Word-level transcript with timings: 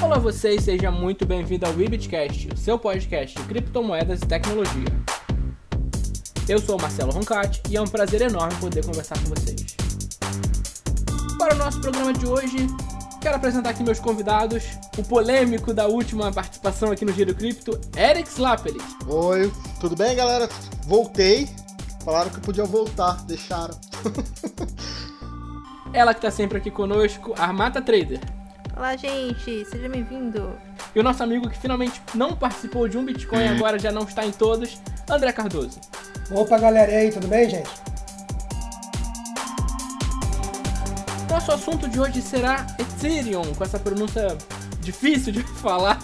Olá 0.00 0.16
vocês, 0.16 0.62
seja 0.62 0.92
muito 0.92 1.26
bem-vindo 1.26 1.66
ao 1.66 1.72
Webitcast, 1.72 2.48
o 2.54 2.56
seu 2.56 2.78
podcast 2.78 3.36
de 3.36 3.42
criptomoedas 3.48 4.20
e 4.22 4.26
tecnologia. 4.26 4.86
Eu 6.48 6.60
sou 6.60 6.78
o 6.78 6.80
Marcelo 6.80 7.10
Roncati 7.10 7.60
e 7.68 7.76
é 7.76 7.82
um 7.82 7.86
prazer 7.86 8.22
enorme 8.22 8.54
poder 8.60 8.86
conversar 8.86 9.18
com 9.18 9.30
vocês. 9.30 9.76
Para 11.36 11.56
o 11.56 11.58
nosso 11.58 11.80
programa 11.80 12.12
de 12.12 12.26
hoje, 12.26 12.68
quero 13.20 13.36
apresentar 13.36 13.70
aqui 13.70 13.82
meus 13.82 13.98
convidados, 13.98 14.64
o 14.96 15.02
polêmico 15.02 15.74
da 15.74 15.88
última 15.88 16.30
participação 16.32 16.92
aqui 16.92 17.04
no 17.04 17.12
Giro 17.12 17.34
Cripto, 17.34 17.78
Eric 17.96 18.28
Slapeli. 18.28 18.80
Oi, 19.08 19.52
tudo 19.80 19.96
bem 19.96 20.14
galera? 20.14 20.48
Voltei, 20.86 21.48
falaram 22.04 22.30
que 22.30 22.40
podia 22.40 22.64
voltar, 22.64 23.24
deixaram. 23.24 23.76
Ela 25.92 26.14
que 26.14 26.18
está 26.18 26.30
sempre 26.30 26.58
aqui 26.58 26.70
conosco, 26.70 27.34
Armata 27.36 27.82
Trader. 27.82 28.37
Olá, 28.78 28.94
gente, 28.94 29.64
seja 29.64 29.88
bem-vindo. 29.88 30.56
E 30.94 31.00
o 31.00 31.02
nosso 31.02 31.20
amigo 31.20 31.50
que 31.50 31.58
finalmente 31.58 32.00
não 32.14 32.36
participou 32.36 32.88
de 32.88 32.96
um 32.96 33.04
Bitcoin 33.04 33.40
e 33.40 33.48
agora 33.48 33.76
já 33.76 33.90
não 33.90 34.02
está 34.02 34.24
em 34.24 34.30
todos, 34.30 34.80
André 35.10 35.32
Cardoso. 35.32 35.80
Opa, 36.30 36.56
galera, 36.60 36.92
e 36.92 36.94
aí, 36.94 37.10
tudo 37.10 37.26
bem, 37.26 37.50
gente? 37.50 37.68
Nosso 41.28 41.50
assunto 41.50 41.88
de 41.88 41.98
hoje 41.98 42.22
será 42.22 42.64
Ethereum, 42.78 43.52
com 43.52 43.64
essa 43.64 43.80
pronúncia 43.80 44.38
difícil 44.80 45.32
de 45.32 45.42
falar 45.60 45.98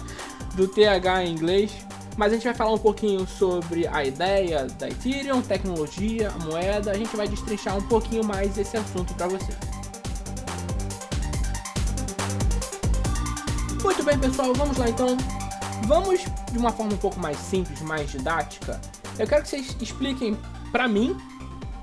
do 0.55 0.67
TH 0.67 1.23
em 1.23 1.31
inglês. 1.31 1.71
Mas 2.17 2.33
a 2.33 2.35
gente 2.35 2.43
vai 2.43 2.53
falar 2.53 2.73
um 2.73 2.77
pouquinho 2.77 3.25
sobre 3.25 3.87
a 3.87 4.03
ideia 4.03 4.67
da 4.77 4.89
Ethereum, 4.89 5.41
tecnologia, 5.41 6.29
a 6.29 6.39
moeda. 6.39 6.91
A 6.91 6.97
gente 6.97 7.15
vai 7.15 7.25
destrinchar 7.25 7.77
um 7.77 7.83
pouquinho 7.83 8.25
mais 8.25 8.57
esse 8.57 8.75
assunto 8.75 9.13
para 9.13 9.27
você. 9.27 9.53
Muito 13.85 14.03
bem, 14.03 14.17
pessoal, 14.17 14.51
vamos 14.55 14.77
lá 14.77 14.89
então. 14.89 15.15
Vamos 15.85 16.25
de 16.51 16.57
uma 16.57 16.71
forma 16.71 16.93
um 16.93 16.97
pouco 16.97 17.19
mais 17.19 17.37
simples, 17.37 17.83
mais 17.83 18.09
didática. 18.09 18.81
Eu 19.17 19.27
quero 19.27 19.43
que 19.43 19.49
vocês 19.49 19.77
expliquem 19.79 20.35
para 20.71 20.87
mim, 20.87 21.15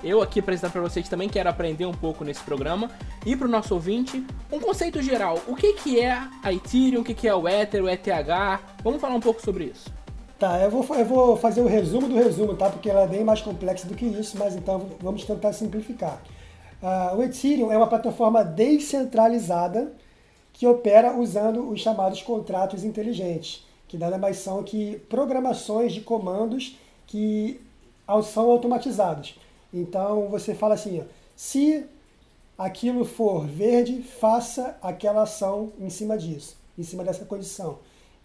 eu 0.02 0.20
aqui 0.20 0.40
apresentando 0.40 0.72
para 0.72 0.80
vocês 0.80 1.08
também 1.08 1.28
quero 1.28 1.48
aprender 1.48 1.86
um 1.86 1.94
pouco 1.94 2.24
nesse 2.24 2.40
programa 2.40 2.90
e 3.24 3.36
para 3.36 3.46
o 3.46 3.50
nosso 3.50 3.72
ouvinte 3.72 4.26
um 4.50 4.58
conceito 4.58 5.00
geral. 5.00 5.38
O 5.46 5.54
que 5.54 5.74
que 5.74 6.00
é 6.00 6.20
a 6.42 6.52
Ethereum, 6.52 7.02
o 7.02 7.04
que 7.04 7.14
que 7.14 7.28
é 7.28 7.34
o 7.34 7.48
Ether, 7.48 7.84
o 7.84 7.88
ETH? 7.88 8.08
Vamos 8.82 9.00
falar 9.00 9.14
um 9.14 9.20
pouco 9.20 9.40
sobre 9.40 9.66
isso. 9.66 9.88
Tá, 10.40 10.58
eu 10.58 10.70
vou, 10.72 10.96
eu 10.96 11.04
vou 11.04 11.36
fazer 11.36 11.60
o 11.60 11.68
resumo 11.68 12.08
do 12.08 12.16
resumo, 12.16 12.56
tá? 12.56 12.68
Porque 12.68 12.90
ela 12.90 13.02
é 13.02 13.06
bem 13.06 13.22
mais 13.22 13.40
complexa 13.40 13.86
do 13.86 13.94
que 13.94 14.06
isso, 14.06 14.36
mas 14.36 14.56
então 14.56 14.88
vamos 15.00 15.24
tentar 15.24 15.52
simplificar. 15.52 16.20
Uh, 16.82 17.18
o 17.18 17.22
Ethereum 17.22 17.70
é 17.70 17.76
uma 17.76 17.86
plataforma 17.86 18.42
descentralizada 18.44 19.92
que 20.62 20.66
opera 20.68 21.18
usando 21.18 21.70
os 21.70 21.80
chamados 21.80 22.22
contratos 22.22 22.84
inteligentes, 22.84 23.66
que 23.88 23.98
nada 23.98 24.16
mais 24.16 24.36
são 24.36 24.62
que 24.62 24.96
programações 25.08 25.92
de 25.92 26.00
comandos 26.02 26.78
que 27.04 27.60
são 28.32 28.48
automatizados. 28.48 29.36
Então 29.74 30.28
você 30.28 30.54
fala 30.54 30.74
assim, 30.74 31.00
ó, 31.00 31.04
se 31.34 31.84
aquilo 32.56 33.04
for 33.04 33.44
verde, 33.44 34.04
faça 34.04 34.78
aquela 34.80 35.22
ação 35.22 35.72
em 35.80 35.90
cima 35.90 36.16
disso, 36.16 36.56
em 36.78 36.84
cima 36.84 37.02
dessa 37.02 37.24
condição. 37.24 37.80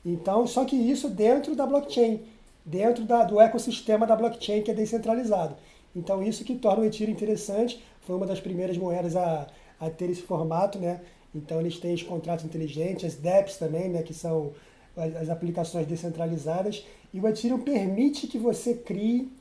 Então, 0.05 0.45
só 0.45 0.63
que 0.63 0.75
isso 0.75 1.09
dentro 1.09 1.55
da 1.55 1.65
blockchain, 1.65 2.21
dentro 2.63 3.03
da, 3.03 3.23
do 3.23 3.41
ecossistema 3.41 4.05
da 4.05 4.15
blockchain 4.15 4.61
que 4.61 4.69
é 4.69 4.75
descentralizado. 4.75 5.55
Então, 5.95 6.21
isso 6.21 6.43
que 6.43 6.53
torna 6.53 6.83
o 6.83 6.85
Ethereum 6.85 7.13
interessante, 7.13 7.83
foi 8.01 8.15
uma 8.15 8.27
das 8.27 8.39
primeiras 8.39 8.77
moedas 8.77 9.15
a, 9.15 9.47
a 9.79 9.89
ter 9.89 10.11
esse 10.11 10.21
formato, 10.21 10.77
né? 10.77 11.01
Então 11.37 11.59
eles 11.59 11.77
têm 11.77 11.93
os 11.93 12.03
contratos 12.03 12.45
inteligentes, 12.45 13.05
as 13.05 13.15
DEPs 13.15 13.57
também, 13.57 13.89
né, 13.89 14.03
que 14.03 14.13
são 14.13 14.53
as 14.95 15.29
aplicações 15.29 15.85
descentralizadas. 15.85 16.85
E 17.13 17.19
o 17.19 17.27
Ethereum 17.27 17.59
permite 17.59 18.27
que 18.27 18.37
você 18.37 18.73
crie 18.73 19.31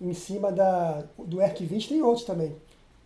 em 0.00 0.14
cima 0.14 0.52
da, 0.52 1.04
do 1.18 1.38
ERC20, 1.38 1.88
tem 1.88 2.02
outros 2.02 2.24
também, 2.24 2.54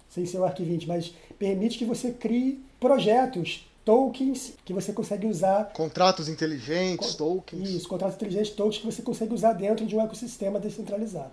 sem 0.09 0.27
ser 0.27 0.39
o 0.39 0.43
ERC20, 0.43 0.87
mas 0.87 1.15
permite 1.39 1.79
que 1.79 1.85
você 1.85 2.13
crie 2.13 2.65
projetos, 2.79 3.69
tokens, 3.85 4.55
que 4.65 4.73
você 4.73 4.93
consegue 4.93 5.27
usar. 5.27 5.73
Contratos 5.73 6.29
inteligentes, 6.29 7.15
tokens. 7.15 7.69
Isso, 7.69 7.89
contratos 7.89 8.17
inteligentes, 8.17 8.51
tokens 8.51 8.79
que 8.79 8.87
você 8.87 9.03
consegue 9.03 9.35
usar 9.35 9.53
dentro 9.53 9.87
de 9.87 9.97
um 9.97 10.01
ecossistema 10.01 10.61
descentralizado. 10.61 11.33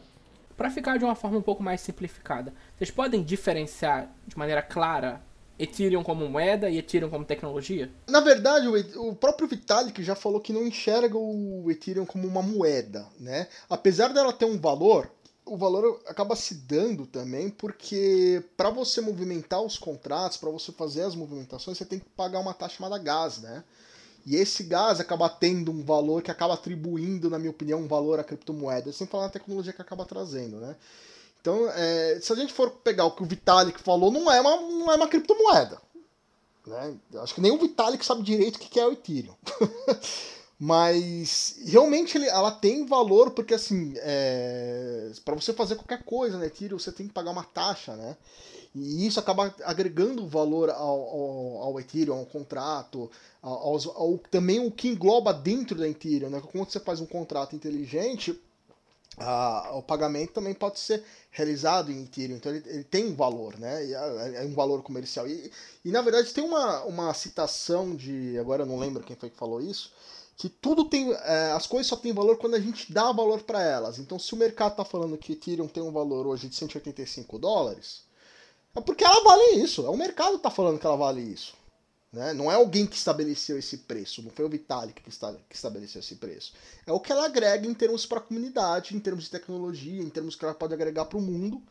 Para 0.58 0.70
ficar 0.70 0.98
de 0.98 1.06
uma 1.06 1.16
forma 1.16 1.38
um 1.38 1.42
pouco 1.42 1.64
mais 1.64 1.82
simplificada, 1.82 2.54
vocês 2.78 2.92
podem 2.92 3.24
diferenciar 3.24 4.12
de 4.28 4.38
maneira 4.38 4.62
clara 4.62 5.22
Ethereum 5.62 6.04
como 6.04 6.28
moeda 6.28 6.70
e 6.70 6.80
Ethereum 6.80 7.10
como 7.10 7.24
tecnologia? 7.24 7.92
Na 8.10 8.20
verdade, 8.20 8.68
o, 8.68 9.10
o 9.10 9.16
próprio 9.16 9.48
Vitalik 9.48 10.04
já 10.04 10.16
falou 10.16 10.42
que 10.42 10.52
não 10.52 10.66
enxerga 10.66 11.18
o 11.18 11.70
Ethereum 11.70 12.06
como 12.06 12.28
uma 12.28 12.42
moeda, 12.42 13.08
né? 13.20 13.48
Apesar 13.70 14.08
dela 14.08 14.34
ter 14.34 14.46
um 14.46 14.60
valor, 14.60 15.12
o 15.46 15.56
valor 15.56 16.02
acaba 16.08 16.36
se 16.36 16.56
dando 16.56 17.06
também 17.06 17.50
porque 17.50 18.44
para 18.58 18.72
você 18.72 19.02
movimentar 19.02 19.62
os 19.62 19.78
contratos, 19.78 20.38
para 20.38 20.50
você 20.50 20.72
fazer 20.72 21.04
as 21.04 21.14
movimentações, 21.14 21.78
você 21.78 21.86
tem 21.86 22.00
que 22.00 22.10
pagar 22.10 22.40
uma 22.40 22.56
taxa 22.56 22.78
chamada 22.78 22.98
gás, 22.98 23.38
né? 23.38 23.64
E 24.26 24.36
esse 24.36 24.64
gás 24.64 25.00
acaba 25.00 25.30
tendo 25.30 25.72
um 25.72 25.84
valor 25.84 26.24
que 26.24 26.32
acaba 26.32 26.56
atribuindo, 26.56 27.30
na 27.30 27.38
minha 27.38 27.52
opinião, 27.52 27.82
um 27.82 27.88
valor 27.88 28.20
à 28.20 28.24
criptomoeda, 28.24 28.92
sem 28.92 29.06
falar 29.06 29.26
na 29.26 29.30
tecnologia 29.30 29.74
que 29.74 29.82
acaba 29.82 30.06
trazendo, 30.06 30.58
né? 30.58 30.76
Então, 31.42 31.68
é, 31.72 32.20
se 32.22 32.32
a 32.32 32.36
gente 32.36 32.54
for 32.54 32.70
pegar 32.70 33.06
o 33.06 33.12
que 33.12 33.24
o 33.24 33.26
Vitalik 33.26 33.82
falou, 33.82 34.12
não 34.12 34.32
é 34.32 34.40
uma, 34.40 34.56
não 34.58 34.92
é 34.92 34.96
uma 34.96 35.08
criptomoeda. 35.08 35.82
Né? 36.66 36.96
Acho 37.16 37.34
que 37.34 37.42
nem 37.42 37.52
o 37.52 37.58
Vitalik 37.58 38.06
sabe 38.06 38.22
direito 38.22 38.58
o 38.58 38.60
que 38.60 38.80
é 38.80 38.86
o 38.86 38.92
Ethereum. 38.92 39.34
Mas 40.64 41.56
realmente 41.66 42.16
ele, 42.16 42.28
ela 42.28 42.52
tem 42.52 42.86
valor 42.86 43.32
porque 43.32 43.56
assim, 43.56 43.96
é, 43.98 45.12
para 45.26 45.34
você 45.34 45.52
fazer 45.52 45.76
qualquer 45.76 46.04
coisa 46.04 46.38
na 46.38 46.46
Ethereum 46.46 46.78
você 46.78 46.92
tem 46.92 47.08
que 47.08 47.14
pagar 47.14 47.32
uma 47.32 47.44
taxa, 47.44 47.96
né? 47.96 48.16
E 48.76 49.08
isso 49.08 49.20
acaba 49.20 49.54
agregando 49.64 50.28
valor 50.28 50.70
ao, 50.70 50.78
ao, 50.78 51.58
ao 51.64 51.80
Ethereum, 51.80 52.20
ao 52.20 52.26
contrato, 52.28 53.10
ao, 53.42 53.76
ao, 53.96 54.18
também 54.30 54.60
o 54.60 54.72
que 54.72 54.88
engloba 54.88 55.34
dentro 55.34 55.76
da 55.76 55.90
Ethereum. 55.90 56.30
Né? 56.30 56.42
Quando 56.52 56.72
você 56.72 56.80
faz 56.80 57.02
um 57.02 57.08
contrato 57.08 57.56
inteligente, 57.56 58.40
a, 59.22 59.72
o 59.74 59.82
pagamento 59.82 60.34
também 60.34 60.54
pode 60.54 60.80
ser 60.80 61.04
realizado 61.30 61.92
em 61.92 62.04
Ethereum, 62.04 62.36
então 62.36 62.54
ele, 62.54 62.64
ele 62.68 62.84
tem 62.84 63.06
um 63.06 63.16
valor, 63.16 63.58
né? 63.58 63.86
É, 63.86 64.44
é 64.44 64.46
um 64.46 64.54
valor 64.54 64.84
comercial. 64.84 65.28
E, 65.28 65.52
e 65.86 65.92
na 65.92 66.02
verdade 66.02 66.34
tem 66.34 66.44
uma, 66.44 66.84
uma 66.84 67.14
citação 67.14 67.96
de. 67.96 68.38
Agora 68.38 68.64
eu 68.64 68.68
não 68.68 68.80
lembro 68.80 69.04
quem 69.04 69.16
foi 69.16 69.30
que 69.30 69.38
falou 69.38 69.62
isso. 69.62 69.92
Que 70.36 70.50
tudo 70.50 70.86
tem. 70.86 71.12
É, 71.14 71.52
as 71.52 71.68
coisas 71.68 71.88
só 71.88 71.96
têm 71.96 72.14
valor 72.14 72.38
quando 72.38 72.56
a 72.56 72.60
gente 72.60 72.92
dá 72.92 73.12
valor 73.12 73.44
para 73.44 73.62
elas. 73.62 74.00
Então, 74.00 74.18
se 74.18 74.34
o 74.34 74.38
mercado 74.38 74.72
está 74.72 74.84
falando 74.84 75.18
que 75.18 75.34
Ethereum 75.34 75.68
tem 75.68 75.84
um 75.84 75.92
valor 75.92 76.28
hoje 76.28 76.50
de 76.50 76.56
185 76.56 77.38
dólares, 77.38 78.02
é 78.76 78.82
porque 78.82 79.04
ela 79.04 79.24
vale 79.24 79.64
isso. 79.64 79.86
É 79.86 79.90
o 79.90 79.98
mercado 79.98 80.32
que 80.32 80.38
está 80.38 80.50
falando 80.50 80.80
que 80.80 80.86
ela 80.86 80.96
vale 80.96 81.22
isso. 81.22 81.54
Né? 82.12 82.34
Não 82.34 82.52
é 82.52 82.56
alguém 82.56 82.86
que 82.86 82.96
estabeleceu 82.96 83.58
esse 83.58 83.78
preço, 83.80 84.22
não 84.22 84.32
foi 84.32 84.44
o 84.44 84.50
Vitalik 84.50 85.02
que, 85.02 85.10
está, 85.10 85.34
que 85.48 85.56
estabeleceu 85.56 86.00
esse 86.00 86.16
preço. 86.16 86.54
É 86.86 86.92
o 86.92 87.00
que 87.00 87.12
ela 87.12 87.26
agrega 87.26 87.66
em 87.66 87.74
termos 87.74 88.06
para 88.06 88.18
a 88.18 88.22
comunidade, 88.22 88.96
em 88.96 89.00
termos 89.00 89.26
de 89.26 89.30
tecnologia, 89.30 90.02
em 90.02 90.10
termos 90.10 90.36
que 90.36 90.44
ela 90.44 90.54
pode 90.54 90.74
agregar 90.74 91.06
para 91.06 91.18
o 91.18 91.22
mundo, 91.22 91.62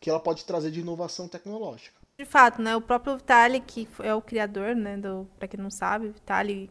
que 0.00 0.08
ela 0.08 0.18
pode 0.18 0.44
trazer 0.46 0.70
de 0.70 0.80
inovação 0.80 1.28
tecnológica. 1.28 2.00
De 2.18 2.24
fato, 2.24 2.62
né? 2.62 2.74
O 2.74 2.80
próprio 2.80 3.16
Vitalik, 3.16 3.86
que 3.86 3.88
é 4.02 4.14
o 4.14 4.22
criador, 4.22 4.74
né? 4.74 4.98
Para 5.38 5.48
quem 5.48 5.60
não 5.60 5.70
sabe, 5.70 6.08
Vitalik 6.08 6.70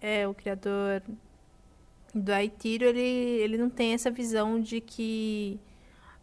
é 0.00 0.28
o 0.28 0.34
criador 0.34 1.02
do 2.14 2.32
Ethereum, 2.32 2.88
ele, 2.90 3.00
ele 3.00 3.58
não 3.58 3.68
tem 3.68 3.92
essa 3.92 4.10
visão 4.10 4.60
de 4.60 4.80
que 4.80 5.58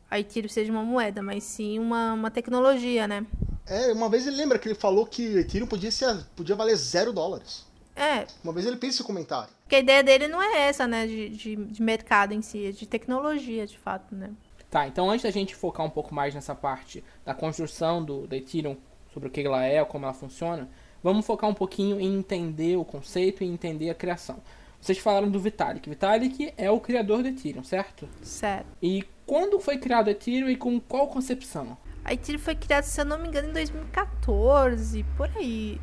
a 0.09 0.19
Ethereum 0.19 0.49
seja 0.49 0.71
uma 0.71 0.83
moeda, 0.83 1.21
mas 1.21 1.43
sim 1.43 1.79
uma, 1.79 2.13
uma 2.13 2.31
tecnologia, 2.31 3.07
né? 3.07 3.25
É, 3.67 3.91
uma 3.91 4.09
vez 4.09 4.27
ele 4.27 4.35
lembra 4.35 4.59
que 4.59 4.67
ele 4.67 4.75
falou 4.75 5.05
que 5.05 5.37
Ethereum 5.37 5.67
podia, 5.67 5.91
ser, 5.91 6.23
podia 6.35 6.55
valer 6.55 6.75
zero 6.75 7.11
dólares. 7.11 7.65
É. 7.95 8.27
Uma 8.43 8.53
vez 8.53 8.65
ele 8.65 8.77
fez 8.77 8.95
esse 8.95 9.03
comentário. 9.03 9.49
Porque 9.63 9.75
a 9.75 9.79
ideia 9.79 10.03
dele 10.03 10.27
não 10.27 10.41
é 10.41 10.67
essa, 10.67 10.87
né? 10.87 11.07
De, 11.07 11.29
de, 11.29 11.55
de 11.55 11.81
mercado 11.81 12.33
em 12.33 12.41
si, 12.41 12.67
é 12.67 12.71
de 12.71 12.85
tecnologia, 12.85 13.65
de 13.65 13.77
fato, 13.77 14.13
né? 14.13 14.31
Tá, 14.69 14.87
então 14.87 15.09
antes 15.09 15.23
da 15.23 15.31
gente 15.31 15.55
focar 15.55 15.85
um 15.85 15.89
pouco 15.89 16.13
mais 16.13 16.35
nessa 16.35 16.53
parte 16.53 17.03
da 17.23 17.33
construção 17.33 18.03
do, 18.03 18.27
da 18.27 18.35
Ethereum, 18.35 18.75
sobre 19.13 19.29
o 19.29 19.31
que 19.31 19.41
ela 19.41 19.63
é, 19.63 19.83
como 19.85 20.05
ela 20.05 20.13
funciona, 20.13 20.69
vamos 21.01 21.25
focar 21.25 21.49
um 21.49 21.53
pouquinho 21.53 21.99
em 21.99 22.13
entender 22.17 22.75
o 22.75 22.83
conceito 22.83 23.43
e 23.43 23.47
entender 23.47 23.89
a 23.89 23.95
criação. 23.95 24.41
Vocês 24.81 24.97
falaram 24.97 25.31
do 25.31 25.39
Vitalik. 25.39 25.89
Vitalik 25.89 26.53
é 26.57 26.69
o 26.69 26.79
criador 26.79 27.23
do 27.23 27.29
Ethereum, 27.29 27.63
certo? 27.63 28.07
Certo. 28.21 28.67
E 28.81 29.03
quando 29.25 29.59
foi 29.59 29.77
criado 29.77 30.07
o 30.07 30.09
Ethereum 30.09 30.49
e 30.49 30.55
com 30.57 30.79
qual 30.79 31.07
concepção? 31.07 31.77
A 32.05 32.13
Ethereum 32.13 32.39
foi 32.39 32.53
criada, 32.53 32.85
se 32.85 33.01
eu 33.01 33.05
não 33.05 33.17
me 33.17 33.27
engano, 33.27 33.49
em 33.49 33.53
2014, 33.53 35.03
por 35.17 35.27
aí. 35.35 35.81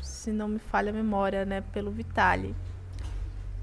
Se 0.00 0.32
não 0.32 0.48
me 0.48 0.58
falha 0.58 0.88
a 0.88 0.94
memória, 0.94 1.44
né? 1.44 1.60
Pelo 1.60 1.90
Vitalik. 1.90 2.54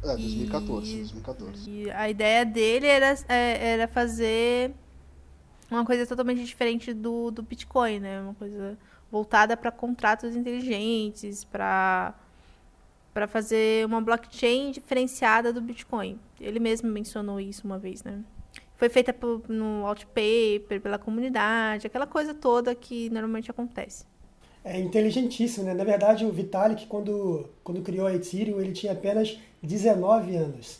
É, 0.04 0.16
2014, 0.16 0.92
e, 0.92 0.98
2014. 0.98 1.70
E 1.70 1.92
a 1.92 2.08
ideia 2.08 2.46
dele 2.46 2.86
era, 2.86 3.16
é, 3.28 3.72
era 3.72 3.88
fazer 3.88 4.72
uma 5.72 5.84
coisa 5.84 6.06
totalmente 6.06 6.44
diferente 6.46 6.94
do, 6.94 7.32
do 7.32 7.42
Bitcoin, 7.42 8.00
né? 8.00 8.22
Uma 8.22 8.36
coisa 8.36 8.78
voltada 9.12 9.58
para 9.58 9.72
contratos 9.72 10.36
inteligentes, 10.36 11.44
para 11.44 12.14
para 13.12 13.28
fazer 13.28 13.86
uma 13.88 14.00
blockchain 14.00 14.72
diferenciada 14.72 15.52
do 15.52 15.60
Bitcoin. 15.60 16.20
Ele 16.40 16.60
mesmo 16.60 16.88
mencionou 16.90 17.40
isso 17.40 17.66
uma 17.66 17.80
vez, 17.80 18.04
né? 18.04 18.24
Foi 18.80 18.88
feita 18.88 19.12
por, 19.12 19.42
no 19.50 19.86
white 19.86 20.06
paper, 20.06 20.80
pela 20.80 20.98
comunidade, 20.98 21.86
aquela 21.86 22.08
coisa 22.08 22.34
toda 22.34 22.74
que 22.74 23.10
normalmente 23.10 23.52
acontece. 23.52 24.06
É 24.64 24.80
inteligentíssimo, 24.80 25.66
né? 25.66 25.74
Na 25.74 25.84
verdade, 25.84 26.26
o 26.26 26.32
Vitalik, 26.32 26.88
quando, 26.88 27.50
quando 27.62 27.82
criou 27.82 28.08
a 28.08 28.16
Ethereum, 28.16 28.58
ele 28.58 28.72
tinha 28.72 28.94
apenas 28.94 29.38
19 29.62 30.34
anos. 30.38 30.80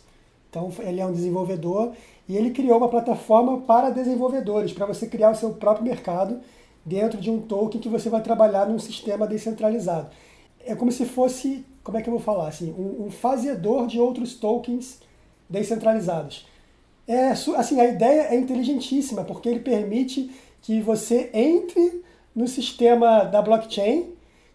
Então, 0.50 0.72
ele 0.80 1.02
é 1.02 1.06
um 1.06 1.12
desenvolvedor 1.12 1.92
e 2.26 2.38
ele 2.38 2.52
criou 2.52 2.78
uma 2.78 2.88
plataforma 2.88 3.60
para 3.62 3.90
desenvolvedores, 3.90 4.72
para 4.72 4.86
você 4.86 5.06
criar 5.06 5.32
o 5.32 5.36
seu 5.36 5.52
próprio 5.56 5.84
mercado 5.84 6.40
dentro 6.86 7.20
de 7.20 7.30
um 7.30 7.42
token 7.42 7.82
que 7.82 7.90
você 7.90 8.10
vai 8.10 8.24
trabalhar 8.24 8.66
num 8.66 8.80
sistema 8.80 9.28
descentralizado. 9.28 10.08
É 10.66 10.74
como 10.74 10.90
se 10.90 11.06
fosse, 11.06 11.66
como 11.84 11.98
é 11.98 12.02
que 12.02 12.08
eu 12.08 12.14
vou 12.14 12.22
falar, 12.22 12.48
assim, 12.48 12.72
um, 12.72 13.08
um 13.08 13.12
fazedor 13.12 13.88
de 13.88 14.00
outros 14.00 14.36
tokens 14.36 15.02
descentralizados. 15.50 16.48
É, 17.10 17.30
assim, 17.30 17.82
a 17.82 17.86
ideia 17.86 18.28
é 18.30 18.36
inteligentíssima, 18.36 19.24
porque 19.24 19.50
ele 19.50 19.62
permite 19.62 20.30
que 20.62 20.80
você 20.80 21.32
entre 21.34 22.04
no 22.36 22.48
sistema 22.48 23.24
da 23.24 23.42
blockchain, 23.42 24.14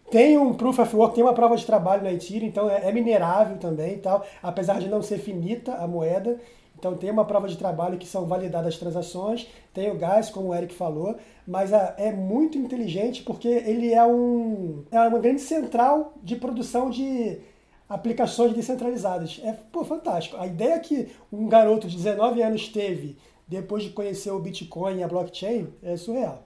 tem 0.08 0.38
um 0.38 0.54
proof 0.54 0.78
of 0.78 0.94
work, 0.94 1.16
tem 1.16 1.24
uma 1.24 1.34
prova 1.34 1.56
de 1.56 1.66
trabalho 1.66 2.04
na 2.04 2.12
Ethereum, 2.12 2.46
então 2.46 2.70
é, 2.70 2.88
é 2.88 2.92
minerável 2.92 3.56
também, 3.58 3.98
tal, 3.98 4.24
apesar 4.40 4.78
de 4.78 4.88
não 4.88 5.02
ser 5.02 5.18
finita 5.18 5.74
a 5.74 5.88
moeda. 5.88 6.38
Então 6.78 6.96
tem 6.96 7.10
uma 7.10 7.24
prova 7.24 7.48
de 7.48 7.56
trabalho 7.56 7.98
que 7.98 8.06
são 8.06 8.24
validadas 8.24 8.74
as 8.74 8.78
transações, 8.78 9.48
tem 9.72 9.90
o 9.90 9.96
gás, 9.96 10.30
como 10.30 10.50
o 10.50 10.54
Eric 10.54 10.74
falou, 10.74 11.16
mas 11.44 11.72
é 11.72 12.12
muito 12.12 12.56
inteligente 12.56 13.24
porque 13.24 13.48
ele 13.48 13.92
é, 13.92 14.04
um, 14.04 14.84
é 14.92 15.00
uma 15.00 15.18
grande 15.18 15.40
central 15.40 16.12
de 16.22 16.36
produção 16.36 16.88
de 16.88 17.40
aplicações 17.88 18.54
descentralizadas. 18.54 19.40
É 19.44 19.52
pô, 19.52 19.84
fantástico. 19.84 20.36
A 20.36 20.46
ideia 20.46 20.78
que 20.80 21.08
um 21.32 21.48
garoto 21.48 21.88
de 21.88 21.96
19 21.96 22.42
anos 22.42 22.68
teve 22.68 23.16
depois 23.46 23.82
de 23.82 23.90
conhecer 23.90 24.30
o 24.30 24.38
Bitcoin 24.38 24.98
e 24.98 25.02
a 25.02 25.08
blockchain 25.08 25.68
é 25.82 25.96
surreal. 25.96 26.42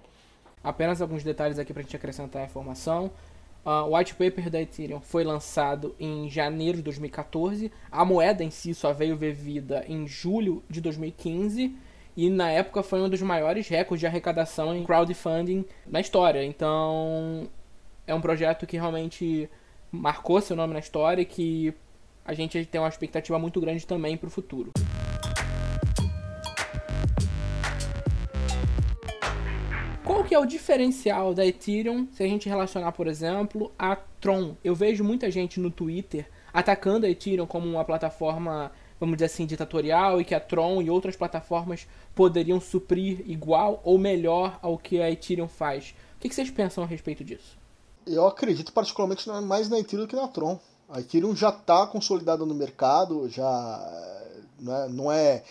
Apenas 0.63 1.01
alguns 1.01 1.23
detalhes 1.23 1.59
aqui 1.59 1.73
para 1.73 1.81
a 1.81 1.85
gente 1.85 1.97
acrescentar 1.97 2.43
a 2.43 2.45
informação. 2.45 3.11
Uh, 3.65 3.85
o 3.85 3.97
white 3.97 4.15
paper 4.15 4.51
da 4.51 4.61
Ethereum 4.61 5.01
foi 5.01 5.25
lançado 5.25 5.95
em 5.99 6.29
janeiro 6.29 6.79
de 6.79 6.83
2014. 6.85 7.71
A 7.91 8.05
moeda 8.05 8.43
em 8.43 8.51
si 8.51 8.75
só 8.75 8.93
veio 8.93 9.17
ver 9.17 9.33
vida 9.33 9.85
em 9.89 10.07
julho 10.07 10.63
de 10.69 10.81
2015. 10.81 11.77
E 12.17 12.31
na 12.31 12.51
época 12.51 12.83
foi 12.83 13.01
um 13.01 13.09
dos 13.09 13.23
maiores 13.23 13.69
recordes 13.69 14.01
de 14.01 14.07
arrecadação 14.07 14.75
em 14.75 14.85
crowdfunding 14.85 15.65
na 15.87 16.01
história. 16.01 16.45
Então 16.45 17.49
é 18.07 18.15
um 18.15 18.21
projeto 18.21 18.67
que 18.67 18.77
realmente 18.77 19.49
marcou 19.91 20.41
seu 20.41 20.57
nome 20.57 20.73
na 20.73 20.79
história 20.79 21.23
e 21.23 21.27
que 21.27 21.75
a 22.25 22.35
gente 22.35 22.65
tem 22.67 22.81
uma 22.81 22.89
expectativa 22.89 23.39
muito 23.39 23.61
grande 23.61 23.87
também 23.87 24.17
para 24.17 24.27
o 24.27 24.31
futuro. 24.31 24.73
Qual 30.05 30.25
que 30.25 30.35
é 30.35 30.39
o 30.39 30.45
diferencial 30.45 31.33
da 31.33 31.47
Ethereum 31.47 32.07
se 32.13 32.23
a 32.23 32.27
gente 32.27 32.49
relacionar, 32.49 32.93
por 32.93 33.07
exemplo, 33.07 33.73
a 33.79 33.97
Tron? 33.97 34.57
Eu 34.63 34.75
vejo 34.75 35.03
muita 35.03 35.31
gente 35.31 35.59
no 35.59 35.71
Twitter 35.71 36.29
atacando 36.53 37.07
a 37.07 37.11
Ethereum 37.11 37.47
como 37.47 37.67
uma 37.67 37.85
plataforma, 37.85 38.73
vamos 38.99 39.17
dizer 39.17 39.27
assim, 39.27 39.47
ditatorial 39.47 40.21
e 40.21 40.25
que 40.25 40.35
a 40.35 40.41
Tron 40.41 40.83
e 40.83 40.91
outras 40.91 41.17
plataformas 41.17 41.87
poderiam 42.15 42.61
suprir 42.61 43.23
igual 43.27 43.81
ou 43.85 43.99
melhor 43.99 44.59
ao 44.61 44.77
que 44.77 45.01
a 45.01 45.11
Ethereum 45.11 45.49
faz. 45.49 45.95
O 46.17 46.21
que 46.21 46.35
vocês 46.35 46.51
pensam 46.51 46.85
a 46.85 46.87
respeito 46.87 47.23
disso? 47.23 47.59
Eu 48.09 48.27
acredito 48.27 48.73
particularmente 48.73 49.29
mais 49.43 49.69
na 49.69 49.79
Ethereum 49.79 50.07
do 50.07 50.09
que 50.09 50.17
na 50.17 50.29
Tron. 50.29 50.59
A 50.89 51.01
Ethereum 51.01 51.37
já 51.37 51.51
está 51.51 51.87
consolidada 51.87 52.45
no 52.47 52.55
mercado, 52.55 53.29
já 53.29 54.25
não 54.59 54.75
é, 54.75 54.89
não 54.89 55.13
é 55.13 55.45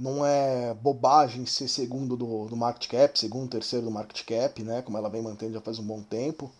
não 0.00 0.24
é 0.24 0.72
bobagem 0.72 1.44
ser 1.44 1.68
segundo 1.68 2.16
do, 2.16 2.46
do 2.46 2.56
market 2.56 2.90
cap, 2.90 3.18
segundo, 3.18 3.50
terceiro 3.50 3.84
do 3.84 3.90
market 3.90 4.24
cap, 4.24 4.62
né? 4.62 4.80
Como 4.80 4.96
ela 4.96 5.10
vem 5.10 5.20
mantendo 5.20 5.52
já 5.52 5.60
faz 5.60 5.78
um 5.78 5.84
bom 5.84 6.02
tempo. 6.02 6.50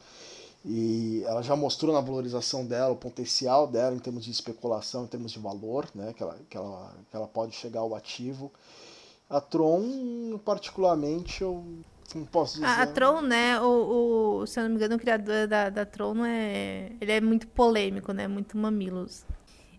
E 0.63 1.25
ela 1.27 1.43
já 1.43 1.57
mostrou 1.57 1.95
na 1.95 2.03
valorização 2.03 2.67
dela, 2.67 2.93
o 2.93 2.97
potencial 2.97 3.67
dela 3.67 3.97
em 3.97 3.99
termos 3.99 4.27
de 4.27 4.31
especulação, 4.31 5.05
em 5.05 5.07
termos 5.07 5.33
de 5.33 5.39
valor, 5.39 5.89
né? 5.95 6.13
Que 6.13 6.23
ela, 6.23 6.37
que 6.51 6.57
ela, 6.57 6.95
que 7.11 7.17
ela 7.17 7.27
pode 7.27 7.57
chegar 7.57 7.81
ao 7.81 7.95
ativo. 7.95 8.53
A 9.29 9.41
Tron, 9.41 10.39
particularmente, 10.45 11.41
eu 11.41 11.65
não 12.19 12.27
posso 12.27 12.55
dizer. 12.55 12.67
A, 12.67 12.83
a 12.83 12.87
Tron, 12.87 13.23
né? 13.23 13.61
O, 13.61 14.41
o, 14.41 14.47
se 14.47 14.59
eu 14.59 14.65
não 14.65 14.71
me 14.71 14.77
engano, 14.77 14.97
o 14.97 14.99
criador 14.99 15.47
da, 15.47 15.71
da 15.71 15.85
Tron 15.85 16.25
é. 16.25 16.93
Ele 17.01 17.13
é 17.13 17.21
muito 17.21 17.47
polêmico, 17.49 18.13
né? 18.13 18.27
Muito 18.27 18.57
mamilos. 18.57 19.25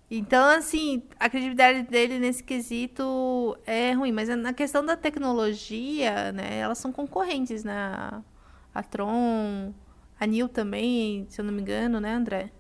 Então, 0.10 0.46
assim, 0.50 1.04
a 1.20 1.30
credibilidade 1.30 1.84
dele 1.84 2.20
nesse 2.20 2.44
quesito 2.44 3.58
é 3.66 3.94
ruim. 3.94 4.12
Mas 4.12 4.30
na 4.30 4.54
questão 4.54 4.86
da 4.86 4.98
tecnologia, 4.98 6.32
né? 6.32 6.60
Elas 6.60 6.78
são 6.78 6.92
concorrentes, 6.92 7.64
né? 7.64 8.22
A 8.74 8.84
Tron, 8.84 9.74
a 10.20 10.26
Nil 10.26 10.48
também, 10.48 11.26
se 11.30 11.42
eu 11.42 11.46
não 11.46 11.54
me 11.54 11.62
engano, 11.62 12.00
né, 12.00 12.14
André? 12.14 12.52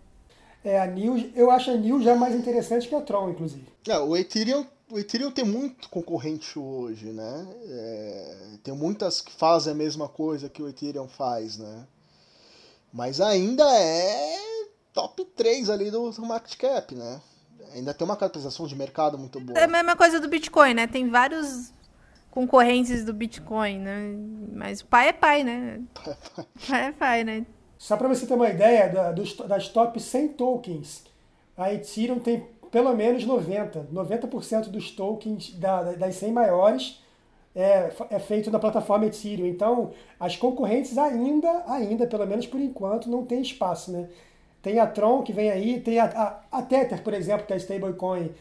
É, 0.64 0.80
a 0.80 0.86
Nil, 0.86 1.32
eu 1.36 1.50
acho 1.50 1.72
a 1.72 1.76
Nil 1.76 2.02
já 2.02 2.16
mais 2.16 2.36
interessante 2.36 2.88
que 2.88 2.96
a 2.96 3.02
Tron, 3.02 3.32
inclusive. 3.32 3.66
É, 3.88 3.98
o 3.98 4.16
Ethereum, 4.16 4.66
o 4.92 5.00
Ethereum 5.00 5.32
tem 5.32 5.46
muito 5.46 5.90
concorrente 5.90 6.60
hoje, 6.60 7.08
né? 7.08 7.48
É, 7.66 8.38
tem 8.64 8.74
muitas 8.74 9.22
que 9.22 9.32
fazem 9.32 9.74
a 9.74 9.76
mesma 9.76 10.08
coisa 10.08 10.50
que 10.50 10.62
o 10.62 10.68
Ethereum 10.68 11.08
faz, 11.08 11.58
né? 11.58 11.88
Mas 12.94 13.22
ainda 13.22 13.64
é 13.64 14.38
top 14.94 15.24
3 15.36 15.70
ali 15.70 15.90
do, 15.90 16.12
do 16.12 16.26
market 16.26 16.58
cap, 16.58 16.94
né? 16.94 17.22
ainda 17.74 17.94
tem 17.94 18.06
uma 18.06 18.16
capitalização 18.16 18.68
de 18.68 18.76
mercado 18.76 19.18
muito 19.18 19.40
boa. 19.40 19.58
É 19.58 19.64
a 19.64 19.68
mesma 19.68 19.96
coisa 19.96 20.20
do 20.20 20.28
Bitcoin, 20.28 20.74
né? 20.74 20.88
Tem 20.88 21.10
vários 21.10 21.72
concorrentes 22.30 23.04
do 23.04 23.14
Bitcoin, 23.14 23.80
né? 23.80 24.16
Mas 24.54 24.82
o 24.82 24.86
pai 24.86 25.10
é 25.10 25.14
pai, 25.14 25.44
né? 25.44 25.82
Pai 25.94 26.14
é 26.14 26.16
pai, 26.16 26.46
pai, 26.68 26.86
é 26.86 26.92
pai 26.92 27.24
né? 27.24 27.46
Só 27.78 27.98
para 27.98 28.08
você 28.08 28.26
ter 28.26 28.34
uma 28.34 28.50
ideia 28.50 28.90
da, 28.90 29.12
dos, 29.12 29.36
das 29.36 29.68
top 29.68 30.00
100 30.00 30.30
tokens, 30.30 31.04
a 31.58 31.74
Ethereum 31.74 32.20
tem 32.20 32.46
pelo 32.72 32.96
menos 32.96 33.26
90. 33.26 33.88
90% 33.94 34.70
dos 34.70 34.92
tokens 34.92 35.54
da, 35.54 35.84
das 35.94 36.16
100 36.16 36.32
maiores 36.32 37.02
é, 37.56 37.92
é 38.10 38.20
feito 38.20 38.50
na 38.50 38.60
plataforma 38.60 39.06
Ethereum. 39.06 39.46
Então, 39.46 39.92
as 40.20 40.36
concorrentes 40.38 40.98
ainda, 40.98 41.64
ainda, 41.68 42.08
pelo 42.08 42.26
menos 42.26 42.48
por 42.48 42.60
enquanto, 42.60 43.10
não 43.10 43.26
tem 43.26 43.42
espaço, 43.42 43.92
né? 43.92 44.10
Tem 44.62 44.80
a 44.80 44.88
Tron 44.88 45.24
que 45.24 45.34
vem 45.34 45.50
aí, 45.50 45.80
tem 45.82 46.00
a, 46.00 46.06
a, 46.06 46.60
a 46.60 46.62
Tether, 46.62 47.04
por 47.04 47.14
exemplo, 47.14 47.46
que 47.46 47.54
é 47.54 47.56
a 47.56 47.60
stablecoin 47.60 48.32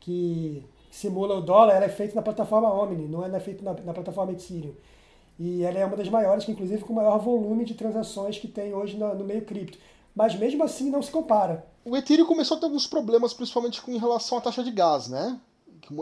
que 0.00 0.64
simula 0.90 1.36
o 1.36 1.40
dólar, 1.40 1.76
ela 1.76 1.84
é 1.84 1.88
feita 1.88 2.14
na 2.14 2.22
plataforma 2.22 2.72
Omni, 2.72 3.06
não 3.06 3.24
é 3.24 3.40
feita 3.40 3.62
na, 3.64 3.72
na 3.72 3.94
plataforma 3.94 4.32
Ethereum. 4.32 4.74
E 5.38 5.62
ela 5.62 5.78
é 5.78 5.84
uma 5.84 5.96
das 5.96 6.08
maiores, 6.08 6.44
que 6.44 6.50
inclusive 6.50 6.82
com 6.82 6.92
o 6.92 6.96
maior 6.96 7.18
volume 7.18 7.64
de 7.64 7.74
transações 7.74 8.38
que 8.38 8.48
tem 8.48 8.74
hoje 8.74 8.96
no, 8.96 9.14
no 9.14 9.24
meio 9.24 9.42
cripto. 9.42 9.78
Mas 10.14 10.34
mesmo 10.34 10.64
assim 10.64 10.90
não 10.90 11.00
se 11.00 11.12
compara. 11.12 11.64
O 11.88 11.96
Ethereum 11.96 12.26
começou 12.26 12.56
a 12.56 12.60
ter 12.60 12.66
alguns 12.66 12.86
problemas, 12.86 13.32
principalmente 13.32 13.80
com 13.80 13.92
em 13.92 13.98
relação 13.98 14.38
à 14.38 14.40
taxa 14.40 14.62
de 14.62 14.70
gás, 14.70 15.08
né? 15.08 15.40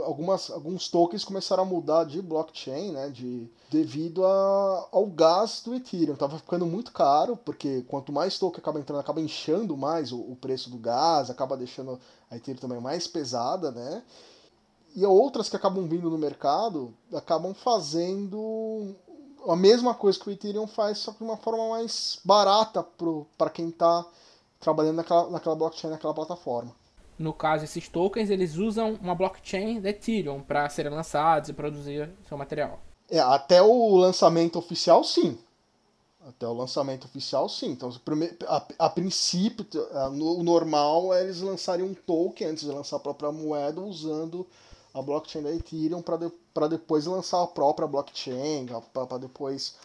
algumas, 0.05 0.51
alguns 0.51 0.89
tokens 0.89 1.25
começaram 1.25 1.63
a 1.63 1.67
mudar 1.67 2.05
de 2.05 2.21
blockchain, 2.21 2.93
né, 2.93 3.09
de, 3.09 3.49
devido 3.71 4.25
a, 4.25 4.89
ao 4.91 5.07
gás 5.07 5.63
do 5.65 5.75
Ethereum. 5.75 6.17
Tava 6.17 6.39
ficando 6.39 6.67
muito 6.67 6.93
caro, 6.93 7.37
porque 7.37 7.83
quanto 7.89 8.13
mais 8.13 8.39
token 8.39 8.59
acaba 8.59 8.81
entrando, 8.81 9.01
acaba 9.01 9.21
inchando 9.21 9.77
mais 9.77 10.13
o, 10.13 10.19
o 10.19 10.37
preço 10.41 10.71
do 10.71 10.79
gás, 10.79 11.31
acaba 11.31 11.57
deixando 11.57 12.01
a 12.31 12.37
Ethereum 12.37 12.61
também 12.61 12.81
mais 12.81 13.07
pesada, 13.07 13.71
né? 13.71 14.03
E 14.95 15.05
outras 15.05 15.49
que 15.49 15.57
acabam 15.57 15.87
vindo 15.87 16.11
no 16.11 16.19
mercado 16.19 16.93
acabam 17.13 17.53
fazendo 17.55 18.95
a 19.47 19.55
mesma 19.55 19.95
coisa 19.95 20.19
que 20.19 20.29
o 20.29 20.33
Ethereum 20.33 20.67
faz, 20.67 20.99
só 20.99 21.13
que 21.13 21.19
de 21.19 21.25
uma 21.25 21.37
forma 21.37 21.69
mais 21.69 22.19
barata 22.25 22.85
para 23.37 23.51
quem 23.51 23.69
está 23.69 24.05
trabalhando 24.67 24.97
naquela, 24.97 25.31
naquela 25.31 25.55
blockchain, 25.55 25.91
naquela 25.91 26.13
plataforma. 26.13 26.75
No 27.17 27.33
caso, 27.33 27.65
esses 27.65 27.89
tokens, 27.89 28.31
eles 28.31 28.57
usam 28.57 28.99
uma 29.01 29.15
blockchain 29.15 29.81
da 29.81 29.91
Ethereum 29.91 30.43
para 30.43 30.69
serem 30.69 30.93
lançados 30.93 31.49
e 31.49 31.53
produzir 31.53 32.11
seu 32.29 32.37
material. 32.37 32.81
É, 33.09 33.21
até 33.21 33.63
o 33.63 33.97
lançamento 33.97 34.59
oficial, 34.59 35.05
sim. 35.05 35.39
Até 36.27 36.49
o 36.49 36.53
lançamento 36.53 37.05
oficial, 37.05 37.49
sim. 37.49 37.71
Então, 37.71 37.91
a, 38.49 38.67
a 38.81 38.91
princípio, 38.91 39.65
o 40.21 40.43
normal 40.43 41.15
é 41.15 41.23
eles 41.23 41.41
lançarem 41.41 41.85
um 41.85 41.95
token 41.95 42.49
antes 42.49 42.65
de 42.65 42.71
lançar 42.71 42.97
a 42.97 43.01
própria 43.01 43.31
moeda 43.31 43.81
usando 43.81 44.45
a 44.93 45.01
blockchain 45.01 45.43
da 45.43 45.53
Ethereum 45.53 46.03
para 46.03 46.17
de, 46.17 46.33
depois 46.69 47.07
lançar 47.07 47.41
a 47.41 47.47
própria 47.47 47.87
blockchain, 47.87 48.67
para 48.93 49.19
depois 49.19 49.77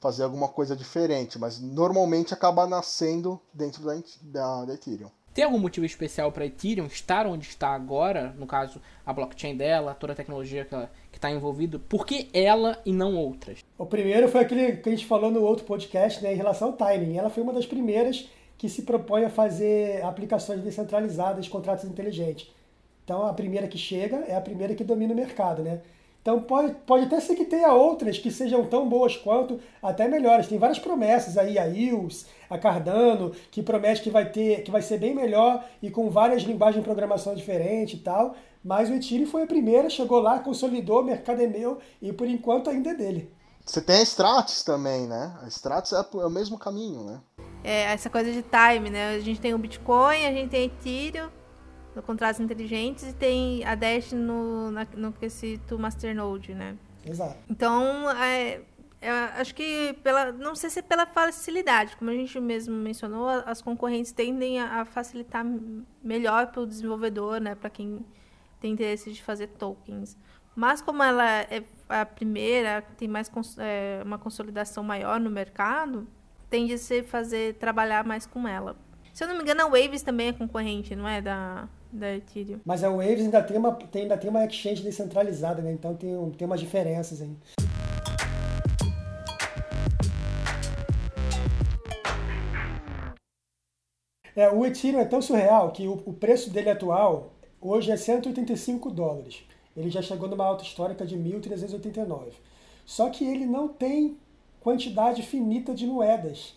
fazer 0.00 0.24
alguma 0.24 0.48
coisa 0.48 0.74
diferente. 0.74 1.38
Mas 1.38 1.60
normalmente 1.60 2.34
acaba 2.34 2.66
nascendo 2.66 3.40
dentro 3.52 3.84
da, 3.84 3.94
da, 4.22 4.64
da 4.64 4.74
Ethereum. 4.74 5.10
Tem 5.32 5.44
algum 5.44 5.58
motivo 5.58 5.86
especial 5.86 6.32
para 6.32 6.44
Ethereum 6.44 6.86
estar 6.86 7.24
onde 7.24 7.46
está 7.46 7.68
agora? 7.68 8.34
No 8.36 8.46
caso, 8.46 8.80
a 9.06 9.12
blockchain 9.12 9.56
dela, 9.56 9.94
toda 9.94 10.12
a 10.12 10.16
tecnologia 10.16 10.66
que 11.12 11.18
está 11.18 11.30
envolvida. 11.30 11.78
Por 11.78 12.04
que 12.04 12.28
ela 12.32 12.80
e 12.84 12.92
não 12.92 13.14
outras? 13.14 13.64
O 13.78 13.86
primeiro 13.86 14.28
foi 14.28 14.40
aquele 14.40 14.78
que 14.78 14.88
a 14.88 14.92
gente 14.92 15.06
falou 15.06 15.30
no 15.30 15.40
outro 15.42 15.64
podcast, 15.64 16.20
né, 16.20 16.32
em 16.32 16.36
relação 16.36 16.68
ao 16.68 16.74
timing. 16.74 17.16
Ela 17.16 17.30
foi 17.30 17.44
uma 17.44 17.52
das 17.52 17.64
primeiras 17.64 18.28
que 18.58 18.68
se 18.68 18.82
propõe 18.82 19.24
a 19.24 19.30
fazer 19.30 20.04
aplicações 20.04 20.62
descentralizadas, 20.62 21.46
contratos 21.46 21.84
inteligentes. 21.84 22.52
Então 23.04 23.24
a 23.24 23.32
primeira 23.32 23.68
que 23.68 23.78
chega 23.78 24.16
é 24.26 24.36
a 24.36 24.40
primeira 24.40 24.74
que 24.74 24.82
domina 24.82 25.12
o 25.12 25.16
mercado, 25.16 25.62
né? 25.62 25.80
Então 26.22 26.42
pode, 26.42 26.74
pode 26.86 27.06
até 27.06 27.18
ser 27.18 27.34
que 27.34 27.46
tenha 27.46 27.72
outras 27.72 28.18
que 28.18 28.30
sejam 28.30 28.64
tão 28.66 28.88
boas 28.88 29.16
quanto, 29.16 29.58
até 29.82 30.06
melhores. 30.06 30.46
Tem 30.46 30.58
várias 30.58 30.78
promessas 30.78 31.38
aí, 31.38 31.58
a 31.58 31.66
ILS, 31.66 32.26
a 32.48 32.58
Cardano, 32.58 33.32
que 33.50 33.62
promete 33.62 34.02
que 34.02 34.10
vai 34.10 34.30
ter, 34.30 34.62
que 34.62 34.70
vai 34.70 34.82
ser 34.82 34.98
bem 34.98 35.14
melhor 35.14 35.64
e 35.82 35.90
com 35.90 36.10
várias 36.10 36.42
linguagens 36.42 36.82
de 36.82 36.84
programação 36.84 37.34
diferentes 37.34 37.98
e 37.98 38.02
tal. 38.02 38.34
Mas 38.62 38.90
o 38.90 38.94
Ethereum 38.94 39.26
foi 39.26 39.44
a 39.44 39.46
primeira, 39.46 39.88
chegou 39.88 40.20
lá, 40.20 40.38
consolidou, 40.38 41.00
o 41.00 41.04
mercado 41.04 41.40
é 41.40 41.46
meu 41.46 41.78
e 42.02 42.12
por 42.12 42.28
enquanto 42.28 42.68
ainda 42.68 42.90
é 42.90 42.94
dele. 42.94 43.32
Você 43.64 43.80
tem 43.80 43.96
a 43.96 44.02
Stratis 44.02 44.62
também, 44.62 45.06
né? 45.06 45.34
A 45.42 45.48
Stratis 45.48 45.92
é, 45.92 45.96
é 45.96 46.26
o 46.26 46.30
mesmo 46.30 46.58
caminho, 46.58 47.04
né? 47.04 47.20
É, 47.64 47.82
essa 47.84 48.10
coisa 48.10 48.30
de 48.30 48.42
time, 48.42 48.90
né? 48.90 49.14
A 49.14 49.20
gente 49.20 49.40
tem 49.40 49.54
o 49.54 49.58
Bitcoin, 49.58 50.26
a 50.26 50.32
gente 50.32 50.50
tem 50.50 50.64
Ethereum, 50.64 51.28
contratos 52.04 52.40
inteligentes 52.40 53.08
e 53.08 53.12
tem 53.12 53.64
a 53.64 53.74
Dash 53.74 54.12
no, 54.12 54.70
na, 54.70 54.86
no 54.96 55.12
quesito 55.12 55.78
Masternode, 55.78 56.54
né? 56.54 56.76
Exato. 57.04 57.36
Então, 57.48 58.10
é, 58.10 58.60
é, 59.00 59.10
acho 59.10 59.54
que 59.54 59.94
pela, 60.02 60.30
não 60.32 60.54
sei 60.54 60.68
se 60.70 60.80
é 60.80 60.82
pela 60.82 61.06
facilidade, 61.06 61.96
como 61.96 62.10
a 62.10 62.14
gente 62.14 62.38
mesmo 62.38 62.74
mencionou, 62.74 63.28
as 63.28 63.62
concorrentes 63.62 64.12
tendem 64.12 64.60
a, 64.60 64.82
a 64.82 64.84
facilitar 64.84 65.44
melhor 66.02 66.48
para 66.48 66.60
o 66.60 66.66
desenvolvedor, 66.66 67.40
né? 67.40 67.54
Para 67.54 67.70
quem 67.70 68.04
tem 68.60 68.72
interesse 68.72 69.10
de 69.10 69.22
fazer 69.22 69.48
tokens. 69.48 70.16
Mas 70.54 70.82
como 70.82 71.02
ela 71.02 71.24
é 71.24 71.64
a 71.88 72.04
primeira, 72.04 72.82
tem 72.96 73.08
mais 73.08 73.30
é, 73.58 74.02
uma 74.04 74.18
consolidação 74.18 74.84
maior 74.84 75.18
no 75.18 75.30
mercado, 75.30 76.06
tende 76.50 76.74
a 76.74 76.78
se 76.78 77.02
fazer 77.02 77.54
trabalhar 77.54 78.04
mais 78.04 78.26
com 78.26 78.46
ela. 78.46 78.76
Se 79.14 79.24
eu 79.24 79.28
não 79.28 79.36
me 79.36 79.42
engano, 79.42 79.62
a 79.62 79.64
Waves 79.64 80.02
também 80.02 80.28
é 80.28 80.32
concorrente, 80.32 80.94
não 80.94 81.08
é? 81.08 81.22
Da, 81.22 81.68
da 81.92 82.14
Ethereum. 82.14 82.60
Mas 82.64 82.84
a 82.84 82.90
Waves 82.90 83.20
ainda 83.20 83.42
tem 83.42 83.56
uma, 83.56 83.72
tem, 83.72 84.02
ainda 84.02 84.16
tem 84.16 84.30
uma 84.30 84.44
exchange 84.44 84.82
descentralizada, 84.82 85.62
né? 85.62 85.72
Então 85.72 85.94
tem, 85.94 86.30
tem 86.32 86.46
umas 86.46 86.60
diferenças 86.60 87.20
aí. 87.20 87.36
É, 94.36 94.48
o 94.48 94.64
Ethereum 94.64 95.00
é 95.00 95.04
tão 95.04 95.20
surreal 95.20 95.72
que 95.72 95.86
o, 95.86 95.94
o 96.06 96.12
preço 96.12 96.50
dele 96.50 96.70
atual 96.70 97.32
hoje 97.60 97.90
é 97.90 97.96
185 97.96 98.90
dólares. 98.90 99.42
Ele 99.76 99.90
já 99.90 100.02
chegou 100.02 100.28
numa 100.28 100.44
alta 100.44 100.64
histórica 100.64 101.04
de 101.04 101.16
1.389. 101.16 102.32
Só 102.86 103.08
que 103.10 103.24
ele 103.24 103.46
não 103.46 103.68
tem 103.68 104.16
quantidade 104.60 105.22
finita 105.22 105.74
de 105.74 105.86
moedas. 105.86 106.54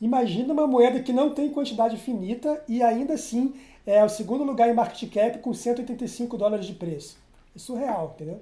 Imagina 0.00 0.52
uma 0.52 0.66
moeda 0.66 1.00
que 1.00 1.12
não 1.12 1.30
tem 1.30 1.48
quantidade 1.50 1.96
finita 1.96 2.62
e 2.68 2.82
ainda 2.82 3.14
assim 3.14 3.54
é 3.86 4.04
o 4.04 4.08
segundo 4.08 4.44
lugar 4.44 4.68
em 4.68 4.74
market 4.74 5.12
cap 5.12 5.38
com 5.38 5.52
185 5.52 6.36
dólares 6.36 6.66
de 6.66 6.74
preço. 6.74 7.16
É 7.54 7.58
surreal, 7.58 8.12
entendeu? 8.14 8.40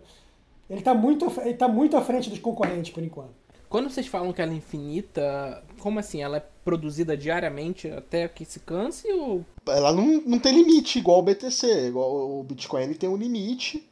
Ele 0.71 0.79
está 0.79 0.95
muito, 0.95 1.27
ele 1.41 1.55
tá 1.55 1.69
muito 1.69 1.97
à 1.97 2.03
frente 2.03 2.31
dos 2.31 2.39
concorrentes 2.39 2.93
por 2.93 3.03
enquanto. 3.03 3.43
Quando 3.69 3.89
vocês 3.89 4.07
falam 4.07 4.33
que 4.33 4.43
ela 4.43 4.53
é 4.53 4.57
infinita, 4.57 5.65
como 5.81 5.99
assim? 5.99 6.23
Ela 6.23 6.37
é 6.37 6.45
produzida 6.63 7.17
diariamente 7.17 7.89
até 7.89 8.29
que 8.29 8.45
se 8.45 8.61
canse 8.61 9.11
ou. 9.11 9.45
Ela 9.67 9.93
não, 9.93 10.21
não 10.27 10.39
tem 10.39 10.55
limite, 10.55 10.99
igual 10.99 11.21
o 11.21 11.23
BTC. 11.23 11.89
Igual 11.89 12.39
o 12.39 12.43
Bitcoin 12.43 12.83
ele 12.83 12.95
tem 12.95 13.09
um 13.09 13.17
limite 13.17 13.83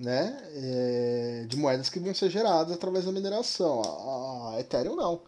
né, 0.00 0.34
é, 0.54 1.44
de 1.46 1.56
moedas 1.56 1.90
que 1.90 1.98
vão 1.98 2.14
ser 2.14 2.30
geradas 2.30 2.72
através 2.72 3.04
da 3.04 3.12
mineração. 3.12 3.82
A, 3.82 4.54
a 4.56 4.60
Ethereum 4.60 4.96
não. 4.96 5.20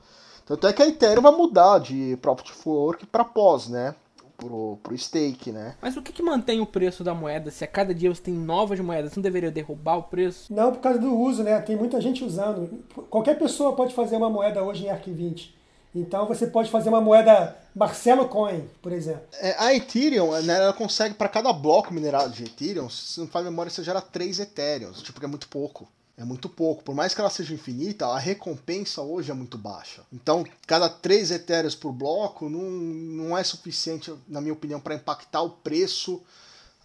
Tanto 0.46 0.66
é 0.66 0.72
que 0.72 0.82
a 0.82 0.88
Ethereum 0.88 1.22
vai 1.22 1.32
mudar 1.32 1.78
de 1.78 2.16
Proof 2.22 2.40
of 2.40 2.68
Work 2.68 3.06
para 3.06 3.24
pós, 3.24 3.68
né? 3.68 3.94
Pro, 4.40 4.78
pro 4.82 4.96
stake, 4.96 5.52
né? 5.52 5.74
Mas 5.82 5.96
o 5.96 6.02
que, 6.02 6.12
que 6.12 6.22
mantém 6.22 6.60
o 6.60 6.66
preço 6.66 7.04
da 7.04 7.14
moeda? 7.14 7.50
Se 7.50 7.62
a 7.62 7.66
cada 7.66 7.94
dia 7.94 8.12
você 8.12 8.22
tem 8.22 8.34
novas 8.34 8.80
moedas, 8.80 9.14
não 9.14 9.22
deveria 9.22 9.50
derrubar 9.50 9.98
o 9.98 10.02
preço? 10.04 10.52
Não, 10.52 10.72
por 10.72 10.80
causa 10.80 10.98
do 10.98 11.14
uso, 11.14 11.42
né? 11.42 11.60
Tem 11.60 11.76
muita 11.76 12.00
gente 12.00 12.24
usando. 12.24 12.82
Qualquer 13.10 13.38
pessoa 13.38 13.76
pode 13.76 13.94
fazer 13.94 14.16
uma 14.16 14.30
moeda 14.30 14.62
hoje 14.62 14.86
em 14.86 14.88
Arc20. 14.88 15.50
Então 15.94 16.26
você 16.26 16.46
pode 16.46 16.70
fazer 16.70 16.88
uma 16.88 17.00
moeda 17.00 17.56
Marcelo 17.74 18.28
Coin, 18.28 18.68
por 18.80 18.92
exemplo. 18.92 19.22
É, 19.40 19.54
a 19.58 19.74
Ethereum, 19.74 20.30
né, 20.42 20.54
ela 20.54 20.72
consegue 20.72 21.14
para 21.14 21.28
cada 21.28 21.52
bloco 21.52 21.92
minerado 21.92 22.30
de 22.30 22.44
Ethereum, 22.44 22.88
se 22.88 23.18
não 23.20 23.26
faz 23.26 23.44
memória, 23.44 23.70
você 23.70 23.82
gera 23.82 24.00
3 24.00 24.40
Ethereums, 24.40 25.02
tipo 25.02 25.18
que 25.18 25.26
é 25.26 25.28
muito 25.28 25.48
pouco. 25.48 25.88
É 26.20 26.24
muito 26.24 26.50
pouco. 26.50 26.82
Por 26.84 26.94
mais 26.94 27.14
que 27.14 27.20
ela 27.22 27.30
seja 27.30 27.54
infinita, 27.54 28.06
a 28.06 28.18
recompensa 28.18 29.00
hoje 29.00 29.30
é 29.30 29.34
muito 29.34 29.56
baixa. 29.56 30.02
Então, 30.12 30.44
cada 30.66 30.86
3 30.86 31.30
etéreos 31.30 31.74
por 31.74 31.92
bloco 31.92 32.50
não, 32.50 32.60
não 32.60 33.38
é 33.38 33.42
suficiente, 33.42 34.12
na 34.28 34.38
minha 34.38 34.52
opinião, 34.52 34.78
para 34.78 34.94
impactar 34.94 35.40
o 35.40 35.48
preço 35.48 36.20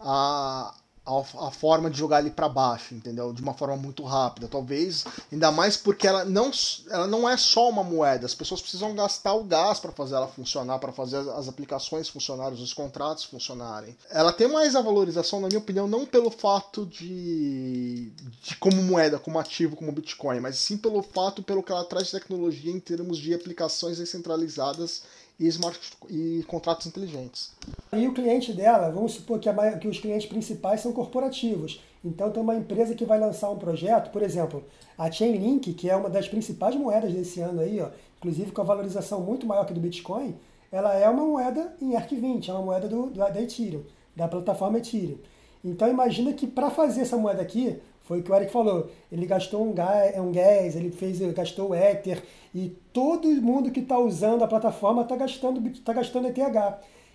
a, 0.00 0.74
a, 1.06 1.46
a 1.46 1.50
forma 1.50 1.88
de 1.88 1.96
jogar 1.96 2.20
ele 2.20 2.30
para 2.30 2.48
baixo, 2.48 2.94
entendeu? 2.94 3.32
De 3.32 3.40
uma 3.40 3.54
forma 3.54 3.76
muito 3.76 4.02
rápida. 4.02 4.48
Talvez, 4.48 5.04
ainda 5.32 5.52
mais 5.52 5.76
porque 5.76 6.06
ela 6.06 6.24
não, 6.24 6.50
ela 6.90 7.06
não 7.06 7.28
é 7.28 7.36
só 7.36 7.68
uma 7.68 7.84
moeda. 7.84 8.26
As 8.26 8.34
pessoas 8.34 8.60
precisam 8.60 8.94
gastar 8.94 9.34
o 9.34 9.44
gás 9.44 9.78
para 9.78 9.92
fazer 9.92 10.16
ela 10.16 10.26
funcionar, 10.26 10.78
para 10.78 10.92
fazer 10.92 11.18
as, 11.18 11.28
as 11.28 11.48
aplicações 11.48 12.08
funcionarem, 12.08 12.60
os 12.60 12.74
contratos 12.74 13.24
funcionarem. 13.24 13.96
Ela 14.10 14.32
tem 14.32 14.48
mais 14.48 14.74
a 14.74 14.82
valorização, 14.82 15.40
na 15.40 15.48
minha 15.48 15.60
opinião, 15.60 15.86
não 15.86 16.04
pelo 16.04 16.30
fato 16.30 16.84
de, 16.86 18.10
de 18.42 18.56
como 18.56 18.82
moeda, 18.82 19.18
como 19.18 19.38
ativo, 19.38 19.76
como 19.76 19.92
Bitcoin, 19.92 20.40
mas 20.40 20.58
sim 20.58 20.76
pelo 20.76 21.02
fato 21.02 21.42
pelo 21.42 21.62
que 21.62 21.70
ela 21.70 21.84
traz 21.84 22.06
de 22.06 22.12
tecnologia 22.12 22.72
em 22.72 22.80
termos 22.80 23.18
de 23.18 23.32
aplicações 23.32 23.98
descentralizadas 23.98 25.02
e, 25.38 25.46
smart, 25.48 25.78
e 26.08 26.44
contratos 26.46 26.86
inteligentes. 26.86 27.52
E 27.92 28.06
o 28.06 28.14
cliente 28.14 28.52
dela, 28.52 28.90
vamos 28.90 29.12
supor 29.12 29.38
que, 29.38 29.48
a, 29.48 29.78
que 29.78 29.88
os 29.88 29.98
clientes 29.98 30.26
principais 30.26 30.80
são 30.80 30.92
corporativos. 30.92 31.80
Então 32.04 32.30
tem 32.30 32.42
uma 32.42 32.54
empresa 32.54 32.94
que 32.94 33.04
vai 33.04 33.18
lançar 33.18 33.50
um 33.50 33.58
projeto, 33.58 34.10
por 34.10 34.22
exemplo, 34.22 34.64
a 34.96 35.10
Chainlink, 35.10 35.74
que 35.74 35.90
é 35.90 35.96
uma 35.96 36.08
das 36.08 36.28
principais 36.28 36.74
moedas 36.76 37.12
desse 37.12 37.40
ano 37.40 37.60
aí, 37.60 37.80
ó, 37.80 37.90
inclusive 38.18 38.52
com 38.52 38.60
a 38.60 38.64
valorização 38.64 39.20
muito 39.20 39.46
maior 39.46 39.66
que 39.66 39.74
do 39.74 39.80
Bitcoin, 39.80 40.36
ela 40.70 40.94
é 40.94 41.08
uma 41.08 41.24
moeda 41.24 41.76
em 41.80 41.90
ERC20, 41.90 42.48
é 42.48 42.52
uma 42.52 42.62
moeda 42.62 42.88
do, 42.88 43.10
do, 43.10 43.18
da 43.18 43.42
Ethereum, 43.42 43.82
da 44.14 44.28
plataforma 44.28 44.78
Ethereum. 44.78 45.18
Então 45.64 45.88
imagina 45.88 46.32
que 46.32 46.46
para 46.46 46.70
fazer 46.70 47.02
essa 47.02 47.16
moeda 47.16 47.42
aqui, 47.42 47.80
foi 48.06 48.20
o 48.20 48.22
que 48.22 48.30
o 48.30 48.34
Eric 48.34 48.52
falou. 48.52 48.88
Ele 49.10 49.26
gastou 49.26 49.68
um 49.68 49.72
gás, 49.72 50.16
um 50.18 50.30
gás 50.30 50.76
ele 50.76 50.90
fez, 50.90 51.18
gastou 51.34 51.70
o 51.70 51.74
Ether 51.74 52.22
e 52.54 52.68
todo 52.92 53.28
mundo 53.42 53.70
que 53.70 53.80
está 53.80 53.98
usando 53.98 54.42
a 54.44 54.48
plataforma 54.48 55.02
está 55.02 55.16
gastando, 55.16 55.60
tá 55.80 55.92
gastando 55.92 56.28
ETH. 56.28 56.38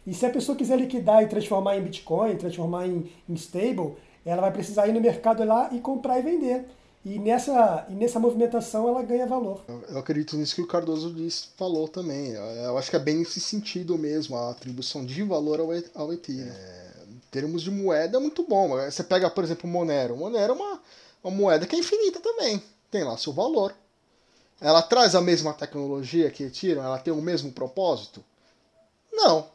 E 0.06 0.14
se 0.14 0.26
a 0.26 0.30
pessoa 0.30 0.58
quiser 0.58 0.78
liquidar 0.78 1.24
e 1.24 1.28
transformar 1.28 1.78
em 1.78 1.82
Bitcoin, 1.82 2.36
transformar 2.36 2.88
em, 2.88 3.10
em 3.30 3.34
stable, 3.36 3.94
ela 4.26 4.42
vai 4.42 4.52
precisar 4.52 4.88
ir 4.88 4.94
no 4.94 5.00
mercado 5.00 5.44
lá 5.46 5.70
e 5.72 5.80
comprar 5.80 6.20
e 6.20 6.24
vender. 6.24 6.66
E 7.06 7.18
nessa, 7.18 7.88
e 7.90 7.94
nessa 7.94 8.20
movimentação 8.20 8.88
ela 8.88 9.02
ganha 9.02 9.26
valor. 9.26 9.64
Eu 9.90 9.98
acredito 9.98 10.36
nisso 10.36 10.56
que 10.56 10.62
o 10.62 10.68
Cardoso 10.68 11.14
disse, 11.14 11.48
falou 11.56 11.88
também. 11.88 12.32
Eu 12.32 12.78
acho 12.78 12.90
que 12.90 12.96
é 12.98 13.00
bem 13.00 13.18
nesse 13.18 13.40
sentido 13.40 13.98
mesmo, 13.98 14.36
a 14.36 14.52
atribuição 14.52 15.06
de 15.06 15.24
valor 15.24 15.60
ao, 15.60 15.70
ao 15.96 16.14
Ethereum. 16.14 16.52
É 16.52 16.91
termos 17.32 17.64
de 17.64 17.72
moeda 17.72 18.18
é 18.18 18.20
muito 18.20 18.44
bom. 18.44 18.76
Você 18.78 19.04
pega, 19.04 19.30
por 19.30 19.44
exemplo, 19.44 19.68
o 19.68 19.72
Monero. 19.72 20.18
Monero 20.18 20.54
é 20.54 20.56
uma, 20.56 20.82
uma 21.24 21.34
moeda 21.34 21.66
que 21.66 21.76
é 21.76 21.80
infinita 21.80 22.20
também. 22.20 22.62
Tem 22.92 23.04
lá 23.04 23.18
seu 23.18 23.32
valor. 23.32 23.74
Ela 24.60 24.82
traz 24.82 25.16
a 25.16 25.22
mesma 25.22 25.54
tecnologia 25.54 26.30
que 26.30 26.44
Ethereum? 26.44 26.84
Ela 26.84 27.00
tem 27.00 27.12
o 27.12 27.22
mesmo 27.22 27.52
propósito? 27.52 28.24
Não. 29.12 29.48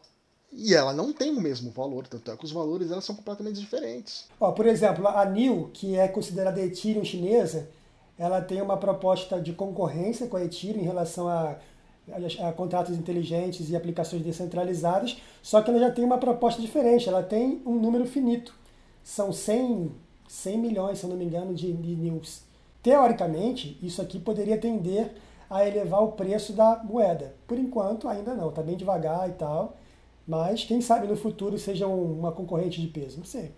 E 0.50 0.74
ela 0.74 0.92
não 0.92 1.12
tem 1.12 1.30
o 1.30 1.40
mesmo 1.40 1.70
valor, 1.70 2.06
tanto 2.06 2.30
é 2.30 2.36
que 2.36 2.44
os 2.44 2.50
valores 2.50 2.90
elas 2.90 3.04
são 3.04 3.14
completamente 3.14 3.60
diferentes. 3.60 4.26
Ó, 4.40 4.52
por 4.52 4.66
exemplo, 4.66 5.06
a 5.06 5.24
NIO, 5.26 5.70
que 5.72 5.96
é 5.96 6.08
considerada 6.08 6.60
Ethereum 6.60 7.04
chinesa, 7.04 7.68
ela 8.18 8.40
tem 8.40 8.62
uma 8.62 8.78
proposta 8.78 9.38
de 9.38 9.52
concorrência 9.52 10.26
com 10.26 10.36
a 10.36 10.44
Ethereum 10.44 10.80
em 10.80 10.84
relação 10.84 11.28
a 11.28 11.56
contratos 12.56 12.96
inteligentes 12.96 13.68
e 13.70 13.76
aplicações 13.76 14.22
descentralizadas, 14.22 15.20
só 15.42 15.60
que 15.60 15.70
ela 15.70 15.78
já 15.78 15.90
tem 15.90 16.04
uma 16.04 16.18
proposta 16.18 16.60
diferente, 16.60 17.08
ela 17.08 17.22
tem 17.22 17.60
um 17.66 17.74
número 17.74 18.06
finito. 18.06 18.54
São 19.02 19.32
100, 19.32 19.92
100 20.28 20.58
milhões, 20.58 20.98
se 20.98 21.04
eu 21.04 21.10
não 21.10 21.16
me 21.16 21.24
engano, 21.24 21.54
de, 21.54 21.72
de 21.72 21.96
news. 21.96 22.42
Teoricamente, 22.82 23.78
isso 23.82 24.00
aqui 24.00 24.18
poderia 24.18 24.58
tender 24.58 25.12
a 25.50 25.66
elevar 25.66 26.02
o 26.02 26.12
preço 26.12 26.52
da 26.52 26.82
moeda. 26.84 27.34
Por 27.46 27.58
enquanto, 27.58 28.08
ainda 28.08 28.34
não, 28.34 28.48
está 28.48 28.62
bem 28.62 28.76
devagar 28.76 29.28
e 29.28 29.32
tal. 29.32 29.76
Mas 30.26 30.64
quem 30.64 30.80
sabe 30.80 31.06
no 31.06 31.16
futuro 31.16 31.58
seja 31.58 31.86
uma 31.86 32.32
concorrente 32.32 32.80
de 32.80 32.88
peso, 32.88 33.18
não 33.18 33.24
sei. 33.24 33.52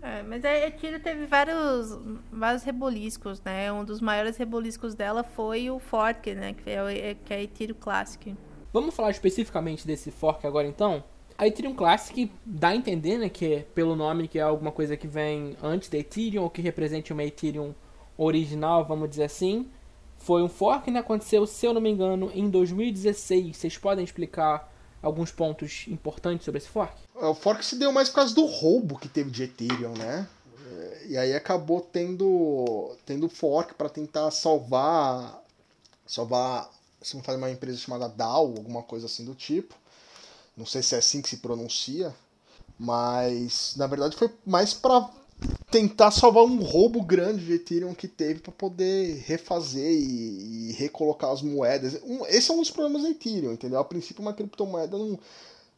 É, 0.00 0.22
mas 0.22 0.44
a 0.44 0.54
Etira 0.54 1.00
teve 1.00 1.26
vários, 1.26 1.98
vários 2.30 2.62
reboliscos, 2.62 3.40
né? 3.42 3.72
Um 3.72 3.84
dos 3.84 4.00
maiores 4.00 4.36
reboliscos 4.36 4.94
dela 4.94 5.24
foi 5.24 5.70
o 5.70 5.78
fork, 5.78 6.34
né? 6.34 6.54
Que 6.54 6.70
é, 6.70 7.10
é 7.10 7.14
que 7.14 7.34
é 7.34 7.36
a 7.36 7.42
Ethereum 7.42 7.76
Classic. 7.78 8.34
Vamos 8.72 8.94
falar 8.94 9.10
especificamente 9.10 9.86
desse 9.86 10.10
fork 10.10 10.46
agora, 10.46 10.66
então? 10.66 11.02
A 11.36 11.46
Ethereum 11.46 11.74
Classic 11.74 12.30
dá 12.44 12.68
a 12.68 12.76
entender, 12.76 13.16
né, 13.16 13.28
que 13.28 13.54
é, 13.54 13.60
pelo 13.60 13.94
nome 13.94 14.26
que 14.26 14.38
é 14.38 14.42
alguma 14.42 14.72
coisa 14.72 14.96
que 14.96 15.06
vem 15.06 15.56
antes 15.62 15.88
da 15.88 15.96
Ethereum 15.96 16.42
ou 16.42 16.50
que 16.50 16.60
represente 16.60 17.12
uma 17.12 17.22
Ethereum 17.22 17.72
original, 18.16 18.84
vamos 18.84 19.08
dizer 19.08 19.24
assim. 19.24 19.68
Foi 20.16 20.42
um 20.42 20.48
fork 20.48 20.90
né, 20.90 20.98
aconteceu, 20.98 21.46
se 21.46 21.64
eu 21.64 21.72
não 21.72 21.80
me 21.80 21.90
engano, 21.90 22.30
em 22.34 22.50
2016. 22.50 23.56
Vocês 23.56 23.78
podem 23.78 24.04
explicar 24.04 24.72
alguns 25.02 25.30
pontos 25.30 25.84
importantes 25.88 26.44
sobre 26.44 26.58
esse 26.58 26.68
fork? 26.68 26.94
É, 27.16 27.26
o 27.26 27.34
fork 27.34 27.64
se 27.64 27.76
deu 27.76 27.92
mais 27.92 28.08
por 28.08 28.16
causa 28.16 28.34
do 28.34 28.44
roubo 28.46 28.98
que 28.98 29.08
teve 29.08 29.30
de 29.30 29.44
Ethereum, 29.44 29.94
né? 29.96 30.28
É, 30.66 31.06
e 31.08 31.16
aí 31.16 31.34
acabou 31.34 31.80
tendo 31.80 32.96
tendo 33.06 33.28
fork 33.28 33.74
para 33.74 33.88
tentar 33.88 34.30
salvar 34.30 35.42
salvar 36.06 36.70
se 37.02 37.16
não 37.16 37.22
faz 37.22 37.38
uma 37.38 37.50
empresa 37.50 37.78
chamada 37.78 38.08
DAO, 38.08 38.56
alguma 38.56 38.82
coisa 38.82 39.06
assim 39.06 39.24
do 39.24 39.34
tipo. 39.34 39.74
Não 40.56 40.66
sei 40.66 40.82
se 40.82 40.94
é 40.94 40.98
assim 40.98 41.22
que 41.22 41.28
se 41.28 41.36
pronuncia, 41.36 42.14
mas 42.78 43.74
na 43.76 43.86
verdade 43.86 44.16
foi 44.16 44.30
mais 44.44 44.74
para 44.74 45.08
tentar 45.70 46.10
salvar 46.10 46.44
um 46.44 46.62
roubo 46.62 47.02
grande 47.02 47.44
de 47.44 47.52
Ethereum 47.54 47.94
que 47.94 48.08
teve 48.08 48.40
para 48.40 48.52
poder 48.52 49.22
refazer 49.26 49.92
e, 49.92 50.70
e, 50.70 50.72
recolocar 50.72 51.30
as 51.30 51.42
moedas. 51.42 52.00
Um, 52.02 52.24
esse 52.26 52.50
é 52.50 52.54
um 52.54 52.58
dos 52.58 52.70
problemas 52.70 53.02
da 53.02 53.10
Ethereum, 53.10 53.52
entendeu? 53.52 53.78
A 53.78 53.84
princípio, 53.84 54.22
uma 54.22 54.32
criptomoeda 54.32 54.96
não, 54.96 55.18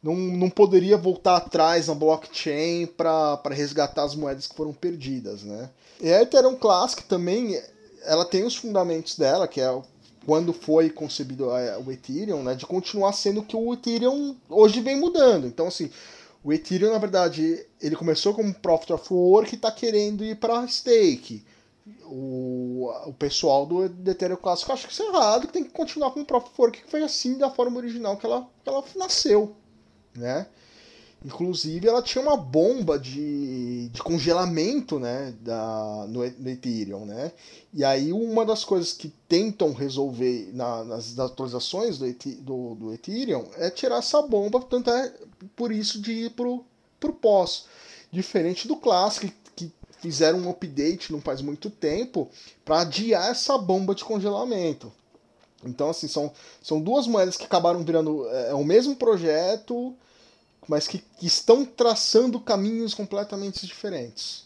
não, 0.03 0.15
não 0.15 0.51
poderia 0.51 0.97
voltar 0.97 1.37
atrás 1.37 1.89
na 1.89 1.95
blockchain 1.95 2.87
para 2.87 3.41
resgatar 3.51 4.05
as 4.05 4.15
moedas 4.15 4.47
que 4.47 4.55
foram 4.55 4.73
perdidas, 4.73 5.43
né? 5.43 5.69
E 6.01 6.11
a 6.13 6.23
Ethereum 6.23 6.55
Classic 6.55 7.03
também, 7.05 7.61
ela 8.05 8.25
tem 8.25 8.45
os 8.45 8.57
fundamentos 8.57 9.17
dela, 9.17 9.49
que 9.49 9.61
é 9.61 9.83
quando 10.25 10.53
foi 10.53 10.89
concebido 10.89 11.49
o 11.49 11.91
Ethereum, 11.91 12.43
né, 12.43 12.55
de 12.55 12.67
continuar 12.67 13.13
sendo 13.13 13.43
que 13.43 13.57
o 13.57 13.73
Ethereum 13.73 14.37
hoje 14.49 14.81
vem 14.81 14.97
mudando. 14.97 15.47
Então, 15.47 15.67
assim, 15.67 15.91
o 16.43 16.53
Ethereum, 16.53 16.93
na 16.93 16.99
verdade, 16.99 17.67
ele 17.81 17.95
começou 17.95 18.33
como 18.33 18.55
Profit 18.55 18.93
of 18.95 19.13
Work 19.13 19.53
e 19.53 19.57
está 19.57 19.71
querendo 19.71 20.25
ir 20.25 20.37
para 20.37 20.67
stake. 20.67 21.45
O, 22.05 22.91
o 23.07 23.13
pessoal 23.13 23.67
do, 23.67 23.85
Ethereum 24.11 24.37
Clássico 24.37 24.73
acha 24.73 24.87
que 24.87 24.93
isso 24.93 25.03
é 25.03 25.07
errado, 25.07 25.47
que 25.47 25.53
tem 25.53 25.65
que 25.65 25.71
continuar 25.71 26.11
com 26.13 26.21
o 26.21 26.25
Profit 26.25 26.51
of 26.51 26.61
Work, 26.61 26.83
que 26.83 26.91
foi 26.91 27.03
assim 27.03 27.37
da 27.37 27.51
forma 27.51 27.77
original 27.77 28.17
que 28.17 28.25
ela, 28.25 28.49
que 28.63 28.69
ela 28.69 28.83
nasceu. 28.97 29.55
Né? 30.15 30.47
Inclusive, 31.23 31.87
ela 31.87 32.01
tinha 32.01 32.23
uma 32.23 32.37
bomba 32.37 32.99
de, 32.99 33.91
de 33.91 34.03
congelamento 34.03 34.99
né, 34.99 35.35
da, 35.41 36.07
no, 36.09 36.27
no 36.27 36.49
Ethereum. 36.49 37.05
Né? 37.05 37.31
E 37.75 37.85
aí, 37.85 38.11
uma 38.11 38.47
das 38.47 38.65
coisas 38.65 38.95
que 38.95 39.09
tentam 39.29 39.75
resolver 39.75 40.51
na, 40.55 40.83
nas 40.85 41.19
atualizações 41.19 41.99
do, 41.99 42.11
do, 42.41 42.75
do, 42.75 42.95
Ethereum 42.95 43.45
é 43.57 43.69
tirar 43.69 43.99
essa 43.99 44.23
bomba, 44.23 44.61
portanto, 44.61 44.91
é 44.91 45.13
por 45.55 45.71
isso 45.71 46.01
de 46.01 46.13
ir 46.13 46.31
para 46.31 46.49
o 46.49 47.13
pós. 47.13 47.67
Diferente 48.11 48.67
do 48.67 48.77
Classic, 48.77 49.31
que 49.55 49.71
fizeram 49.99 50.39
um 50.39 50.51
update 50.51 51.13
não 51.13 51.21
faz 51.21 51.43
muito 51.43 51.69
tempo 51.69 52.31
para 52.65 52.81
adiar 52.81 53.31
essa 53.31 53.59
bomba 53.59 53.95
de 53.95 54.05
congelamento. 54.05 54.91
Então, 55.63 55.91
assim, 55.91 56.09
são, 56.09 56.33
são 56.63 56.81
duas 56.81 57.07
moedas 57.07 57.37
que 57.37 57.45
acabaram 57.45 57.85
virando 57.85 58.27
é, 58.31 58.51
é 58.53 58.55
o 58.55 58.65
mesmo 58.65 58.97
projeto 58.97 59.95
mas 60.71 60.87
que, 60.87 60.99
que 60.99 61.27
estão 61.27 61.65
traçando 61.65 62.39
caminhos 62.39 62.95
completamente 62.95 63.67
diferentes. 63.67 64.45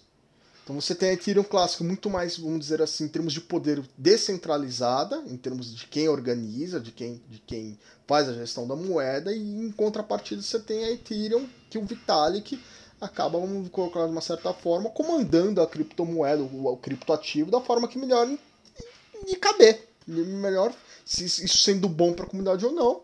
Então 0.62 0.80
você 0.80 0.94
tem 0.94 1.10
a 1.10 1.12
Ethereum 1.12 1.44
clássico 1.44 1.84
muito 1.84 2.08
mais, 2.08 2.38
vamos 2.38 2.60
dizer 2.60 2.80
assim, 2.80 3.04
em 3.04 3.08
termos 3.08 3.34
de 3.34 3.42
poder 3.42 3.84
descentralizada, 3.98 5.22
em 5.26 5.36
termos 5.36 5.76
de 5.76 5.86
quem 5.86 6.08
organiza, 6.08 6.80
de 6.80 6.92
quem, 6.92 7.22
de 7.28 7.40
quem 7.40 7.78
faz 8.06 8.26
a 8.26 8.32
gestão 8.32 8.66
da 8.66 8.74
moeda, 8.74 9.34
e 9.34 9.38
em 9.38 9.70
contrapartida 9.70 10.40
você 10.40 10.58
tem 10.58 10.84
a 10.84 10.92
Ethereum, 10.92 11.46
que 11.68 11.76
o 11.76 11.84
Vitalik 11.84 12.58
acaba, 12.98 13.38
vamos 13.38 13.68
colocar 13.68 14.06
de 14.06 14.12
uma 14.12 14.22
certa 14.22 14.54
forma, 14.54 14.88
comandando 14.88 15.60
a 15.60 15.66
criptomoeda, 15.66 16.42
o, 16.42 16.68
o 16.68 16.76
criptoativo, 16.78 17.50
da 17.50 17.60
forma 17.60 17.86
que 17.86 17.98
melhor 17.98 18.26
lhe 18.26 19.36
caber. 19.36 19.90
Melhor, 20.06 20.72
se 21.04 21.26
isso 21.26 21.58
sendo 21.58 21.86
bom 21.86 22.14
para 22.14 22.24
a 22.24 22.28
comunidade 22.28 22.64
ou 22.64 22.72
não, 22.72 23.02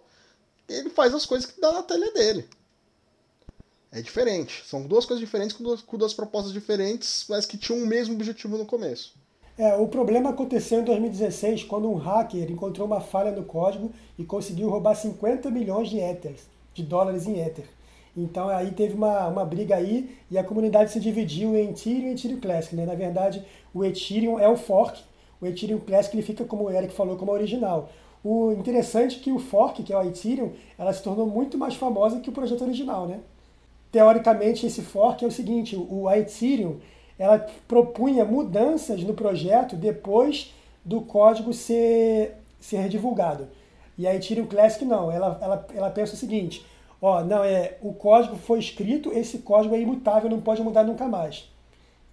ele 0.66 0.88
faz 0.88 1.12
as 1.14 1.26
coisas 1.26 1.50
que 1.50 1.60
dá 1.60 1.70
na 1.70 1.82
telha 1.82 2.10
dele. 2.14 2.48
É 3.92 4.00
diferente. 4.00 4.62
São 4.66 4.82
duas 4.86 5.04
coisas 5.04 5.24
diferentes 5.24 5.56
com 5.56 5.64
duas, 5.64 5.82
com 5.82 5.98
duas 5.98 6.14
propostas 6.14 6.52
diferentes, 6.52 7.24
mas 7.28 7.44
que 7.44 7.58
tinham 7.58 7.82
o 7.82 7.86
mesmo 7.86 8.14
objetivo 8.14 8.56
no 8.56 8.64
começo. 8.64 9.14
É, 9.58 9.74
o 9.74 9.88
problema 9.88 10.30
aconteceu 10.30 10.80
em 10.80 10.84
2016, 10.84 11.64
quando 11.64 11.90
um 11.90 11.96
hacker 11.96 12.50
encontrou 12.50 12.86
uma 12.86 13.00
falha 13.00 13.30
no 13.30 13.44
código 13.44 13.92
e 14.18 14.24
conseguiu 14.24 14.70
roubar 14.70 14.94
50 14.94 15.50
milhões 15.50 15.90
de 15.90 15.98
Ethers, 15.98 16.42
de 16.72 16.82
dólares 16.82 17.26
em 17.26 17.40
Ether. 17.40 17.66
Então 18.16 18.48
aí 18.48 18.70
teve 18.70 18.94
uma, 18.94 19.28
uma 19.28 19.44
briga 19.44 19.76
aí 19.76 20.16
e 20.30 20.38
a 20.38 20.44
comunidade 20.44 20.90
se 20.90 21.00
dividiu 21.00 21.56
em 21.56 21.70
Ethereum 21.70 22.08
e 22.08 22.12
Ethereum 22.12 22.40
Classic. 22.40 22.74
Né? 22.74 22.86
Na 22.86 22.94
verdade, 22.94 23.44
o 23.74 23.84
Ethereum 23.84 24.38
é 24.38 24.48
o 24.48 24.56
fork, 24.56 25.00
o 25.40 25.46
Ethereum 25.46 25.78
Classic 25.78 26.14
ele 26.14 26.22
fica, 26.22 26.44
como 26.44 26.64
o 26.64 26.70
Eric 26.70 26.94
falou, 26.94 27.16
como 27.16 27.32
original. 27.32 27.90
O 28.22 28.52
interessante 28.52 29.18
é 29.18 29.22
que 29.22 29.32
o 29.32 29.38
fork, 29.38 29.82
que 29.82 29.92
é 29.92 29.96
o 29.96 30.02
Ethereum, 30.02 30.52
ela 30.78 30.92
se 30.92 31.02
tornou 31.02 31.26
muito 31.26 31.56
mais 31.58 31.74
famosa 31.74 32.20
que 32.20 32.28
o 32.28 32.32
projeto 32.32 32.62
original, 32.62 33.06
né? 33.06 33.20
Teoricamente, 33.90 34.66
esse 34.66 34.82
fork 34.82 35.24
é 35.24 35.28
o 35.28 35.32
seguinte: 35.32 35.76
o 35.76 36.10
Ethereum 36.10 36.78
ela 37.20 37.38
propunha 37.68 38.24
mudanças 38.24 39.02
no 39.02 39.12
projeto 39.12 39.76
depois 39.76 40.54
do 40.82 41.02
código 41.02 41.52
ser, 41.52 42.34
ser 42.58 42.88
divulgado. 42.88 43.46
E 43.98 44.06
a 44.06 44.14
Ethereum 44.14 44.46
Classic 44.46 44.82
não, 44.86 45.12
ela, 45.12 45.38
ela, 45.42 45.66
ela 45.74 45.90
pensa 45.90 46.14
o 46.14 46.16
seguinte: 46.16 46.64
ó, 47.00 47.22
não, 47.22 47.44
é, 47.44 47.76
o 47.82 47.92
código 47.92 48.36
foi 48.36 48.58
escrito, 48.58 49.12
esse 49.12 49.40
código 49.40 49.74
é 49.74 49.80
imutável, 49.80 50.30
não 50.30 50.40
pode 50.40 50.62
mudar 50.62 50.82
nunca 50.82 51.06
mais. 51.06 51.50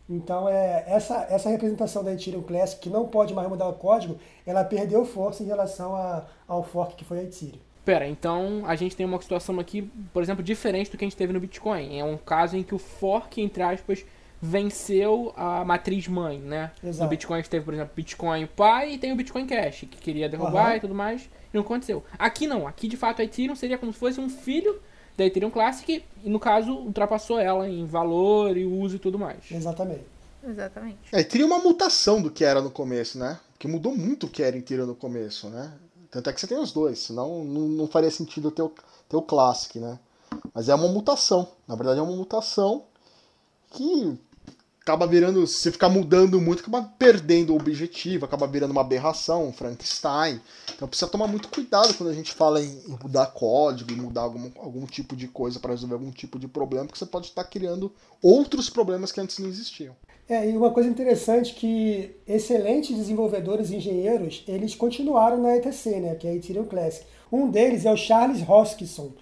Então, 0.09 0.49
é, 0.49 0.83
essa, 0.87 1.25
essa 1.29 1.49
representação 1.49 2.03
da 2.03 2.13
Ethereum 2.13 2.41
Classic, 2.41 2.81
que 2.81 2.89
não 2.89 3.07
pode 3.07 3.33
mais 3.33 3.47
mudar 3.47 3.69
o 3.69 3.73
código, 3.73 4.17
ela 4.45 4.63
perdeu 4.65 5.05
força 5.05 5.41
em 5.41 5.45
relação 5.45 5.95
a, 5.95 6.25
ao 6.45 6.63
fork 6.63 6.95
que 6.95 7.05
foi 7.05 7.19
a 7.19 7.23
Ethereum. 7.23 7.59
Pera, 7.87 8.05
então 8.05 8.63
a 8.65 8.75
gente 8.75 8.97
tem 8.97 9.05
uma 9.05 9.21
situação 9.21 9.61
aqui, 9.61 9.89
por 10.11 10.21
exemplo, 10.21 10.43
diferente 10.43 10.91
do 10.91 10.97
que 10.97 11.05
a 11.05 11.07
gente 11.07 11.15
teve 11.15 11.31
no 11.31 11.39
Bitcoin. 11.39 11.97
É 11.97 12.03
um 12.03 12.17
caso 12.17 12.57
em 12.57 12.61
que 12.61 12.75
o 12.75 12.77
fork, 12.77 13.41
entre 13.41 13.63
aspas, 13.63 14.03
venceu 14.41 15.33
a 15.37 15.63
matriz 15.63 16.05
mãe, 16.05 16.37
né? 16.37 16.69
Exato. 16.83 17.05
No 17.05 17.09
Bitcoin 17.09 17.37
a 17.37 17.39
gente 17.39 17.49
teve, 17.49 17.63
por 17.63 17.73
exemplo, 17.73 17.93
Bitcoin 17.95 18.45
pai 18.45 18.95
e 18.95 18.97
tem 18.97 19.13
o 19.13 19.15
Bitcoin 19.15 19.47
Cash, 19.47 19.85
que 19.89 20.01
queria 20.01 20.27
derrubar 20.27 20.71
uhum. 20.71 20.75
e 20.75 20.79
tudo 20.81 20.93
mais, 20.93 21.29
e 21.53 21.55
não 21.55 21.61
aconteceu. 21.61 22.03
Aqui 22.19 22.45
não, 22.45 22.67
aqui 22.67 22.89
de 22.89 22.97
fato 22.97 23.21
a 23.21 23.23
Ethereum 23.23 23.55
seria 23.55 23.77
como 23.77 23.93
se 23.93 23.99
fosse 23.99 24.19
um 24.19 24.27
filho 24.27 24.81
da 25.15 25.23
Ethereum 25.23 25.49
Classic 25.49 26.03
e 26.25 26.29
no 26.29 26.41
caso 26.41 26.73
ultrapassou 26.73 27.39
ela 27.39 27.69
em 27.69 27.85
valor 27.85 28.57
e 28.57 28.65
uso 28.65 28.97
e 28.97 28.99
tudo 28.99 29.17
mais. 29.17 29.49
Exatamente. 29.49 30.03
Exatamente. 30.45 30.97
É, 31.13 31.23
teria 31.23 31.45
uma 31.45 31.59
mutação 31.59 32.21
do 32.21 32.29
que 32.29 32.43
era 32.43 32.61
no 32.61 32.69
começo, 32.69 33.17
né? 33.17 33.39
Que 33.57 33.65
mudou 33.65 33.95
muito 33.95 34.25
o 34.25 34.29
que 34.29 34.43
era 34.43 34.57
Ethereum 34.57 34.87
no 34.87 34.93
começo, 34.93 35.49
né? 35.49 35.71
Tanto 36.17 36.31
é 36.31 36.33
que 36.33 36.41
você 36.41 36.47
tem 36.47 36.57
os 36.57 36.71
dois, 36.71 36.97
senão 36.97 37.43
não, 37.43 37.61
não 37.67 37.87
faria 37.87 38.09
sentido 38.09 38.49
ter 38.49 38.63
o, 38.63 38.71
ter 39.07 39.15
o 39.15 39.21
Classic, 39.21 39.79
né? 39.79 39.99
Mas 40.51 40.67
é 40.67 40.73
uma 40.73 40.87
mutação. 40.87 41.47
Na 41.67 41.75
verdade, 41.75 41.99
é 41.99 42.01
uma 42.01 42.15
mutação 42.15 42.85
que 43.69 44.17
acaba 44.81 45.05
virando. 45.05 45.45
Se 45.45 45.71
ficar 45.71 45.89
mudando 45.89 46.41
muito, 46.41 46.61
acaba 46.61 46.81
perdendo 46.97 47.53
o 47.53 47.55
objetivo, 47.55 48.25
acaba 48.25 48.47
virando 48.47 48.71
uma 48.71 48.81
aberração, 48.81 49.47
um 49.47 49.53
Frankenstein. 49.53 50.41
Então 50.73 50.87
precisa 50.87 51.11
tomar 51.11 51.27
muito 51.27 51.49
cuidado 51.49 51.93
quando 51.93 52.09
a 52.09 52.13
gente 52.13 52.33
fala 52.33 52.63
em, 52.63 52.81
em 52.87 52.97
mudar 52.99 53.27
código, 53.27 53.91
em 53.91 53.97
mudar 53.97 54.21
algum, 54.21 54.49
algum 54.55 54.87
tipo 54.87 55.15
de 55.15 55.27
coisa 55.27 55.59
para 55.59 55.69
resolver 55.69 55.93
algum 55.93 56.09
tipo 56.09 56.39
de 56.39 56.47
problema, 56.47 56.87
porque 56.87 56.97
você 56.97 57.05
pode 57.05 57.27
estar 57.27 57.43
criando 57.43 57.93
outros 58.23 58.71
problemas 58.71 59.11
que 59.11 59.21
antes 59.21 59.37
não 59.37 59.47
existiam. 59.47 59.95
É, 60.29 60.49
e 60.49 60.57
uma 60.57 60.71
coisa 60.71 60.89
interessante 60.89 61.53
que 61.53 62.13
excelentes 62.27 62.95
desenvolvedores 62.95 63.71
e 63.71 63.77
engenheiros, 63.77 64.43
eles 64.45 64.75
continuaram 64.75 65.37
na 65.41 65.55
ETC, 65.55 66.01
né, 66.01 66.15
que 66.15 66.27
é 66.27 66.31
a 66.31 66.35
Ethereum 66.35 66.65
Classic. 66.65 67.05
Um 67.31 67.49
deles 67.49 67.85
é 67.85 67.91
o 67.91 67.95
Charles 67.95 68.47
Hoskinson, 68.47 69.13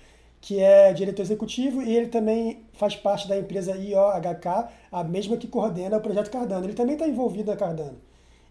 que 0.41 0.59
é 0.59 0.91
diretor 0.93 1.21
executivo 1.21 1.83
e 1.83 1.95
ele 1.95 2.07
também 2.07 2.59
faz 2.73 2.95
parte 2.95 3.27
da 3.27 3.37
empresa 3.37 3.75
IOHK, 3.77 4.67
a 4.91 5.03
mesma 5.03 5.37
que 5.37 5.47
coordena 5.47 5.97
o 5.97 6.01
projeto 6.01 6.31
Cardano. 6.31 6.65
Ele 6.65 6.73
também 6.73 6.95
está 6.95 7.07
envolvido 7.07 7.51
na 7.51 7.57
Cardano. 7.57 7.97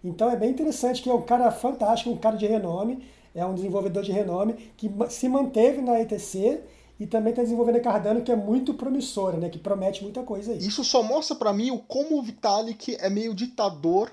Então 0.05 0.31
é 0.31 0.37
bem 0.37 0.51
interessante 0.51 1.03
que 1.03 1.11
é 1.11 1.15
um 1.15 1.23
cara 1.23 1.51
fantástico, 1.51 2.11
um 2.11 2.17
cara 2.17 2.37
de 2.37 2.47
renome, 2.47 3.03
é 3.35 3.45
um 3.45 3.55
desenvolvedor 3.55 4.05
de 4.05 4.13
renome 4.13 4.55
que 4.77 4.89
se 5.09 5.29
manteve 5.29 5.81
na 5.81 6.01
ETC 6.01 6.61
e 6.99 7.07
também 7.07 7.31
está 7.31 7.43
desenvolvendo 7.43 7.77
a 7.77 7.81
Cardano, 7.81 8.23
que 8.23 8.31
é 8.31 8.37
muito 8.37 8.75
promissora, 8.75 9.37
né? 9.37 9.49
Que 9.49 9.59
promete 9.59 10.03
muita 10.03 10.23
coisa 10.23 10.53
aí. 10.53 10.59
Isso 10.59 10.85
só 10.85 11.03
mostra 11.03 11.35
para 11.35 11.53
mim 11.53 11.71
o 11.71 11.79
como 11.79 12.19
o 12.19 12.23
Vitalik 12.23 12.97
é 13.01 13.11
meio 13.11 13.35
ditador 13.35 14.13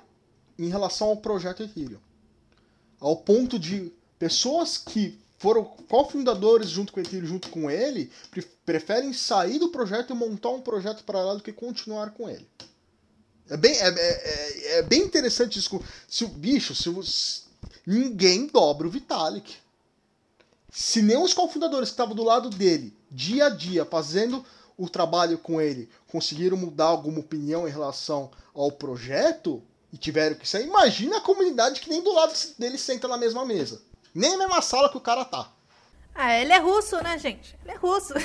em 0.58 0.68
relação 0.68 1.10
ao 1.10 1.18
projeto 1.18 1.64
Ethereum. 1.64 2.00
Ao 3.00 3.16
ponto 3.16 3.60
de 3.60 3.92
pessoas 4.18 4.78
que 4.78 5.20
foram 5.38 5.64
cofundadores 5.64 6.70
junto 6.70 6.92
com 6.92 7.00
o 7.00 7.04
Ethereum, 7.04 7.28
junto 7.28 7.50
com 7.50 7.70
ele, 7.70 8.12
preferem 8.66 9.14
sair 9.14 9.60
do 9.60 9.70
projeto 9.70 10.12
e 10.12 10.16
montar 10.16 10.50
um 10.50 10.62
projeto 10.62 11.04
paralelo 11.04 11.38
do 11.38 11.44
que 11.44 11.54
continuar 11.54 12.12
com 12.12 12.30
ele. 12.30 12.48
É 13.50 13.58
bem, 13.58 13.74
é, 13.74 13.88
é, 13.88 13.98
é, 13.98 14.80
é 14.80 14.82
bem 14.84 15.02
interessante 15.02 15.60
isso. 15.60 15.80
Se 16.08 16.24
o 16.24 16.28
bicho, 16.28 16.74
se, 16.74 16.90
se 17.04 17.44
ninguém 17.86 18.48
dobra 18.48 18.88
o 18.88 18.92
Vitalik 18.92 19.61
se 20.72 21.02
nem 21.02 21.22
os 21.22 21.34
cofundadores 21.34 21.90
que 21.90 21.94
estavam 21.94 22.16
do 22.16 22.24
lado 22.24 22.50
dele, 22.50 22.96
dia 23.12 23.48
a 23.48 23.50
dia, 23.50 23.84
fazendo 23.84 24.46
o 24.78 24.90
trabalho 24.90 25.38
com 25.38 25.60
ele, 25.62 25.90
conseguiram 26.08 26.56
mudar 26.56 26.86
alguma 26.86 27.20
opinião 27.20 27.68
em 27.68 27.72
relação 27.72 28.32
ao 28.56 28.72
projeto 28.72 29.62
e 29.92 29.98
tiveram 29.98 30.38
que 30.38 30.48
sair, 30.48 30.66
imagina 30.66 31.18
a 31.18 31.22
comunidade 31.22 31.82
que 31.82 31.90
nem 31.90 32.02
do 32.02 32.14
lado 32.14 32.34
dele 32.58 32.78
senta 32.78 33.06
na 33.08 33.18
mesma 33.18 33.46
mesa. 33.46 33.82
Nem 34.16 34.32
na 34.32 34.38
mesma 34.38 34.62
sala 34.62 34.90
que 34.90 34.96
o 34.98 35.02
cara 35.02 35.26
tá. 35.26 35.52
Ah, 36.16 36.34
ele 36.40 36.54
é 36.54 36.58
russo, 36.58 37.02
né, 37.04 37.18
gente? 37.18 37.58
Ele 37.64 37.74
é 37.74 37.78
russo. 37.78 38.14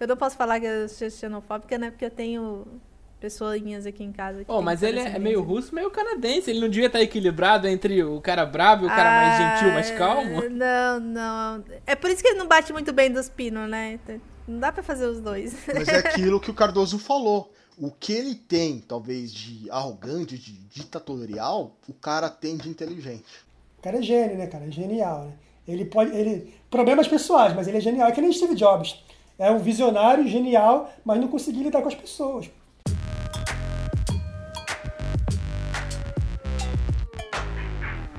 eu 0.00 0.08
não 0.08 0.16
posso 0.16 0.36
falar 0.36 0.60
que 0.60 0.66
eu 0.66 0.88
sou 0.88 1.10
xenofóbica, 1.10 1.78
né? 1.78 1.90
Porque 1.90 2.04
eu 2.04 2.10
tenho 2.10 2.80
pessoinhas 3.18 3.86
aqui 3.86 4.04
em 4.04 4.12
casa. 4.12 4.44
Oh, 4.46 4.62
mas 4.62 4.82
ele 4.82 5.00
é 5.00 5.18
meio 5.18 5.42
russo, 5.42 5.74
meio 5.74 5.90
canadense. 5.90 6.50
Ele 6.50 6.60
não 6.60 6.68
devia 6.68 6.86
estar 6.86 7.00
equilibrado 7.00 7.66
entre 7.66 8.02
o 8.02 8.20
cara 8.20 8.46
bravo 8.46 8.84
e 8.84 8.86
o 8.86 8.88
cara 8.88 9.08
ah, 9.08 9.22
mais 9.22 9.38
gentil, 9.38 9.72
mais 9.72 9.90
calmo? 9.90 10.48
Não, 10.48 11.00
não. 11.00 11.64
É 11.86 11.94
por 11.94 12.10
isso 12.10 12.22
que 12.22 12.28
ele 12.28 12.38
não 12.38 12.46
bate 12.46 12.72
muito 12.72 12.92
bem 12.92 13.10
dos 13.10 13.28
pinos, 13.28 13.68
né? 13.68 13.98
Não 14.46 14.58
dá 14.58 14.72
pra 14.72 14.82
fazer 14.82 15.06
os 15.06 15.20
dois. 15.20 15.54
Mas 15.66 15.88
é 15.88 15.98
aquilo 16.08 16.40
que 16.40 16.50
o 16.50 16.54
Cardoso 16.54 16.98
falou. 16.98 17.52
O 17.80 17.92
que 17.92 18.12
ele 18.12 18.34
tem, 18.34 18.80
talvez, 18.80 19.32
de 19.32 19.70
arrogante, 19.70 20.36
de 20.36 20.52
ditatorial, 20.52 21.76
o 21.88 21.92
cara 21.92 22.28
tem 22.28 22.56
de 22.56 22.68
inteligente. 22.68 23.24
O 23.78 23.82
cara 23.82 23.98
é 23.98 24.02
gênio, 24.02 24.36
né, 24.36 24.48
cara? 24.48 24.64
É 24.66 24.70
genial, 24.70 25.26
né? 25.26 25.32
Ele 25.66 25.84
pode. 25.84 26.16
Ele... 26.16 26.52
Problemas 26.70 27.06
pessoais, 27.06 27.54
mas 27.54 27.68
ele 27.68 27.76
é 27.76 27.80
genial. 27.80 28.08
É 28.08 28.12
que 28.12 28.20
nem 28.20 28.32
Steve 28.32 28.54
Jobs. 28.54 29.04
É 29.38 29.50
um 29.50 29.58
visionário, 29.58 30.26
genial, 30.26 30.92
mas 31.04 31.20
não 31.20 31.28
conseguia 31.28 31.62
lidar 31.62 31.80
com 31.80 31.88
as 31.88 31.94
pessoas. 31.94 32.50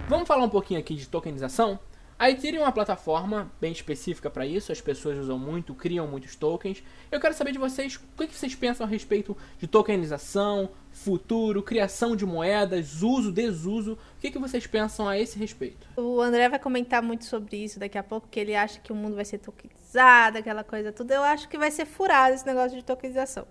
Vamos 0.10 0.28
falar 0.28 0.44
um 0.44 0.50
pouquinho 0.50 0.80
aqui 0.80 0.96
de 0.96 1.08
tokenização? 1.08 1.80
A 2.18 2.32
Ethereum 2.32 2.62
é 2.62 2.66
uma 2.66 2.72
plataforma 2.72 3.52
bem 3.62 3.72
específica 3.72 4.28
para 4.28 4.44
isso, 4.44 4.72
as 4.72 4.82
pessoas 4.82 5.20
usam 5.20 5.38
muito, 5.38 5.76
criam 5.76 6.08
muitos 6.08 6.36
tokens. 6.36 6.84
Eu 7.12 7.20
quero 7.20 7.36
saber 7.36 7.52
de 7.52 7.60
vocês 7.60 7.96
o 7.96 8.18
que 8.18 8.36
vocês 8.36 8.56
pensam 8.56 8.88
a 8.88 8.90
respeito 8.90 9.38
de 9.60 9.68
tokenização, 9.68 10.72
futuro, 10.92 11.62
criação 11.62 12.16
de 12.16 12.26
moedas, 12.26 13.04
uso, 13.04 13.32
desuso. 13.32 14.00
O 14.18 14.20
que 14.20 14.40
vocês 14.40 14.66
pensam 14.66 15.08
a 15.08 15.16
esse 15.16 15.38
respeito? 15.38 15.88
O 15.96 16.20
André 16.20 16.50
vai 16.50 16.58
comentar 16.58 17.04
muito 17.04 17.26
sobre 17.26 17.58
isso 17.58 17.80
daqui 17.80 18.00
a 18.00 18.04
pouco, 18.04 18.28
que 18.28 18.40
ele 18.40 18.56
acha 18.56 18.80
que 18.80 18.92
o 18.92 18.96
mundo 18.96 19.16
vai 19.16 19.26
ser 19.26 19.38
tokenizado, 19.38 20.40
aquela 20.40 20.64
coisa 20.64 20.92
tudo. 20.92 21.12
Eu 21.12 21.22
acho 21.22 21.48
que 21.48 21.56
vai 21.56 21.70
ser 21.70 21.86
furado 21.86 22.34
esse 22.34 22.48
negócio 22.48 22.76
de 22.76 22.84
tokenização. 22.84 23.46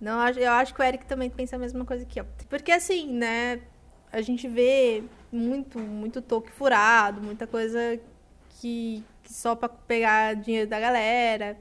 Não, 0.00 0.18
eu 0.30 0.50
acho 0.50 0.74
que 0.74 0.80
o 0.80 0.84
Eric 0.84 1.06
também 1.06 1.30
pensa 1.30 1.54
a 1.54 1.60
mesma 1.60 1.84
coisa 1.84 2.04
que 2.04 2.18
eu. 2.18 2.26
Porque 2.50 2.72
assim, 2.72 3.06
né, 3.12 3.60
a 4.12 4.20
gente 4.20 4.46
vê 4.46 5.02
muito, 5.32 5.78
muito 5.78 6.20
toque 6.20 6.52
furado, 6.52 7.22
muita 7.22 7.46
coisa 7.46 7.98
que, 8.50 9.02
que 9.22 9.32
só 9.32 9.56
para 9.56 9.70
pegar 9.70 10.34
dinheiro 10.34 10.68
da 10.68 10.78
galera. 10.78 11.58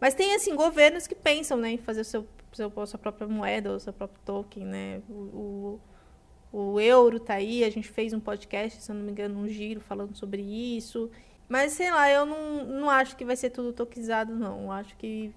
Mas 0.00 0.14
tem, 0.14 0.34
assim, 0.34 0.56
governos 0.56 1.06
que 1.06 1.14
pensam 1.14 1.58
né, 1.58 1.72
em 1.72 1.78
fazer 1.78 2.00
o 2.00 2.04
seu, 2.04 2.26
seu, 2.52 2.72
sua 2.86 2.98
própria 2.98 3.28
moeda, 3.28 3.72
o 3.72 3.78
seu 3.78 3.92
próprio 3.92 4.18
token, 4.24 4.64
né? 4.64 5.02
O, 5.10 5.78
o, 6.50 6.72
o 6.74 6.80
euro 6.80 7.20
tá 7.20 7.34
aí, 7.34 7.62
a 7.62 7.70
gente 7.70 7.88
fez 7.88 8.14
um 8.14 8.20
podcast, 8.20 8.82
se 8.82 8.90
eu 8.90 8.96
não 8.96 9.02
me 9.02 9.12
engano, 9.12 9.38
um 9.38 9.46
giro 9.46 9.80
falando 9.80 10.16
sobre 10.16 10.40
isso. 10.40 11.10
Mas, 11.46 11.72
sei 11.72 11.90
lá, 11.90 12.10
eu 12.10 12.24
não, 12.24 12.64
não 12.64 12.88
acho 12.88 13.14
que 13.14 13.24
vai 13.26 13.36
ser 13.36 13.50
tudo 13.50 13.74
tokenizado, 13.74 14.34
não. 14.34 14.72
Acho 14.72 14.96
que 14.96 15.34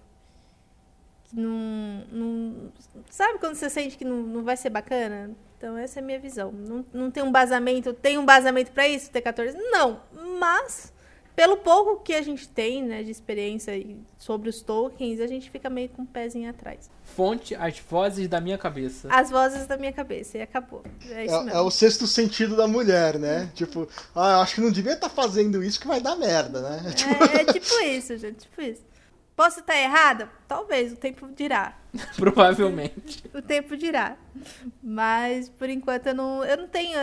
não, 1.34 2.06
não, 2.12 2.72
sabe 3.10 3.40
quando 3.40 3.56
você 3.56 3.70
sente 3.70 3.98
que 3.98 4.06
não, 4.06 4.22
não 4.22 4.44
vai 4.44 4.56
ser 4.56 4.70
bacana? 4.70 5.32
Então, 5.58 5.78
essa 5.78 6.00
é 6.00 6.04
a 6.04 6.06
minha 6.06 6.20
visão. 6.20 6.52
Não, 6.52 6.86
não 6.94 7.10
tem 7.10 7.24
um 7.24 7.32
basamento. 7.32 7.94
Tem 7.94 8.18
um 8.18 8.26
basamento 8.26 8.72
para 8.72 8.88
isso, 8.88 9.10
T14? 9.10 9.54
Não. 9.72 10.02
Mas, 10.40 10.94
pelo 11.36 11.58
pouco 11.58 12.04
que 12.04 12.14
a 12.14 12.22
gente 12.22 12.48
tem 12.48 12.84
né, 12.84 13.02
de 13.02 13.10
experiência 13.10 13.74
sobre 14.18 14.50
os 14.50 14.62
tokens, 14.62 15.20
a 15.20 15.26
gente 15.26 15.50
fica 15.50 15.70
meio 15.70 15.90
com 15.90 16.04
um 16.04 16.06
pezinho 16.06 16.50
atrás. 16.50 16.92
Fonte, 17.04 17.56
as 17.56 17.80
vozes 17.80 18.28
da 18.28 18.40
minha 18.40 18.58
cabeça. 18.58 19.08
As 19.10 19.32
vozes 19.32 19.66
da 19.66 19.78
minha 19.78 19.94
cabeça, 19.94 20.38
e 20.38 20.42
acabou. 20.42 20.84
É, 21.10 21.26
isso 21.26 21.50
é, 21.50 21.54
é 21.54 21.60
o 21.62 21.72
sexto 21.72 22.06
sentido 22.06 22.56
da 22.56 22.68
mulher, 22.68 23.18
né? 23.18 23.50
Tipo, 23.56 23.88
ah, 24.14 24.42
acho 24.42 24.56
que 24.56 24.62
não 24.62 24.72
devia 24.72 24.94
estar 24.94 25.10
tá 25.10 25.16
fazendo 25.16 25.64
isso 25.64 25.80
que 25.80 25.88
vai 25.88 26.00
dar 26.00 26.16
merda, 26.16 26.62
né? 26.62 26.82
É, 27.34 27.42
é 27.42 27.46
tipo 27.46 27.80
isso, 27.86 28.18
gente. 28.18 28.40
Tipo 28.40 28.62
isso. 28.62 28.93
Posso 29.36 29.62
estar 29.62 29.76
errada? 29.76 30.30
Talvez, 30.48 30.94
o 30.94 30.96
tempo 30.96 31.28
dirá. 31.36 31.78
Provavelmente. 32.16 33.24
o 33.34 33.42
tempo 33.42 33.76
dirá. 33.76 34.18
Mas, 34.82 35.50
por 35.50 35.70
enquanto, 35.70 36.08
eu 36.08 36.16
não, 36.16 36.44
eu 36.44 36.58
não 36.58 36.68
tenho. 36.68 36.98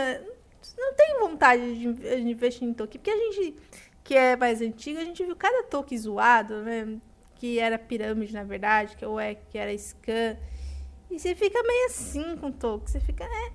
Não 0.77 0.93
tenho 0.93 1.19
vontade 1.19 1.77
de 1.79 2.21
investir 2.21 2.67
em 2.67 2.73
token. 2.73 2.99
Porque 2.99 3.09
a 3.09 3.17
gente, 3.17 3.55
que 4.03 4.15
é 4.15 4.35
mais 4.35 4.61
antigo, 4.61 4.99
a 4.99 5.03
gente 5.03 5.23
viu 5.23 5.35
cada 5.35 5.63
token 5.63 5.97
zoado, 5.97 6.61
né? 6.61 6.97
Que 7.35 7.59
era 7.59 7.77
pirâmide, 7.77 8.33
na 8.33 8.43
verdade, 8.43 8.95
que, 8.95 9.05
ou 9.05 9.19
é, 9.19 9.35
que 9.35 9.57
era 9.57 9.75
scan. 9.77 10.37
E 11.09 11.19
você 11.19 11.35
fica 11.35 11.61
meio 11.63 11.85
assim 11.87 12.37
com 12.37 12.51
token. 12.51 12.87
Você 12.87 12.99
fica, 12.99 13.25
é, 13.25 13.51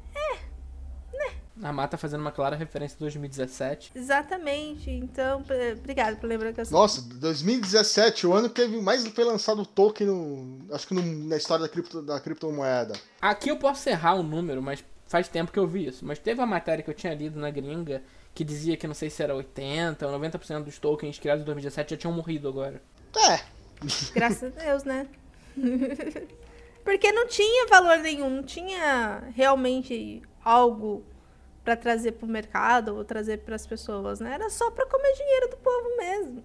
A 1.62 1.73
Mata 1.73 1.97
fazendo 1.97 2.21
uma 2.21 2.33
clara 2.33 2.55
referência 2.55 2.97
a 2.97 3.01
2017. 3.01 3.92
Exatamente. 3.95 4.90
Então, 4.90 5.42
obrigado 5.79 6.16
por 6.19 6.27
lembrar 6.27 6.53
que 6.53 6.61
eu 6.61 6.66
Nossa, 6.71 7.01
2017, 7.01 8.27
o 8.27 8.35
ano 8.35 8.51
que 8.51 8.66
mais 8.66 9.07
foi 9.09 9.25
lançado 9.25 9.62
o 9.62 9.66
token 9.66 10.07
no, 10.07 10.75
acho 10.75 10.87
que 10.87 10.95
no, 10.95 11.03
na 11.03 11.37
história 11.37 11.62
da, 11.62 11.69
cripto, 11.69 12.03
da 12.03 12.21
criptomoeda. 12.21 12.95
Aqui 13.21 13.49
eu 13.49 13.57
posso 13.57 13.88
errar 13.88 14.14
o 14.14 14.23
número, 14.23 14.62
mas 14.62 14.85
faz 15.07 15.29
tempo 15.29 15.51
que 15.51 15.59
eu 15.59 15.66
vi 15.66 15.87
isso. 15.87 16.05
Mas 16.05 16.19
teve 16.19 16.40
uma 16.40 16.47
matéria 16.47 16.83
que 16.83 16.90
eu 16.90 16.95
tinha 16.95 17.14
lido 17.14 17.40
na 17.40 17.51
gringa 17.51 18.03
que 18.35 18.45
dizia 18.45 18.77
que 18.77 18.87
não 18.87 18.95
sei 18.95 19.09
se 19.09 19.23
era 19.23 19.35
80 19.35 20.07
ou 20.07 20.21
90% 20.21 20.64
dos 20.64 20.79
tokens 20.79 21.19
criados 21.19 21.42
em 21.42 21.47
2017 21.47 21.90
já 21.90 21.97
tinham 21.97 22.12
morrido 22.12 22.49
agora. 22.49 22.83
É. 23.16 23.40
Graças 24.14 24.55
a 24.55 24.61
Deus, 24.61 24.85
né? 24.85 25.07
Porque 26.85 27.11
não 27.12 27.27
tinha 27.27 27.66
valor 27.66 27.99
nenhum, 27.99 28.29
não 28.29 28.42
tinha 28.42 29.25
realmente 29.35 30.23
algo 30.45 31.03
para 31.66 31.74
trazer 31.74 32.12
para 32.12 32.24
o 32.24 32.31
mercado 32.31 32.94
ou 32.94 33.05
trazer 33.05 33.38
para 33.38 33.57
as 33.57 33.66
pessoas, 33.66 34.20
né? 34.20 34.33
Era 34.35 34.48
só 34.48 34.70
para 34.70 34.87
comer 34.87 35.12
dinheiro 35.14 35.50
do 35.50 35.57
povo 35.57 35.96
mesmo. 35.96 36.44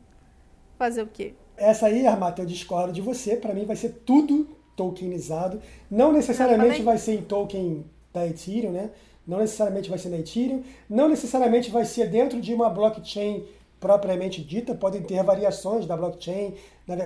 Fazer 0.80 1.04
o 1.04 1.08
quê? 1.08 1.36
Essa 1.56 1.86
aí, 1.86 2.08
Armata, 2.08 2.42
eu 2.42 2.46
discordo 2.48 2.92
de 2.92 3.02
você. 3.02 3.36
Para 3.36 3.54
mim 3.54 3.64
vai 3.64 3.76
ser 3.76 4.02
tudo 4.04 4.50
tokenizado. 4.76 5.62
Não 5.92 6.12
necessariamente 6.12 6.82
vai 6.82 6.98
ser 6.98 7.20
em 7.20 7.22
token 7.22 7.86
da 8.12 8.26
Ethereum, 8.26 8.72
né? 8.72 8.90
Não 9.28 9.38
necessariamente 9.38 9.92
vai 9.92 10.00
ser 10.00 10.10
na 10.10 10.18
Ethereum. 10.18 10.64
Não 10.90 11.08
necessariamente 11.08 11.70
vai 11.70 11.86
ser 11.86 12.10
dentro 12.10 12.42
de 12.42 12.52
uma 12.52 12.68
blockchain 12.72 13.46
propriamente 13.80 14.42
dita. 14.44 14.74
Podem 14.74 15.04
ter 15.04 15.22
variações 15.22 15.86
da 15.86 15.96
blockchain. 15.96 16.56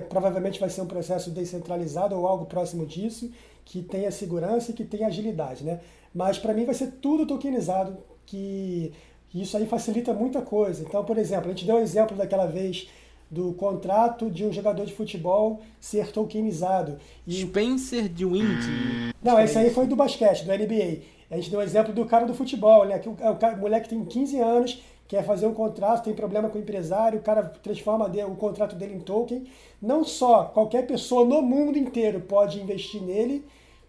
Provavelmente 0.08 0.58
vai 0.58 0.70
ser 0.70 0.80
um 0.80 0.86
processo 0.86 1.30
descentralizado 1.30 2.16
ou 2.16 2.26
algo 2.26 2.46
próximo 2.46 2.86
disso 2.86 3.30
que 3.66 3.82
tenha 3.82 4.10
segurança 4.12 4.70
e 4.70 4.74
que 4.74 4.84
tenha 4.84 5.08
agilidade, 5.08 5.64
né? 5.64 5.80
Mas 6.16 6.38
para 6.38 6.54
mim 6.54 6.64
vai 6.64 6.74
ser 6.74 6.92
tudo 6.92 7.26
tokenizado, 7.26 7.98
que 8.24 8.90
isso 9.34 9.54
aí 9.54 9.66
facilita 9.66 10.14
muita 10.14 10.40
coisa. 10.40 10.82
Então, 10.82 11.04
por 11.04 11.18
exemplo, 11.18 11.44
a 11.44 11.48
gente 11.50 11.66
deu 11.66 11.76
um 11.76 11.80
exemplo 11.80 12.16
daquela 12.16 12.46
vez 12.46 12.88
do 13.30 13.52
contrato 13.52 14.30
de 14.30 14.46
um 14.46 14.50
jogador 14.50 14.86
de 14.86 14.94
futebol 14.94 15.60
ser 15.78 16.10
tokenizado. 16.10 16.96
E... 17.26 17.42
Spencer 17.42 18.08
de 18.08 18.24
Wind. 18.24 19.12
Não, 19.22 19.38
esse 19.38 19.58
aí 19.58 19.68
foi 19.68 19.86
do 19.86 19.94
basquete, 19.94 20.46
do 20.46 20.52
NBA. 20.52 21.02
A 21.30 21.36
gente 21.36 21.50
deu 21.50 21.58
o 21.58 21.62
um 21.62 21.64
exemplo 21.64 21.92
do 21.92 22.06
cara 22.06 22.24
do 22.24 22.32
futebol, 22.32 22.86
né? 22.86 22.98
Que 22.98 23.10
o, 23.10 23.12
o, 23.12 23.54
o 23.54 23.58
moleque 23.58 23.90
tem 23.90 24.02
15 24.02 24.38
anos, 24.38 24.82
quer 25.06 25.22
fazer 25.22 25.46
um 25.46 25.52
contrato, 25.52 26.04
tem 26.04 26.14
problema 26.14 26.48
com 26.48 26.56
o 26.56 26.62
empresário, 26.62 27.18
o 27.18 27.22
cara 27.22 27.42
transforma 27.42 28.06
o 28.06 28.36
contrato 28.36 28.74
dele 28.74 28.94
em 28.94 29.00
token. 29.00 29.44
Não 29.82 30.02
só 30.02 30.44
qualquer 30.44 30.86
pessoa 30.86 31.26
no 31.26 31.42
mundo 31.42 31.76
inteiro 31.76 32.20
pode 32.20 32.58
investir 32.58 33.02
nele, 33.02 33.44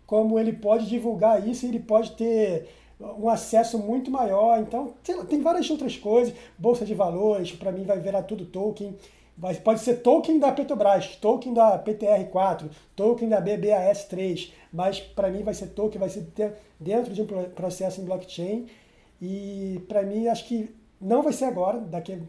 como 0.07 0.39
ele 0.39 0.53
pode 0.53 0.87
divulgar 0.87 1.45
isso 1.45 1.65
e 1.65 1.69
ele 1.69 1.79
pode 1.79 2.11
ter 2.13 2.67
um 2.99 3.29
acesso 3.29 3.77
muito 3.77 4.09
maior. 4.09 4.59
Então, 4.59 4.93
lá, 5.09 5.25
tem 5.25 5.41
várias 5.41 5.69
outras 5.69 5.97
coisas. 5.97 6.33
Bolsa 6.57 6.85
de 6.85 6.95
valores, 6.95 7.51
para 7.51 7.71
mim 7.71 7.83
vai 7.83 7.99
virar 7.99 8.23
tudo 8.23 8.45
token. 8.45 8.95
Vai, 9.37 9.53
pode 9.55 9.81
ser 9.81 9.97
token 9.97 10.39
da 10.39 10.51
Petrobras, 10.51 11.15
token 11.17 11.53
da 11.53 11.77
PTR4, 11.77 12.69
token 12.95 13.29
da 13.29 13.39
BBAS3, 13.39 14.51
mas 14.73 14.99
para 14.99 15.29
mim 15.29 15.43
vai 15.43 15.53
ser 15.53 15.67
token, 15.67 15.99
vai 15.99 16.09
ser 16.09 16.25
dentro 16.79 17.13
de 17.13 17.21
um 17.21 17.27
processo 17.53 18.01
em 18.01 18.05
blockchain. 18.05 18.65
E 19.21 19.79
para 19.87 20.01
mim, 20.01 20.27
acho 20.27 20.47
que 20.47 20.73
não 20.99 21.21
vai 21.21 21.33
ser 21.33 21.45
agora, 21.45 21.79
daqui 21.79 22.19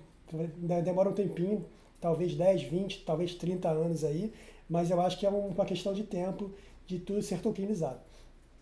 demora 0.84 1.08
um 1.08 1.14
tempinho, 1.14 1.64
talvez 1.98 2.34
10, 2.34 2.64
20, 2.64 3.04
talvez 3.06 3.34
30 3.34 3.70
anos 3.70 4.04
aí, 4.04 4.30
mas 4.68 4.90
eu 4.90 5.00
acho 5.00 5.18
que 5.18 5.24
é 5.24 5.30
uma 5.30 5.64
questão 5.64 5.94
de 5.94 6.02
tempo 6.02 6.50
de 6.88 6.98
tudo 6.98 7.20
ser 7.22 7.38
tokenizado. 7.40 8.00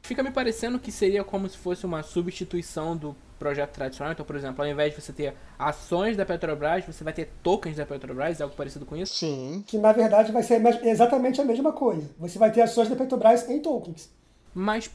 Fica 0.03 0.23
me 0.23 0.31
parecendo 0.31 0.79
que 0.79 0.91
seria 0.91 1.25
como 1.25 1.49
se 1.49 1.57
fosse 1.57 1.87
uma 1.87 2.03
substituição 2.03 2.97
do 2.97 3.17
projeto 3.39 3.73
tradicional. 3.73 4.13
Então, 4.13 4.27
por 4.27 4.37
exemplo, 4.37 4.65
ao 4.65 4.71
invés 4.71 4.95
de 4.95 5.01
você 5.01 5.13
ter 5.13 5.35
ações 5.59 6.17
da 6.17 6.27
Petrobras, 6.27 6.85
você 6.85 7.05
vai 7.05 7.13
ter 7.13 7.31
tokens 7.43 7.77
da 7.77 7.87
Petrobras, 7.87 8.41
algo 8.41 8.55
parecido 8.55 8.85
com 8.85 8.97
isso? 8.97 9.15
Sim. 9.15 9.65
Que 9.67 9.79
na 9.79 9.93
verdade 9.93 10.33
vai 10.33 10.43
ser 10.43 10.61
exatamente 10.85 11.41
a 11.41 11.45
mesma 11.45 11.73
coisa. 11.73 12.11
Você 12.19 12.39
vai 12.39 12.51
ter 12.51 12.63
ações 12.63 12.89
da 12.89 12.97
Petrobras 12.97 13.49
em 13.49 13.61
tokens. 13.61 14.11
Mas 14.53 14.91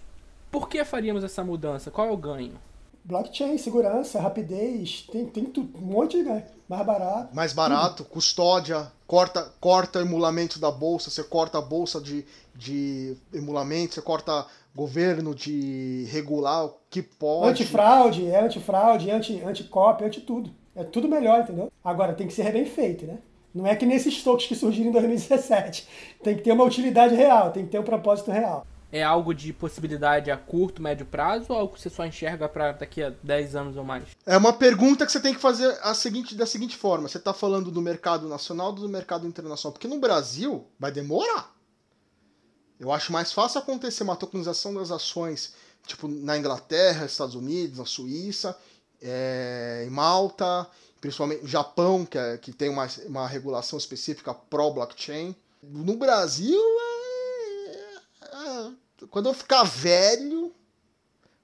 por 0.49 0.67
que 0.67 0.83
faríamos 0.83 1.23
essa 1.23 1.43
mudança? 1.43 1.89
Qual 1.89 2.07
é 2.07 2.11
o 2.11 2.17
ganho? 2.17 2.59
Blockchain, 3.03 3.57
segurança, 3.57 4.19
rapidez, 4.21 5.07
tem, 5.11 5.25
tem 5.25 5.45
tudo, 5.45 5.77
um 5.77 5.87
monte 5.87 6.17
de 6.17 6.23
ganho. 6.23 6.43
Mais 6.69 6.85
barato. 6.85 7.35
Mais 7.35 7.53
barato, 7.53 8.03
tudo. 8.03 8.09
custódia, 8.09 8.91
corta, 9.11 9.51
corta 9.59 9.99
emulamento 9.99 10.57
da 10.57 10.71
bolsa, 10.71 11.09
você 11.09 11.21
corta 11.21 11.57
a 11.57 11.61
bolsa 11.61 11.99
de, 11.99 12.23
de 12.55 13.13
emulamento, 13.33 13.95
você 13.95 14.01
corta 14.01 14.45
governo 14.73 15.35
de 15.35 16.07
regular 16.09 16.67
o 16.67 16.77
que 16.89 17.01
pode. 17.01 17.49
Antifraude, 17.49 18.25
é 18.27 18.39
antifraude, 18.39 19.11
anti, 19.11 19.41
anticópia, 19.41 20.07
anti 20.07 20.21
tudo. 20.21 20.49
É 20.73 20.85
tudo 20.85 21.09
melhor, 21.09 21.41
entendeu? 21.41 21.69
Agora 21.83 22.13
tem 22.13 22.25
que 22.25 22.31
ser 22.31 22.53
bem 22.53 22.65
feito, 22.65 23.05
né? 23.05 23.17
Não 23.53 23.67
é 23.67 23.75
que 23.75 23.85
nesses 23.85 24.23
tokens 24.23 24.47
que 24.47 24.55
surgiram 24.55 24.91
em 24.91 24.93
2017. 24.93 25.89
Tem 26.23 26.37
que 26.37 26.43
ter 26.43 26.53
uma 26.53 26.63
utilidade 26.63 27.13
real, 27.13 27.51
tem 27.51 27.65
que 27.65 27.71
ter 27.71 27.79
um 27.79 27.83
propósito 27.83 28.31
real. 28.31 28.65
É 28.91 29.01
algo 29.01 29.33
de 29.33 29.53
possibilidade 29.53 30.29
a 30.29 30.37
curto, 30.37 30.81
médio 30.81 31.05
prazo 31.05 31.47
ou 31.49 31.57
algo 31.57 31.73
que 31.73 31.81
você 31.81 31.89
só 31.89 32.05
enxerga 32.05 32.49
para 32.49 32.73
daqui 32.73 33.01
a 33.01 33.09
10 33.23 33.55
anos 33.55 33.77
ou 33.77 33.83
mais? 33.83 34.03
É 34.25 34.35
uma 34.35 34.51
pergunta 34.51 35.05
que 35.05 35.11
você 35.11 35.19
tem 35.19 35.33
que 35.33 35.39
fazer 35.39 35.77
a 35.81 35.93
seguinte, 35.93 36.35
da 36.35 36.45
seguinte 36.45 36.75
forma: 36.75 37.07
você 37.07 37.17
está 37.17 37.33
falando 37.33 37.71
do 37.71 37.81
mercado 37.81 38.27
nacional 38.27 38.73
do 38.73 38.87
mercado 38.89 39.25
internacional? 39.25 39.71
Porque 39.71 39.87
no 39.87 39.99
Brasil 39.99 40.67
vai 40.77 40.91
demorar. 40.91 41.55
Eu 42.79 42.91
acho 42.91 43.13
mais 43.13 43.31
fácil 43.31 43.59
acontecer 43.59 44.03
uma 44.03 44.15
tokenização 44.15 44.73
das 44.73 44.89
ações, 44.89 45.53
tipo 45.85 46.07
na 46.07 46.37
Inglaterra, 46.37 47.05
Estados 47.05 47.35
Unidos, 47.35 47.77
na 47.77 47.85
Suíça, 47.85 48.57
é, 49.01 49.85
em 49.87 49.89
Malta, 49.89 50.67
principalmente 50.99 51.45
Japão, 51.47 52.05
que, 52.05 52.17
é, 52.17 52.37
que 52.37 52.51
tem 52.51 52.69
uma, 52.69 52.87
uma 53.05 53.27
regulação 53.27 53.77
específica 53.77 54.33
pró-blockchain. 54.33 55.35
No 55.61 55.95
Brasil, 55.95 56.59
é, 56.59 56.90
quando 59.09 59.29
eu 59.29 59.33
ficar 59.33 59.63
velho, 59.63 60.51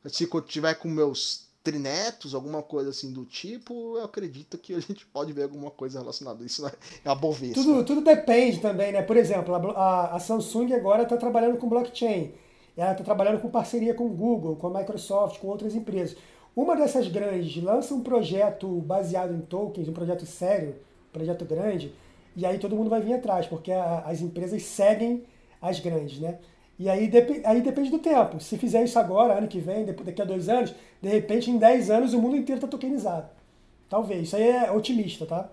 se 0.05 0.27
eu 0.31 0.41
tiver 0.41 0.75
com 0.75 0.87
meus 0.87 1.47
trinetos, 1.63 2.33
alguma 2.33 2.63
coisa 2.63 2.91
assim 2.91 3.11
do 3.11 3.25
tipo, 3.25 3.97
eu 3.97 4.05
acredito 4.05 4.57
que 4.57 4.73
a 4.73 4.79
gente 4.79 5.05
pode 5.07 5.33
ver 5.33 5.43
alguma 5.43 5.69
coisa 5.69 5.99
relacionada 5.99 6.41
a 6.41 6.45
isso 6.45 6.61
na 6.61 6.69
é 7.03 7.09
a 7.09 7.15
Bovespa. 7.15 7.55
Tudo, 7.55 7.83
tudo 7.83 8.01
depende 8.01 8.59
também, 8.59 8.93
né? 8.93 9.01
Por 9.01 9.17
exemplo, 9.17 9.53
a, 9.55 10.15
a 10.15 10.19
Samsung 10.19 10.73
agora 10.73 11.03
está 11.03 11.17
trabalhando 11.17 11.57
com 11.57 11.67
blockchain. 11.67 12.33
Ela 12.77 12.91
está 12.91 13.03
trabalhando 13.03 13.41
com 13.41 13.49
parceria 13.49 13.93
com 13.93 14.05
o 14.05 14.09
Google, 14.09 14.55
com 14.55 14.67
a 14.67 14.79
Microsoft, 14.79 15.39
com 15.39 15.47
outras 15.47 15.75
empresas. 15.75 16.15
Uma 16.55 16.75
dessas 16.75 17.07
grandes 17.07 17.61
lança 17.61 17.93
um 17.93 18.01
projeto 18.01 18.67
baseado 18.81 19.33
em 19.33 19.41
tokens, 19.41 19.89
um 19.89 19.93
projeto 19.93 20.25
sério, 20.25 20.75
um 21.09 21.11
projeto 21.11 21.43
grande, 21.43 21.93
e 22.35 22.45
aí 22.45 22.59
todo 22.59 22.75
mundo 22.75 22.89
vai 22.89 23.01
vir 23.01 23.13
atrás, 23.13 23.45
porque 23.45 23.71
a, 23.71 23.99
as 24.05 24.21
empresas 24.21 24.63
seguem 24.63 25.25
as 25.61 25.79
grandes, 25.79 26.19
né? 26.19 26.39
E 26.79 26.87
aí, 26.89 27.07
dep 27.07 27.41
aí 27.43 27.61
depende 27.61 27.89
do 27.89 27.99
tempo. 27.99 28.39
Se 28.39 28.57
fizer 28.57 28.83
isso 28.83 28.99
agora, 28.99 29.37
ano 29.37 29.47
que 29.47 29.59
vem, 29.59 29.85
daqui 29.85 30.21
a 30.21 30.25
dois 30.25 30.47
anos, 30.47 30.73
de 31.01 31.09
repente 31.09 31.49
em 31.49 31.57
10 31.57 31.89
anos 31.89 32.13
o 32.13 32.21
mundo 32.21 32.37
inteiro 32.37 32.57
está 32.57 32.67
tokenizado. 32.67 33.27
Talvez. 33.89 34.27
Isso 34.27 34.35
aí 34.35 34.43
é 34.43 34.71
otimista, 34.71 35.25
tá? 35.25 35.49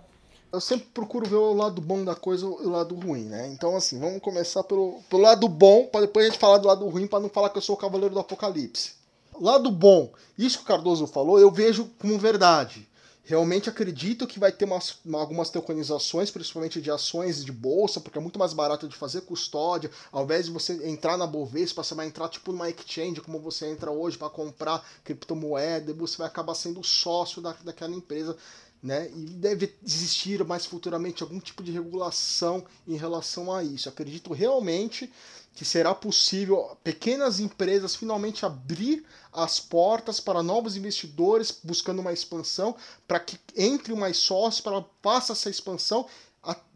Eu 0.53 0.61
sempre 0.61 0.87
procuro 0.95 1.29
ver 1.29 1.37
o 1.37 1.53
lado 1.53 1.81
bom 1.81 2.05
da 2.05 2.15
coisa 2.15 2.47
e 2.47 2.49
o 2.49 2.71
lado 2.71 2.95
ruim, 2.95 3.25
né? 3.25 3.49
Então, 3.49 3.75
assim, 3.75 3.99
vamos 3.99 4.21
começar 4.21 4.63
pelo, 4.63 5.01
pelo 5.11 5.23
lado 5.23 5.49
bom, 5.49 5.87
para 5.87 6.03
depois 6.03 6.27
a 6.27 6.29
gente 6.29 6.39
falar 6.39 6.59
do 6.59 6.69
lado 6.69 6.87
ruim, 6.89 7.07
para 7.07 7.19
não 7.21 7.29
falar 7.29 7.51
que 7.51 7.59
eu 7.59 7.63
sou 7.63 7.75
o 7.75 7.79
cavaleiro 7.79 8.15
do 8.15 8.21
apocalipse. 8.21 8.93
Lado 9.41 9.71
bom, 9.71 10.11
isso 10.39 10.59
que 10.59 10.65
o 10.65 10.67
Cardoso 10.67 11.09
falou, 11.09 11.41
eu 11.41 11.51
vejo 11.51 11.91
como 11.99 12.17
verdade. 12.19 12.89
Realmente 13.27 13.71
acredito 13.71 14.27
que 14.27 14.39
vai 14.39 14.53
ter 14.53 14.67
umas, 14.67 14.99
algumas 15.15 15.49
tokenizações, 15.49 16.31
principalmente 16.31 16.79
de 16.79 16.91
ações 16.91 17.43
de 17.43 17.51
bolsa, 17.51 17.99
porque 17.99 18.19
é 18.19 18.21
muito 18.21 18.39
mais 18.39 18.53
barato 18.53 18.87
de 18.87 18.95
fazer 18.95 19.23
custódia. 19.23 19.91
Ao 20.13 20.25
invés 20.25 20.45
de 20.45 20.53
você 20.53 20.87
entrar 20.87 21.17
na 21.17 21.27
Bovespa, 21.27 21.83
você 21.83 21.95
vai 21.95 22.07
entrar 22.07 22.29
tipo 22.29 22.53
numa 22.53 22.69
exchange, 22.69 23.23
como 23.23 23.41
você 23.41 23.67
entra 23.67 23.91
hoje 23.91 24.19
para 24.19 24.29
comprar 24.29 24.87
criptomoeda, 25.03 25.95
você 25.95 26.19
vai 26.19 26.27
acabar 26.27 26.55
sendo 26.55 26.85
sócio 26.85 27.41
da, 27.41 27.53
daquela 27.65 27.95
empresa. 27.95 28.37
Né? 28.83 29.11
E 29.17 29.31
deve 29.31 29.75
existir 29.83 30.45
mais 30.45 30.67
futuramente 30.67 31.23
algum 31.23 31.41
tipo 31.41 31.63
de 31.63 31.73
regulação 31.73 32.63
em 32.87 32.97
relação 32.97 33.51
a 33.51 33.65
isso. 33.65 33.89
Acredito 33.89 34.35
realmente 34.35 35.11
que 35.55 35.65
será 35.65 35.95
possível 35.95 36.77
pequenas 36.83 37.39
empresas 37.39 37.95
finalmente 37.95 38.45
abrir 38.45 39.05
as 39.33 39.61
portas 39.61 40.19
para 40.19 40.43
novos 40.43 40.77
investidores 40.77 41.57
buscando 41.63 42.01
uma 42.01 42.13
expansão, 42.13 42.75
para 43.07 43.21
que 43.21 43.39
entre 43.57 43.95
mais 43.95 44.17
sócios, 44.17 44.61
para 44.61 44.85
faça 45.01 45.33
essa 45.33 45.49
expansão 45.49 46.07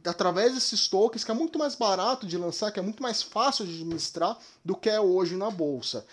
através 0.05 0.55
desses 0.55 0.89
tokens, 0.89 1.25
que 1.25 1.31
é 1.31 1.35
muito 1.35 1.59
mais 1.59 1.75
barato 1.75 2.27
de 2.27 2.39
lançar, 2.39 2.71
que 2.71 2.79
é 2.79 2.83
muito 2.83 3.03
mais 3.03 3.23
fácil 3.23 3.67
de 3.67 3.75
administrar 3.75 4.39
do 4.65 4.77
que 4.77 4.89
é 4.89 5.01
hoje 5.01 5.37
na 5.37 5.51
bolsa. 5.51 6.07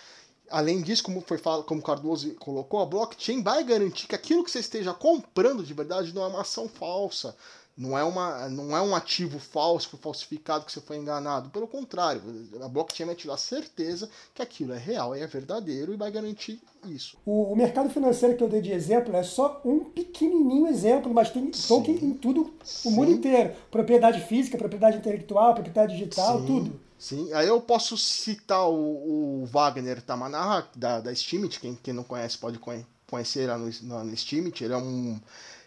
Além 0.50 0.82
disso, 0.82 1.02
como 1.02 1.20
foi 1.20 1.38
como 1.38 1.82
Cardoso 1.82 2.32
colocou, 2.34 2.80
a 2.80 2.86
blockchain 2.86 3.42
vai 3.42 3.64
garantir 3.64 4.06
que 4.06 4.14
aquilo 4.14 4.44
que 4.44 4.50
você 4.50 4.60
esteja 4.60 4.92
comprando 4.92 5.64
de 5.64 5.74
verdade 5.74 6.14
não 6.14 6.22
é 6.22 6.26
uma 6.26 6.42
ação 6.42 6.68
falsa, 6.68 7.36
não 7.76 7.96
é, 7.96 8.02
uma, 8.02 8.48
não 8.48 8.74
é 8.74 8.80
um 8.80 8.94
ativo 8.94 9.38
falso, 9.38 9.98
falsificado, 9.98 10.64
que 10.64 10.72
você 10.72 10.80
foi 10.80 10.96
enganado. 10.96 11.50
Pelo 11.50 11.68
contrário, 11.68 12.22
a 12.62 12.68
blockchain 12.68 13.06
vai 13.06 13.14
te 13.14 13.26
dar 13.26 13.36
certeza 13.36 14.08
que 14.34 14.40
aquilo 14.40 14.72
é 14.72 14.78
real, 14.78 15.14
é 15.14 15.26
verdadeiro 15.26 15.92
e 15.92 15.96
vai 15.96 16.10
garantir 16.10 16.58
isso. 16.86 17.18
O, 17.26 17.52
o 17.52 17.56
mercado 17.56 17.90
financeiro 17.90 18.34
que 18.34 18.42
eu 18.42 18.48
dei 18.48 18.62
de 18.62 18.72
exemplo 18.72 19.14
é 19.14 19.22
só 19.22 19.60
um 19.62 19.80
pequenininho 19.84 20.66
exemplo, 20.68 21.12
mas 21.12 21.28
tem 21.28 21.50
token 21.50 21.96
em 21.96 22.14
tudo, 22.14 22.54
Sim. 22.64 22.88
o 22.88 22.92
mundo 22.92 23.10
inteiro. 23.10 23.54
Propriedade 23.70 24.22
física, 24.22 24.56
propriedade 24.56 24.96
intelectual, 24.96 25.52
propriedade 25.52 25.92
digital, 25.92 26.40
Sim. 26.40 26.46
tudo. 26.46 26.80
Sim, 26.98 27.30
aí 27.34 27.46
eu 27.46 27.60
posso 27.60 27.94
citar 27.98 28.70
o, 28.70 29.42
o 29.42 29.46
Wagner 29.46 30.00
Tamanara, 30.00 30.66
da, 30.74 31.00
da 31.00 31.14
Steemit, 31.14 31.60
quem, 31.60 31.78
quem 31.82 31.92
não 31.92 32.02
conhece 32.02 32.38
pode 32.38 32.58
conhecer 33.06 33.46
lá 33.46 33.58
no, 33.58 33.66
no 33.66 34.16
Steemit, 34.16 34.64
ele 34.64 34.72
é 34.72 34.78
um 34.78 35.20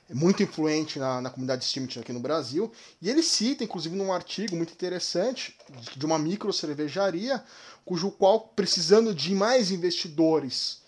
muito 0.10 0.42
influente 0.44 0.98
na, 0.98 1.22
na 1.22 1.30
comunidade 1.30 1.66
Steemit 1.66 2.00
aqui 2.00 2.12
no 2.12 2.20
Brasil, 2.20 2.72
e 3.02 3.10
ele 3.10 3.22
cita, 3.24 3.64
inclusive, 3.64 3.96
num 3.96 4.12
artigo 4.12 4.56
muito 4.56 4.74
interessante 4.74 5.56
de 5.96 6.06
uma 6.06 6.18
micro 6.18 6.52
cervejaria, 6.52 7.44
cujo 7.86 8.12
qual, 8.12 8.40
precisando 8.56 9.14
de 9.14 9.34
mais 9.34 9.72
investidores 9.72 10.80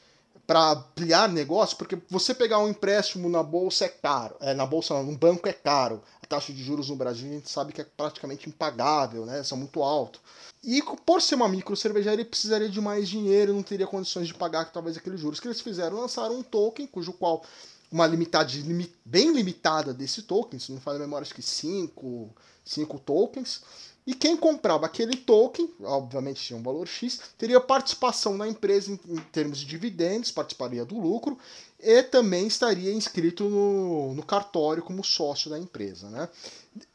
para 0.45 0.71
ampliar 0.71 1.29
negócio, 1.29 1.77
porque 1.77 1.97
você 2.10 2.34
pegar 2.34 2.60
um 2.60 2.67
empréstimo 2.67 3.29
na 3.29 3.41
bolsa 3.41 3.86
é 3.86 3.89
caro, 3.89 4.36
é, 4.41 4.53
na 4.53 4.65
bolsa 4.65 4.93
não, 4.93 5.03
no 5.03 5.17
banco 5.17 5.47
é 5.47 5.53
caro, 5.53 6.01
a 6.21 6.27
taxa 6.27 6.51
de 6.51 6.62
juros 6.62 6.89
no 6.89 6.95
Brasil 6.95 7.29
a 7.29 7.34
gente 7.36 7.49
sabe 7.49 7.71
que 7.71 7.79
é 7.79 7.86
praticamente 7.86 8.49
impagável, 8.49 9.25
né, 9.25 9.43
são 9.43 9.57
muito 9.57 9.81
alto. 9.81 10.19
E 10.63 10.84
por 11.05 11.21
ser 11.21 11.36
uma 11.36 11.47
micro 11.47 11.75
cervejaria, 11.75 12.23
precisaria 12.23 12.69
de 12.69 12.79
mais 12.79 13.10
dinheiro, 13.10 13.53
não 13.53 13.63
teria 13.63 13.88
condições 13.88 14.27
de 14.27 14.34
pagar 14.34 14.71
talvez 14.71 14.95
aqueles 14.95 15.19
juros. 15.19 15.39
Que 15.39 15.47
eles 15.47 15.60
fizeram? 15.60 15.99
Lançaram 15.99 16.38
um 16.38 16.43
token, 16.43 16.86
cujo 16.86 17.13
qual 17.13 17.43
uma 17.91 18.08
limitade 18.08 18.63
bem 19.04 19.34
limitada 19.34 19.93
desse 19.93 20.21
token, 20.21 20.60
se 20.60 20.69
não 20.69 20.77
me 20.77 20.84
falha 20.84 20.97
a 20.97 21.01
memória, 21.01 21.23
acho 21.25 21.36
que 21.36 21.41
5 21.41 22.34
cinco, 22.63 22.99
tokens. 22.99 23.62
E 24.06 24.15
quem 24.15 24.36
comprava 24.36 24.88
aquele 24.88 25.15
token, 25.15 25.69
obviamente 25.84 26.41
tinha 26.41 26.58
um 26.58 26.63
valor 26.63 26.88
X, 26.88 27.19
teria 27.38 27.62
participação 27.62 28.36
na 28.36 28.47
empresa 28.47 28.91
em, 28.91 28.99
em 29.13 29.17
termos 29.32 29.60
de 29.60 29.65
dividendos, 29.65 30.32
participaria 30.32 30.84
do 30.84 30.99
lucro 30.99 31.38
e 31.80 32.01
também 32.01 32.47
estaria 32.47 32.91
inscrito 32.91 33.43
no, 33.47 34.15
no 34.15 34.23
cartório 34.23 34.82
como 34.82 35.04
sócio 35.04 35.51
da 35.51 35.60
empresa. 35.60 36.10
Né? 36.10 36.27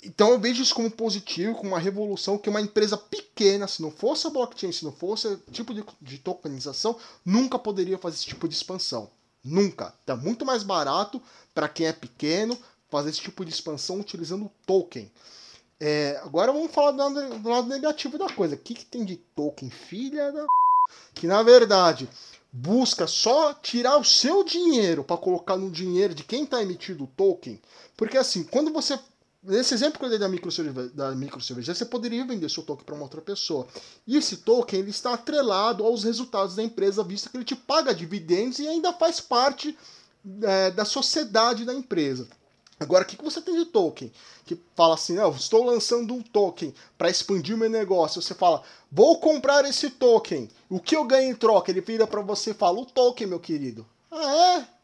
Então 0.02 0.30
eu 0.30 0.40
vejo 0.40 0.60
isso 0.60 0.74
como 0.74 0.90
positivo, 0.90 1.54
como 1.54 1.70
uma 1.70 1.78
revolução 1.78 2.38
que 2.38 2.50
uma 2.50 2.60
empresa 2.60 2.96
pequena, 2.96 3.68
se 3.68 3.82
não 3.82 3.92
fosse 3.92 4.26
a 4.26 4.30
blockchain, 4.30 4.72
se 4.72 4.84
não 4.84 4.92
fosse 4.92 5.36
tipo 5.52 5.72
de, 5.72 5.84
de 6.02 6.18
tokenização, 6.18 6.98
nunca 7.24 7.56
poderia 7.56 7.98
fazer 7.98 8.16
esse 8.16 8.26
tipo 8.26 8.48
de 8.48 8.54
expansão. 8.56 9.08
Nunca. 9.46 9.94
Tá 10.04 10.16
muito 10.16 10.44
mais 10.44 10.64
barato 10.64 11.22
para 11.54 11.68
quem 11.68 11.86
é 11.86 11.92
pequeno 11.92 12.58
fazer 12.90 13.10
esse 13.10 13.20
tipo 13.20 13.44
de 13.44 13.52
expansão 13.52 14.00
utilizando 14.00 14.50
token. 14.66 15.10
É, 15.78 16.20
agora 16.24 16.52
vamos 16.52 16.72
falar 16.72 16.90
do 16.90 16.98
lado, 16.98 17.38
do 17.38 17.48
lado, 17.48 17.68
negativo 17.68 18.18
da 18.18 18.28
coisa. 18.28 18.56
O 18.56 18.58
que, 18.58 18.74
que 18.74 18.84
tem 18.84 19.04
de 19.04 19.16
token, 19.16 19.70
filha 19.70 20.32
da. 20.32 20.44
Que 21.14 21.26
na 21.26 21.42
verdade 21.42 22.08
busca 22.52 23.06
só 23.06 23.52
tirar 23.52 23.98
o 23.98 24.04
seu 24.04 24.42
dinheiro 24.42 25.04
para 25.04 25.16
colocar 25.16 25.56
no 25.56 25.70
dinheiro 25.70 26.14
de 26.14 26.24
quem 26.24 26.44
está 26.44 26.62
emitindo 26.62 27.04
o 27.04 27.08
token. 27.08 27.60
Porque 27.96 28.16
assim, 28.16 28.44
quando 28.44 28.72
você 28.72 28.98
Nesse 29.46 29.74
exemplo 29.74 29.96
que 30.00 30.04
eu 30.04 30.08
dei 30.08 30.18
da 30.18 30.28
microcerveja, 30.28 30.90
da 30.92 31.14
microcerveja, 31.14 31.72
você 31.72 31.84
poderia 31.84 32.26
vender 32.26 32.50
seu 32.50 32.64
token 32.64 32.84
para 32.84 32.96
uma 32.96 33.04
outra 33.04 33.20
pessoa. 33.20 33.64
E 34.04 34.16
esse 34.16 34.38
token 34.38 34.80
ele 34.80 34.90
está 34.90 35.14
atrelado 35.14 35.84
aos 35.84 36.02
resultados 36.02 36.56
da 36.56 36.64
empresa, 36.64 37.04
visto 37.04 37.30
que 37.30 37.36
ele 37.36 37.44
te 37.44 37.54
paga 37.54 37.94
dividendos 37.94 38.58
e 38.58 38.66
ainda 38.66 38.92
faz 38.92 39.20
parte 39.20 39.78
é, 40.42 40.72
da 40.72 40.84
sociedade 40.84 41.64
da 41.64 41.72
empresa. 41.72 42.26
Agora, 42.80 43.04
o 43.04 43.06
que, 43.06 43.16
que 43.16 43.22
você 43.22 43.40
tem 43.40 43.56
de 43.56 43.66
token? 43.66 44.12
Que 44.44 44.58
fala 44.74 44.94
assim, 44.94 45.14
não, 45.14 45.30
estou 45.30 45.64
lançando 45.64 46.12
um 46.12 46.20
token 46.20 46.74
para 46.98 47.08
expandir 47.08 47.54
o 47.54 47.58
meu 47.58 47.70
negócio. 47.70 48.20
Você 48.20 48.34
fala, 48.34 48.64
vou 48.90 49.20
comprar 49.20 49.64
esse 49.64 49.90
token. 49.90 50.50
O 50.68 50.80
que 50.80 50.96
eu 50.96 51.04
ganho 51.04 51.30
em 51.30 51.34
troca? 51.36 51.70
Ele 51.70 51.80
vira 51.80 52.06
para 52.06 52.20
você 52.20 52.50
e 52.50 52.54
fala, 52.54 52.80
o 52.80 52.84
token, 52.84 53.28
meu 53.28 53.38
querido. 53.38 53.86
Ah, 54.10 54.58
é? 54.58 54.75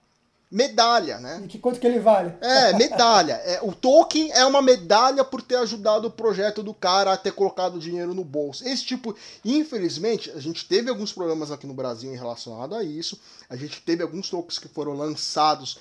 Medalha, 0.53 1.19
né? 1.19 1.41
E 1.43 1.49
que 1.49 1.59
quanto 1.59 1.81
que 1.81 1.87
ele 1.87 1.99
vale? 1.99 2.35
É, 2.43 2.75
medalha. 2.75 3.41
É, 3.45 3.61
o 3.63 3.73
token 3.73 4.31
é 4.33 4.45
uma 4.45 4.61
medalha 4.61 5.25
por 5.25 5.41
ter 5.41 5.57
ajudado 5.57 6.09
o 6.09 6.11
projeto 6.11 6.63
do 6.63 6.75
cara 6.75 7.15
a 7.15 7.17
ter 7.17 7.33
colocado 7.33 7.79
dinheiro 7.79 8.13
no 8.13 8.23
bolso. 8.23 8.69
Esse 8.69 8.85
tipo, 8.85 9.17
infelizmente, 9.43 10.31
a 10.31 10.39
gente 10.39 10.69
teve 10.69 10.91
alguns 10.91 11.11
problemas 11.11 11.51
aqui 11.51 11.67
no 11.67 11.73
Brasil 11.73 12.13
em 12.13 12.19
relacionado 12.19 12.75
a 12.75 12.85
isso. 12.85 13.19
A 13.49 13.57
gente 13.57 13.81
teve 13.81 14.03
alguns 14.03 14.29
tokens 14.29 14.59
que 14.59 14.69
foram 14.69 14.93
lançados 14.93 15.79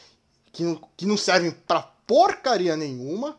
que 0.54 0.64
não, 0.64 0.82
que 0.96 1.06
não 1.06 1.18
servem 1.18 1.52
para 1.52 1.82
porcaria 2.08 2.78
nenhuma 2.78 3.36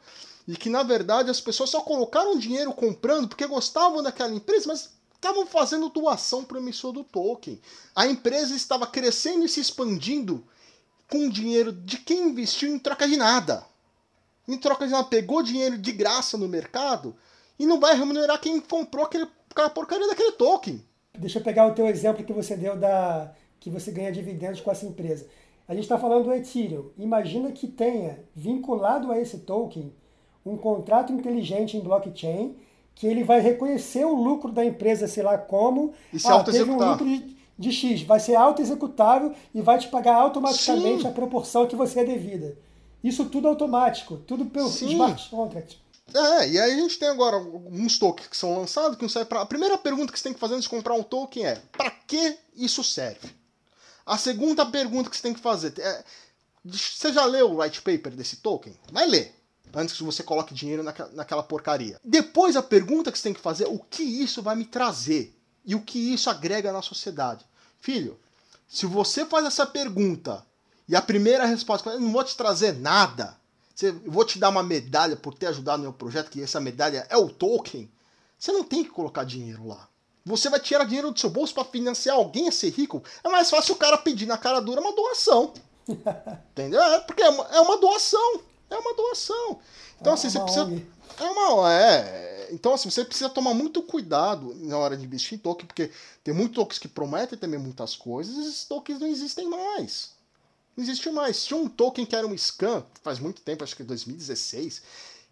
e 0.46 0.54
que 0.54 0.68
na 0.68 0.82
verdade 0.82 1.30
as 1.30 1.40
pessoas 1.40 1.70
só 1.70 1.80
colocaram 1.80 2.38
dinheiro 2.38 2.74
comprando 2.74 3.28
porque 3.28 3.46
gostavam 3.46 4.02
daquela 4.02 4.34
empresa, 4.34 4.68
mas 4.68 4.90
estavam 5.14 5.46
fazendo 5.46 5.88
doação 5.88 6.44
para 6.44 6.58
o 6.58 6.60
emissor 6.60 6.92
do 6.92 7.04
token. 7.04 7.58
A 7.94 8.06
empresa 8.06 8.54
estava 8.54 8.86
crescendo 8.86 9.46
e 9.46 9.48
se 9.48 9.60
expandindo 9.60 10.44
com 11.12 11.28
dinheiro 11.28 11.70
de 11.70 11.98
quem 11.98 12.30
investiu 12.30 12.74
em 12.74 12.78
troca 12.78 13.06
de 13.06 13.18
nada. 13.18 13.66
Em 14.48 14.56
troca 14.56 14.86
de 14.86 14.92
nada, 14.92 15.04
pegou 15.04 15.42
dinheiro 15.42 15.76
de 15.76 15.92
graça 15.92 16.38
no 16.38 16.48
mercado 16.48 17.14
e 17.58 17.66
não 17.66 17.78
vai 17.78 17.94
remunerar 17.94 18.40
quem 18.40 18.58
comprou 18.58 19.04
aquele, 19.04 19.28
aquela 19.50 19.68
porcaria 19.68 20.08
daquele 20.08 20.32
token. 20.32 20.82
Deixa 21.18 21.38
eu 21.38 21.42
pegar 21.42 21.66
o 21.66 21.74
teu 21.74 21.86
exemplo 21.86 22.24
que 22.24 22.32
você 22.32 22.56
deu 22.56 22.78
da 22.78 23.30
que 23.60 23.68
você 23.68 23.92
ganha 23.92 24.10
dividendos 24.10 24.62
com 24.62 24.70
essa 24.70 24.86
empresa. 24.86 25.28
A 25.68 25.74
gente 25.74 25.84
está 25.84 25.98
falando 25.98 26.24
do 26.24 26.32
Ethereum. 26.32 26.90
Imagina 26.96 27.52
que 27.52 27.68
tenha 27.68 28.18
vinculado 28.34 29.12
a 29.12 29.20
esse 29.20 29.38
token 29.40 29.92
um 30.44 30.56
contrato 30.56 31.12
inteligente 31.12 31.76
em 31.76 31.80
blockchain 31.80 32.56
que 32.94 33.06
ele 33.06 33.22
vai 33.22 33.40
reconhecer 33.40 34.04
o 34.04 34.14
lucro 34.14 34.50
da 34.50 34.64
empresa, 34.64 35.06
sei 35.06 35.22
lá 35.22 35.36
como. 35.36 35.92
E 36.12 36.18
se 36.18 36.26
ah, 36.26 36.42
teve 36.42 36.70
um 36.70 36.78
lucro 36.78 37.04
de, 37.04 37.36
de 37.58 37.70
X, 37.70 38.02
vai 38.02 38.18
ser 38.18 38.34
auto-executável 38.34 39.34
e 39.54 39.60
vai 39.60 39.78
te 39.78 39.88
pagar 39.88 40.16
automaticamente 40.16 41.02
Sim. 41.02 41.08
a 41.08 41.12
proporção 41.12 41.66
que 41.66 41.76
você 41.76 42.00
é 42.00 42.04
devida. 42.04 42.56
Isso 43.02 43.24
tudo 43.26 43.48
automático, 43.48 44.16
tudo 44.18 44.46
pelo 44.46 44.68
Sim. 44.68 44.90
smart 44.90 45.30
contract. 45.30 45.82
É, 46.14 46.48
e 46.48 46.58
aí 46.58 46.72
a 46.72 46.76
gente 46.76 46.98
tem 46.98 47.08
agora 47.08 47.36
alguns 47.36 47.98
tokens 47.98 48.28
que 48.28 48.36
são 48.36 48.58
lançados 48.58 48.96
que 48.96 49.02
não 49.02 49.08
servem 49.08 49.28
para. 49.28 49.40
A 49.40 49.46
primeira 49.46 49.78
pergunta 49.78 50.12
que 50.12 50.18
você 50.18 50.24
tem 50.24 50.34
que 50.34 50.40
fazer 50.40 50.54
antes 50.54 50.64
de 50.64 50.70
comprar 50.70 50.94
um 50.94 51.02
token 51.02 51.46
é: 51.46 51.56
para 51.72 51.90
que 51.90 52.36
isso 52.54 52.84
serve? 52.84 53.30
A 54.04 54.18
segunda 54.18 54.66
pergunta 54.66 55.08
que 55.08 55.16
você 55.16 55.22
tem 55.22 55.34
que 55.34 55.40
fazer 55.40 55.72
é: 55.78 56.04
você 56.64 57.12
já 57.12 57.24
leu 57.24 57.52
o 57.52 57.62
white 57.62 57.80
paper 57.80 58.12
desse 58.12 58.36
token? 58.36 58.76
Vai 58.90 59.06
ler 59.06 59.34
antes 59.74 59.96
que 59.96 60.02
você 60.02 60.22
coloque 60.22 60.54
dinheiro 60.54 60.82
naquela 60.82 61.42
porcaria. 61.42 61.98
Depois 62.04 62.56
a 62.56 62.62
pergunta 62.62 63.10
que 63.10 63.18
você 63.18 63.24
tem 63.24 63.34
que 63.34 63.40
fazer 63.40 63.64
é 63.64 63.68
o 63.68 63.78
que 63.78 64.02
isso 64.02 64.42
vai 64.42 64.54
me 64.54 64.64
trazer 64.64 65.34
e 65.64 65.74
o 65.74 65.80
que 65.80 65.98
isso 66.12 66.28
agrega 66.28 66.72
na 66.72 66.82
sociedade. 66.82 67.44
Filho, 67.80 68.18
se 68.68 68.86
você 68.86 69.24
faz 69.26 69.44
essa 69.44 69.66
pergunta 69.66 70.44
e 70.88 70.96
a 70.96 71.02
primeira 71.02 71.44
resposta 71.44 71.90
é 71.90 71.98
não 71.98 72.12
vou 72.12 72.24
te 72.24 72.36
trazer 72.36 72.72
nada, 72.74 73.36
eu 73.80 73.94
vou 74.06 74.24
te 74.24 74.38
dar 74.38 74.48
uma 74.48 74.62
medalha 74.62 75.16
por 75.16 75.34
ter 75.34 75.46
ajudado 75.46 75.78
no 75.78 75.84
meu 75.84 75.92
projeto, 75.92 76.30
que 76.30 76.42
essa 76.42 76.60
medalha 76.60 77.06
é 77.10 77.16
o 77.16 77.28
token, 77.28 77.90
você 78.38 78.52
não 78.52 78.64
tem 78.64 78.82
que 78.82 78.90
colocar 78.90 79.24
dinheiro 79.24 79.66
lá. 79.66 79.88
Você 80.24 80.48
vai 80.48 80.60
tirar 80.60 80.84
dinheiro 80.84 81.10
do 81.10 81.18
seu 81.18 81.30
bolso 81.30 81.52
para 81.52 81.64
financiar 81.64 82.16
alguém 82.16 82.48
a 82.48 82.52
ser 82.52 82.70
rico. 82.70 83.02
É 83.24 83.28
mais 83.28 83.50
fácil 83.50 83.74
o 83.74 83.78
cara 83.78 83.98
pedir 83.98 84.26
na 84.26 84.38
cara 84.38 84.60
dura 84.60 84.80
uma 84.80 84.94
doação. 84.94 85.52
Entendeu? 86.52 86.80
É 86.80 87.00
porque 87.00 87.22
é 87.22 87.28
uma, 87.28 87.44
é 87.44 87.60
uma 87.60 87.76
doação. 87.76 88.40
É 88.70 88.76
uma 88.76 88.94
doação. 88.94 89.58
Então, 90.00 90.12
é 90.12 90.14
assim, 90.14 90.30
você 90.30 90.40
precisa. 90.40 90.64
ONG. 90.64 90.86
É 91.22 91.30
uma. 91.30 91.72
É. 91.72 92.48
Então, 92.50 92.74
assim, 92.74 92.90
você 92.90 93.04
precisa 93.04 93.30
tomar 93.30 93.54
muito 93.54 93.82
cuidado 93.82 94.54
na 94.56 94.76
hora 94.76 94.96
de 94.96 95.04
investir 95.04 95.38
em 95.38 95.40
token, 95.40 95.66
porque 95.66 95.90
tem 96.22 96.34
muitos 96.34 96.56
tokens 96.56 96.78
que 96.78 96.88
prometem 96.88 97.38
também 97.38 97.58
muitas 97.58 97.96
coisas, 97.96 98.36
e 98.36 98.40
esses 98.40 98.64
tokens 98.64 99.00
não 99.00 99.06
existem 99.06 99.48
mais. 99.48 100.10
Não 100.76 100.84
existe 100.84 101.10
mais. 101.10 101.44
Tinha 101.44 101.58
um 101.58 101.68
token 101.68 102.04
que 102.04 102.16
era 102.16 102.26
um 102.26 102.36
scam, 102.36 102.84
faz 103.02 103.18
muito 103.18 103.40
tempo, 103.40 103.64
acho 103.64 103.76
que 103.76 103.82
2016, 103.82 104.82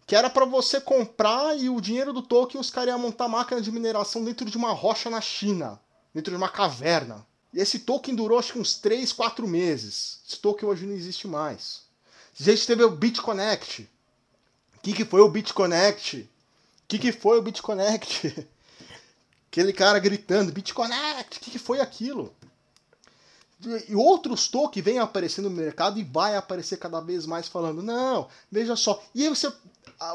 que 0.07 0.15
era 0.15 0.29
para 0.29 0.45
você 0.45 0.79
comprar 0.81 1.57
e 1.57 1.69
o 1.69 1.81
dinheiro 1.81 2.13
do 2.13 2.21
token 2.21 2.59
os 2.59 2.71
caras 2.71 2.89
iam 2.89 2.99
montar 2.99 3.27
máquina 3.27 3.61
de 3.61 3.71
mineração 3.71 4.23
dentro 4.23 4.49
de 4.49 4.57
uma 4.57 4.71
rocha 4.71 5.09
na 5.09 5.21
China, 5.21 5.79
dentro 6.13 6.31
de 6.31 6.37
uma 6.37 6.49
caverna. 6.49 7.25
E 7.53 7.59
esse 7.59 7.79
token 7.79 8.15
durou 8.15 8.39
acho 8.39 8.53
que 8.53 8.59
uns 8.59 8.75
3, 8.75 9.11
4 9.11 9.47
meses. 9.47 10.21
Esse 10.27 10.37
token 10.37 10.69
hoje 10.69 10.85
não 10.85 10.95
existe 10.95 11.27
mais. 11.27 11.81
A 12.39 12.43
gente 12.43 12.65
teve 12.65 12.83
o 12.83 12.89
BitConnect. 12.89 13.89
O 14.81 14.83
que, 14.83 14.93
que 14.93 15.05
foi 15.05 15.21
o 15.21 15.29
BitConnect? 15.29 16.17
O 16.17 16.27
que, 16.87 16.97
que 16.97 17.11
foi 17.11 17.37
o 17.37 17.41
BitConnect? 17.43 18.47
Aquele 19.47 19.71
cara 19.71 19.99
gritando, 19.99 20.51
BitConnect, 20.51 21.37
o 21.37 21.39
que, 21.39 21.51
que 21.51 21.59
foi 21.59 21.79
aquilo? 21.79 22.33
E 23.87 23.95
outros 23.95 24.47
tokens 24.47 24.83
vêm 24.83 24.97
aparecendo 24.97 25.47
no 25.47 25.55
mercado 25.55 25.99
e 25.99 26.03
vai 26.03 26.35
aparecer 26.35 26.77
cada 26.77 26.99
vez 26.99 27.27
mais 27.27 27.47
falando, 27.47 27.83
não, 27.83 28.27
veja 28.51 28.75
só. 28.75 29.03
E 29.13 29.29
você. 29.29 29.51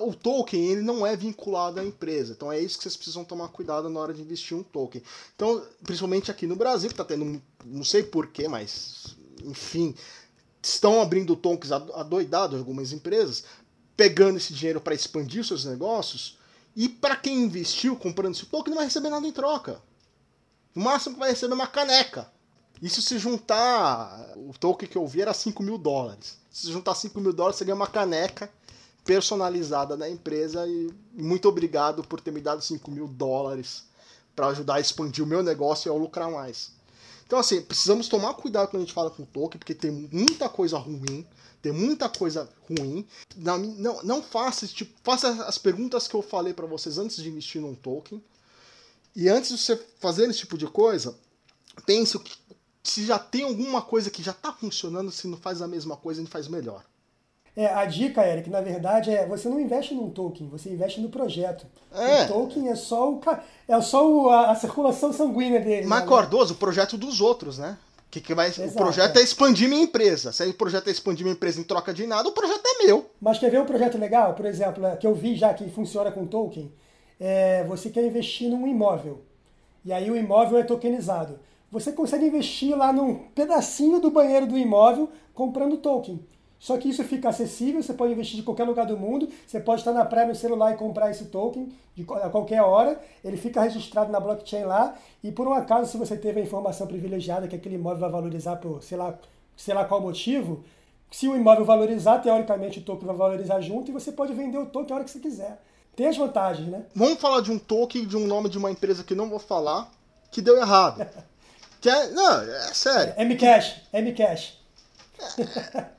O 0.02 0.12
token 0.12 0.64
ele 0.64 0.82
não 0.82 1.06
é 1.06 1.14
vinculado 1.14 1.78
à 1.78 1.84
empresa. 1.84 2.32
Então 2.32 2.50
é 2.50 2.58
isso 2.58 2.76
que 2.76 2.82
vocês 2.82 2.96
precisam 2.96 3.24
tomar 3.24 3.48
cuidado 3.48 3.88
na 3.88 4.00
hora 4.00 4.12
de 4.12 4.20
investir 4.20 4.56
um 4.56 4.64
token. 4.64 5.00
Então, 5.36 5.64
principalmente 5.84 6.28
aqui 6.28 6.44
no 6.44 6.56
Brasil, 6.56 6.88
que 6.88 6.94
está 6.94 7.04
tendo. 7.04 7.40
Não 7.64 7.84
sei 7.84 8.02
porquê, 8.02 8.48
mas. 8.48 9.14
Enfim, 9.44 9.94
estão 10.60 11.00
abrindo 11.00 11.36
tokens 11.36 11.70
adoidados 11.70 12.58
algumas 12.58 12.90
empresas, 12.90 13.44
pegando 13.96 14.36
esse 14.36 14.52
dinheiro 14.52 14.80
para 14.80 14.94
expandir 14.94 15.44
seus 15.44 15.64
negócios, 15.64 16.38
e 16.74 16.88
para 16.88 17.16
quem 17.16 17.42
investiu 17.42 17.96
comprando 17.96 18.34
esse 18.34 18.44
token 18.46 18.70
não 18.70 18.76
vai 18.76 18.86
receber 18.86 19.08
nada 19.08 19.26
em 19.26 19.32
troca. 19.32 19.80
O 20.74 20.80
máximo 20.80 21.14
que 21.14 21.20
vai 21.20 21.30
receber 21.30 21.52
é 21.52 21.54
uma 21.54 21.66
caneca. 21.66 22.30
Isso 22.82 23.00
se 23.00 23.18
juntar. 23.18 24.34
O 24.36 24.52
token 24.52 24.86
que 24.86 24.98
eu 24.98 25.06
vi 25.06 25.22
era 25.22 25.32
5 25.32 25.62
mil 25.62 25.78
dólares. 25.78 26.36
Se 26.50 26.70
juntar 26.70 26.94
5 26.94 27.18
mil 27.18 27.32
dólares, 27.32 27.56
você 27.56 27.64
ganha 27.64 27.74
uma 27.74 27.86
caneca 27.86 28.50
personalizada 29.06 29.96
da 29.96 30.08
empresa. 30.10 30.66
E 30.66 30.92
muito 31.14 31.48
obrigado 31.48 32.04
por 32.04 32.20
ter 32.20 32.30
me 32.30 32.42
dado 32.42 32.60
5 32.60 32.90
mil 32.90 33.08
dólares 33.08 33.84
para 34.34 34.48
ajudar 34.48 34.74
a 34.74 34.80
expandir 34.80 35.24
o 35.24 35.26
meu 35.26 35.42
negócio 35.42 35.88
e 35.88 35.90
a 35.90 35.98
lucrar 35.98 36.30
mais. 36.30 36.72
Então, 37.26 37.38
assim, 37.38 37.62
precisamos 37.62 38.06
tomar 38.06 38.34
cuidado 38.34 38.68
quando 38.68 38.82
a 38.82 38.84
gente 38.84 38.94
fala 38.94 39.10
com 39.10 39.24
token, 39.24 39.58
porque 39.58 39.74
tem 39.74 39.90
muita 39.90 40.48
coisa 40.48 40.76
ruim, 40.76 41.26
tem 41.66 41.72
muita 41.72 42.08
coisa 42.08 42.48
ruim. 42.68 43.04
Não, 43.36 43.58
não, 43.58 44.02
não 44.04 44.22
faça, 44.22 44.68
tipo, 44.68 44.92
faça 45.02 45.28
as 45.46 45.58
perguntas 45.58 46.06
que 46.06 46.14
eu 46.14 46.22
falei 46.22 46.54
para 46.54 46.64
vocês 46.64 46.96
antes 46.96 47.16
de 47.16 47.28
investir 47.28 47.60
num 47.60 47.74
token. 47.74 48.22
E 49.16 49.28
antes 49.28 49.50
de 49.50 49.58
você 49.58 49.76
fazer 49.98 50.30
esse 50.30 50.38
tipo 50.40 50.56
de 50.56 50.68
coisa, 50.68 51.16
pense 51.84 52.20
se 52.84 53.04
já 53.04 53.18
tem 53.18 53.42
alguma 53.42 53.82
coisa 53.82 54.10
que 54.10 54.22
já 54.22 54.30
está 54.30 54.52
funcionando, 54.52 55.10
se 55.10 55.26
não 55.26 55.36
faz 55.36 55.60
a 55.60 55.66
mesma 55.66 55.96
coisa, 55.96 56.20
a 56.20 56.24
gente 56.24 56.32
faz 56.32 56.46
melhor. 56.46 56.84
É, 57.56 57.66
a 57.66 57.84
dica, 57.84 58.24
Eric, 58.24 58.48
na 58.48 58.60
verdade, 58.60 59.10
é 59.10 59.26
você 59.26 59.48
não 59.48 59.58
investe 59.58 59.92
num 59.92 60.10
token, 60.10 60.46
você 60.48 60.70
investe 60.70 61.00
no 61.00 61.08
projeto. 61.08 61.66
É. 61.90 62.26
O 62.26 62.28
token 62.28 62.68
é 62.68 62.76
só, 62.76 63.10
o, 63.10 63.20
é 63.66 63.80
só 63.80 64.08
o, 64.08 64.30
a, 64.30 64.52
a, 64.52 64.54
circulação 64.54 65.12
sanguínea 65.12 65.58
dele. 65.58 65.86
Mas, 65.86 66.02
né? 66.02 66.08
Cardoso, 66.08 66.54
o 66.54 66.58
projeto 66.58 66.96
dos 66.96 67.20
outros, 67.20 67.58
né? 67.58 67.76
Que, 68.10 68.20
que 68.20 68.34
vai, 68.34 68.48
Exato, 68.48 68.70
o 68.70 68.72
projeto 68.72 69.16
é. 69.16 69.20
é. 69.20 69.22
expandir 69.22 69.68
minha 69.68 69.82
empresa. 69.82 70.32
Se 70.32 70.46
o 70.46 70.54
projeto 70.54 70.88
é 70.88 70.90
expandir 70.90 71.24
minha 71.24 71.34
empresa 71.34 71.60
em 71.60 71.64
troca 71.64 71.92
de 71.92 72.06
nada, 72.06 72.28
o 72.28 72.32
projeto 72.32 72.62
é 72.64 72.86
meu. 72.86 73.10
Mas 73.20 73.38
quer 73.38 73.50
ver 73.50 73.60
um 73.60 73.66
projeto 73.66 73.98
legal, 73.98 74.34
por 74.34 74.46
exemplo, 74.46 74.86
é, 74.86 74.96
que 74.96 75.06
eu 75.06 75.14
vi 75.14 75.34
já 75.34 75.52
que 75.52 75.68
funciona 75.70 76.10
com 76.10 76.26
token? 76.26 76.72
É, 77.18 77.64
você 77.64 77.90
quer 77.90 78.04
investir 78.04 78.48
num 78.48 78.66
imóvel. 78.66 79.22
E 79.84 79.92
aí 79.92 80.10
o 80.10 80.16
imóvel 80.16 80.58
é 80.58 80.62
tokenizado. 80.62 81.38
Você 81.70 81.92
consegue 81.92 82.26
investir 82.26 82.76
lá 82.76 82.92
num 82.92 83.14
pedacinho 83.34 84.00
do 84.00 84.10
banheiro 84.10 84.46
do 84.46 84.56
imóvel 84.56 85.10
comprando 85.34 85.76
token. 85.76 86.24
Só 86.58 86.76
que 86.78 86.88
isso 86.88 87.04
fica 87.04 87.28
acessível, 87.28 87.82
você 87.82 87.92
pode 87.92 88.12
investir 88.12 88.36
de 88.36 88.42
qualquer 88.42 88.64
lugar 88.64 88.86
do 88.86 88.96
mundo, 88.96 89.28
você 89.46 89.60
pode 89.60 89.82
estar 89.82 89.92
na 89.92 90.04
praia 90.04 90.26
no 90.26 90.34
celular 90.34 90.72
e 90.72 90.76
comprar 90.76 91.10
esse 91.10 91.26
token 91.26 91.68
de, 91.94 92.06
a 92.22 92.30
qualquer 92.30 92.62
hora, 92.62 93.00
ele 93.22 93.36
fica 93.36 93.60
registrado 93.60 94.10
na 94.10 94.18
blockchain 94.18 94.64
lá, 94.64 94.94
e 95.22 95.30
por 95.30 95.46
um 95.46 95.52
acaso, 95.52 95.90
se 95.90 95.98
você 95.98 96.16
teve 96.16 96.40
a 96.40 96.42
informação 96.42 96.86
privilegiada 96.86 97.46
que 97.46 97.56
aquele 97.56 97.74
imóvel 97.74 98.00
vai 98.00 98.10
valorizar 98.10 98.56
por 98.56 98.82
sei 98.82 98.96
lá, 98.96 99.18
sei 99.56 99.74
lá 99.74 99.84
qual 99.84 100.00
motivo, 100.00 100.64
se 101.10 101.28
o 101.28 101.36
imóvel 101.36 101.64
valorizar, 101.64 102.18
teoricamente 102.18 102.78
o 102.78 102.82
token 102.82 103.06
vai 103.06 103.16
valorizar 103.16 103.60
junto 103.60 103.90
e 103.90 103.94
você 103.94 104.10
pode 104.10 104.32
vender 104.32 104.58
o 104.58 104.66
token 104.66 104.92
a 104.92 104.94
hora 104.96 105.04
que 105.04 105.10
você 105.10 105.20
quiser. 105.20 105.62
Tem 105.94 106.06
as 106.06 106.16
vantagens, 106.16 106.68
né? 106.68 106.84
Vamos 106.94 107.18
falar 107.18 107.40
de 107.40 107.50
um 107.50 107.58
token 107.58 108.06
de 108.06 108.16
um 108.16 108.26
nome 108.26 108.50
de 108.50 108.58
uma 108.58 108.70
empresa 108.70 109.02
que 109.02 109.14
não 109.14 109.30
vou 109.30 109.38
falar, 109.38 109.90
que 110.30 110.42
deu 110.42 110.58
errado. 110.58 111.06
que 111.80 111.88
é, 111.88 112.08
não, 112.10 112.42
é 112.42 112.74
sério. 112.74 113.14
Mcash, 113.24 113.76
Mcash. 113.94 114.58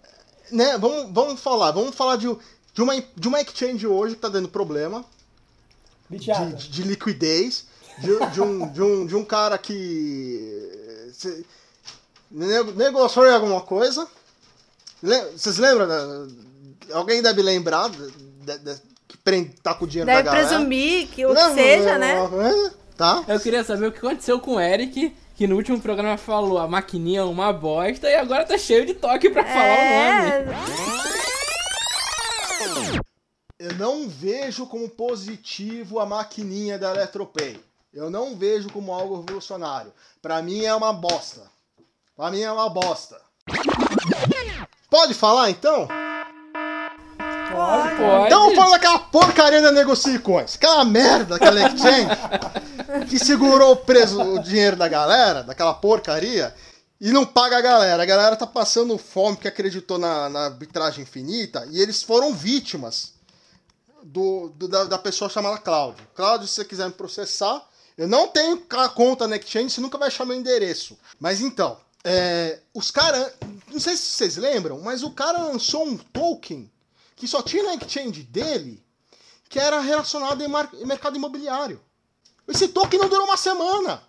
né, 0.52 0.78
vamos, 0.78 1.12
vamos 1.12 1.40
falar, 1.40 1.72
vamos 1.72 1.96
falar 1.96 2.16
de, 2.16 2.28
de, 2.74 2.82
uma, 2.82 2.94
de 3.16 3.28
uma 3.28 3.42
exchange 3.42 3.86
hoje 3.88 4.14
que 4.14 4.20
está 4.20 4.30
dando 4.30 4.50
problema. 4.50 5.06
De, 6.10 6.20
de, 6.20 6.70
de, 6.70 6.84
liquidez. 6.84 7.66
De, 8.00 8.08
de, 8.32 8.42
um, 8.42 8.68
de, 8.72 8.82
um, 8.82 9.06
de 9.06 9.16
um 9.16 9.26
cara 9.26 9.58
que 9.58 11.10
se, 11.14 11.46
negociou 12.32 13.26
em 13.26 13.34
alguma 13.34 13.62
coisa. 13.62 14.08
Vocês 15.36 15.58
lembram? 15.58 15.88
Né? 15.88 16.34
Alguém 16.92 17.21
deve 17.21 17.42
lembrar 17.42 17.90
de, 17.90 18.58
de, 18.58 18.76
que 19.08 19.17
prende, 19.17 19.56
tá 19.62 19.74
com 19.74 19.86
o 19.86 19.88
dinheiro 19.88 20.08
deve 20.08 20.24
da 20.24 20.32
galera. 20.32 20.48
Deve 20.48 20.56
presumir 20.56 21.08
que 21.08 21.26
o 21.26 21.34
que 21.34 21.54
seja, 21.54 21.98
né? 21.98 22.15
Tá? 22.96 23.24
Eu 23.28 23.40
queria 23.40 23.63
saber 23.63 23.88
o 23.88 23.92
que 23.92 24.00
aconteceu 24.00 24.40
com 24.40 24.56
o 24.56 24.60
Eric 24.60 25.13
que 25.38 25.46
no 25.46 25.56
último 25.56 25.79
programa 25.79 26.17
falou 26.17 26.58
a 26.58 26.67
maquininha 26.67 27.19
é 27.19 27.23
uma 27.23 27.54
bosta 27.54 28.10
e 28.10 28.15
agora 28.15 28.44
tá 28.44 28.58
cheio 28.58 28.88
de 28.88 28.96
toque 28.96 29.29
pra 29.29 29.44
é... 29.44 29.54
falar 29.54 29.77
o 30.42 30.46
nome. 32.75 33.00
Eu 33.60 33.73
não 33.75 34.10
vejo 34.10 34.65
como 34.65 34.90
positivo 34.90 36.00
a 36.00 36.08
maquininha 36.08 36.79
da 36.79 36.90
Eletropay. 36.90 37.60
Eu 37.94 38.10
não 38.10 38.35
vejo 38.35 38.69
como 38.71 38.92
algo 38.92 39.17
revolucionário. 39.17 39.94
Para 40.21 40.42
mim 40.42 40.63
é 40.63 40.73
uma 40.73 40.92
bosta. 40.92 41.44
Para 42.15 42.31
mim 42.31 42.42
é 42.42 42.52
uma 42.52 42.69
bosta. 42.69 43.21
Pode 44.90 45.13
falar 45.13 45.52
então? 45.52 45.88
Pode. 47.68 48.28
Então 48.28 48.40
vamos 48.40 48.56
falar 48.56 48.72
daquela 48.72 49.00
porcaria 49.00 49.62
da 49.62 49.72
Negocicoins. 49.72 50.56
Aquela 50.56 50.86
merda, 50.86 51.36
aquela 51.36 51.68
exchange 51.68 52.08
que 53.10 53.20
segurou 53.20 53.76
preso 53.76 54.22
o 54.22 54.40
dinheiro 54.40 54.78
da 54.78 54.88
galera, 54.88 55.44
daquela 55.44 55.74
porcaria, 55.74 56.56
e 57.00 57.12
não 57.12 57.26
paga 57.26 57.58
a 57.58 57.62
galera. 57.62 58.02
A 58.02 58.06
galera 58.06 58.36
tá 58.36 58.48
passando 58.48 58.98
fome 58.98 59.36
porque 59.36 59.48
acreditou 59.48 59.98
na, 59.98 60.30
na 60.30 60.46
arbitragem 60.46 61.04
infinita 61.04 61.68
e 61.70 61.82
eles 61.82 62.02
foram 62.02 62.34
vítimas 62.34 63.13
do, 64.04 64.50
do 64.56 64.68
da, 64.68 64.86
da, 64.86 64.98
pessoa 64.98 65.30
chamada 65.30 65.58
Cláudio. 65.58 66.08
Cláudio, 66.15 66.48
se 66.48 66.56
você 66.56 66.65
quiser 66.65 66.88
me 66.88 66.94
processar, 66.94 67.62
eu 67.98 68.08
não 68.08 68.28
tenho 68.28 68.63
a 68.70 68.90
conta 68.90 69.28
na 69.28 69.36
Exchange, 69.36 69.72
você 69.72 69.82
nunca 69.82 69.98
vai 69.98 70.08
achar 70.08 70.26
meu 70.26 70.38
endereço. 70.38 70.98
Mas 71.20 71.42
então, 71.42 71.78
é, 72.04 72.60
os 72.74 72.92
caras. 72.92 73.34
Não 73.70 73.82
sei 73.82 73.98
se 73.98 74.04
vocês 74.04 74.38
lembram, 74.38 74.80
mas 74.80 75.04
o 75.04 75.12
cara 75.12 75.40
lançou 75.40 75.86
um 75.86 75.98
token 75.98 76.72
que 77.18 77.28
só 77.28 77.42
tinha 77.42 77.63
na 77.63 77.74
Exchange 77.76 78.24
dele 78.24 78.82
que 79.50 79.60
era 79.60 79.82
relacionado 79.82 80.42
em, 80.42 80.86
mercado 80.86 81.18
imobiliário. 81.18 81.82
Esse 82.48 82.70
token 82.70 83.00
não 83.00 83.10
durou 83.10 83.26
uma 83.26 83.36
semana 83.36 84.02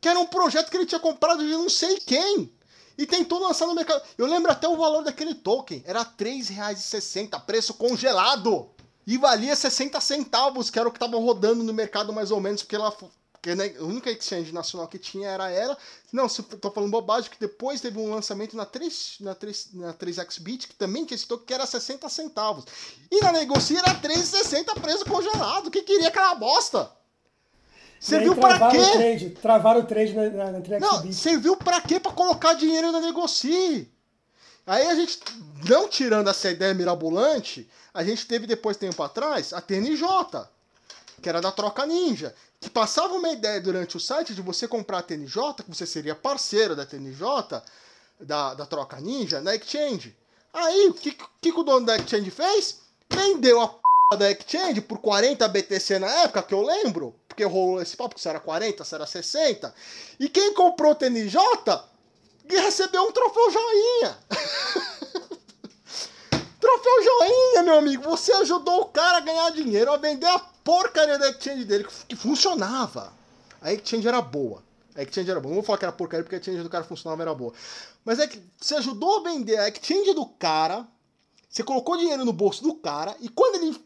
que 0.00 0.08
era 0.08 0.18
um 0.18 0.26
projeto 0.26 0.70
que 0.70 0.76
ele 0.76 0.86
tinha 0.86 1.00
comprado 1.00 1.42
de 1.42 1.50
não 1.52 1.68
sei 1.68 1.98
quem. 2.00 2.52
E 2.96 3.06
tentou 3.06 3.38
lançar 3.38 3.66
no 3.66 3.74
mercado. 3.74 4.02
Eu 4.16 4.26
lembro 4.26 4.50
até 4.50 4.68
o 4.68 4.76
valor 4.76 5.04
daquele 5.04 5.34
token. 5.34 5.82
Era 5.86 6.00
R$ 6.02 6.08
3,60, 6.18 7.40
preço 7.44 7.74
congelado. 7.74 8.70
E 9.06 9.16
valia 9.16 9.54
60 9.54 10.00
centavos, 10.00 10.68
que 10.68 10.78
era 10.78 10.88
o 10.88 10.90
que 10.92 10.96
estava 10.96 11.16
rodando 11.16 11.62
no 11.62 11.72
mercado 11.72 12.12
mais 12.12 12.30
ou 12.30 12.40
menos, 12.40 12.62
porque 12.62 12.76
ela. 12.76 12.94
Porque, 13.48 13.54
né, 13.54 13.74
a 13.78 13.82
única 13.82 14.10
exchange 14.10 14.52
nacional 14.52 14.86
que 14.88 14.98
tinha 14.98 15.28
era 15.28 15.50
ela. 15.50 15.76
Não, 16.12 16.28
se 16.28 16.42
tô 16.42 16.70
falando 16.70 16.90
bobagem, 16.90 17.30
que 17.30 17.40
depois 17.40 17.80
teve 17.80 17.98
um 17.98 18.10
lançamento 18.10 18.54
na 18.54 18.66
3, 18.66 19.16
na 19.20 19.34
3, 19.34 19.70
na 19.74 19.94
3xBit, 19.94 20.68
que 20.68 20.74
também 20.74 21.06
tinha 21.06 21.16
esse 21.16 21.26
token, 21.26 21.46
que 21.46 21.54
era 21.54 21.64
60 21.64 22.06
centavos. 22.10 22.64
E 23.10 23.20
na 23.22 23.32
negocia 23.32 23.78
era 23.78 23.94
3,60 23.94 24.78
preço 24.80 25.04
congelado. 25.06 25.70
Quem 25.70 25.82
queria 25.82 26.08
aquela 26.08 26.34
bosta? 26.34 26.90
Serviu 27.98 28.36
pra 28.36 28.70
quê? 28.70 28.78
O 28.78 28.92
trade, 28.92 29.30
travaram 29.30 29.80
o 29.80 29.86
trade 29.86 30.12
na, 30.12 30.28
na, 30.30 30.52
na 30.52 30.78
Não, 30.78 31.12
serviu 31.12 31.56
pra 31.56 31.80
quê? 31.80 31.98
Pra 31.98 32.12
colocar 32.12 32.52
dinheiro 32.52 32.92
na 32.92 33.00
negocie. 33.00 33.90
Aí 34.66 34.86
a 34.86 34.94
gente, 34.94 35.20
não 35.66 35.88
tirando 35.88 36.28
essa 36.28 36.50
ideia 36.50 36.74
mirabolante, 36.74 37.68
a 37.94 38.04
gente 38.04 38.26
teve 38.26 38.46
depois, 38.46 38.76
tempo 38.76 39.02
atrás, 39.02 39.54
a 39.54 39.60
TNJ, 39.62 40.04
que 41.20 41.28
era 41.28 41.40
da 41.40 41.52
Troca 41.52 41.84
Ninja, 41.86 42.34
que 42.60 42.70
passava 42.70 43.14
uma 43.14 43.30
ideia 43.30 43.60
durante 43.60 43.96
o 43.96 44.00
site 44.00 44.34
de 44.34 44.42
você 44.42 44.66
comprar 44.66 44.98
a 44.98 45.02
TNJ, 45.02 45.62
que 45.64 45.68
você 45.68 45.86
seria 45.86 46.14
parceiro 46.14 46.74
da 46.74 46.86
TNJ, 46.86 47.62
da, 48.20 48.54
da 48.54 48.66
Troca 48.66 49.00
Ninja, 49.00 49.40
na 49.40 49.54
Exchange. 49.54 50.16
Aí, 50.52 50.88
o 50.88 50.94
que, 50.94 51.12
que, 51.12 51.52
que 51.52 51.60
o 51.60 51.62
dono 51.62 51.86
da 51.86 51.96
Exchange 51.96 52.30
fez? 52.30 52.80
Vendeu 53.10 53.60
a 53.60 53.68
p 53.68 53.78
da 54.18 54.30
Exchange 54.30 54.80
por 54.80 54.98
40 54.98 55.46
BTC 55.48 55.98
na 55.98 56.10
época, 56.22 56.42
que 56.42 56.54
eu 56.54 56.62
lembro, 56.62 57.14
porque 57.28 57.44
rolou 57.44 57.80
esse 57.82 57.96
papo, 57.96 58.18
se 58.18 58.28
era 58.28 58.40
40, 58.40 58.84
se 58.84 58.94
era 58.94 59.06
60. 59.06 59.74
E 60.18 60.28
quem 60.28 60.54
comprou 60.54 60.92
o 60.92 60.94
TNJ 60.94 61.38
recebeu 62.56 63.02
um 63.02 63.12
troféu 63.12 63.50
joinha. 63.50 64.18
troféu 66.58 67.02
joinha, 67.02 67.62
meu 67.62 67.78
amigo. 67.78 68.02
Você 68.04 68.32
ajudou 68.32 68.82
o 68.82 68.86
cara 68.86 69.18
a 69.18 69.20
ganhar 69.20 69.50
dinheiro, 69.50 69.92
a 69.92 69.96
vender 69.96 70.26
a 70.26 70.38
porcaria 70.68 71.18
da 71.18 71.30
exchange 71.30 71.64
dele, 71.64 71.86
que 72.06 72.14
funcionava. 72.14 73.10
A 73.62 73.72
exchange 73.72 74.06
era 74.06 74.20
boa. 74.20 74.62
A 74.94 75.02
exchange 75.02 75.30
era 75.30 75.40
boa. 75.40 75.48
Não 75.48 75.62
vou 75.62 75.64
falar 75.64 75.78
que 75.78 75.86
era 75.86 75.92
porcaria 75.92 76.22
porque 76.22 76.36
a 76.36 76.38
exchange 76.38 76.62
do 76.62 76.68
cara 76.68 76.84
funcionava 76.84 77.22
era 77.22 77.34
boa. 77.34 77.54
Mas 78.04 78.18
é 78.18 78.26
que 78.26 78.38
você 78.60 78.74
ajudou 78.74 79.16
a 79.16 79.22
vender 79.22 79.56
a 79.56 79.66
exchange 79.66 80.12
do 80.12 80.26
cara, 80.26 80.86
você 81.48 81.62
colocou 81.62 81.96
dinheiro 81.96 82.22
no 82.22 82.34
bolso 82.34 82.62
do 82.62 82.74
cara, 82.74 83.16
e 83.18 83.30
quando 83.30 83.54
ele 83.54 83.82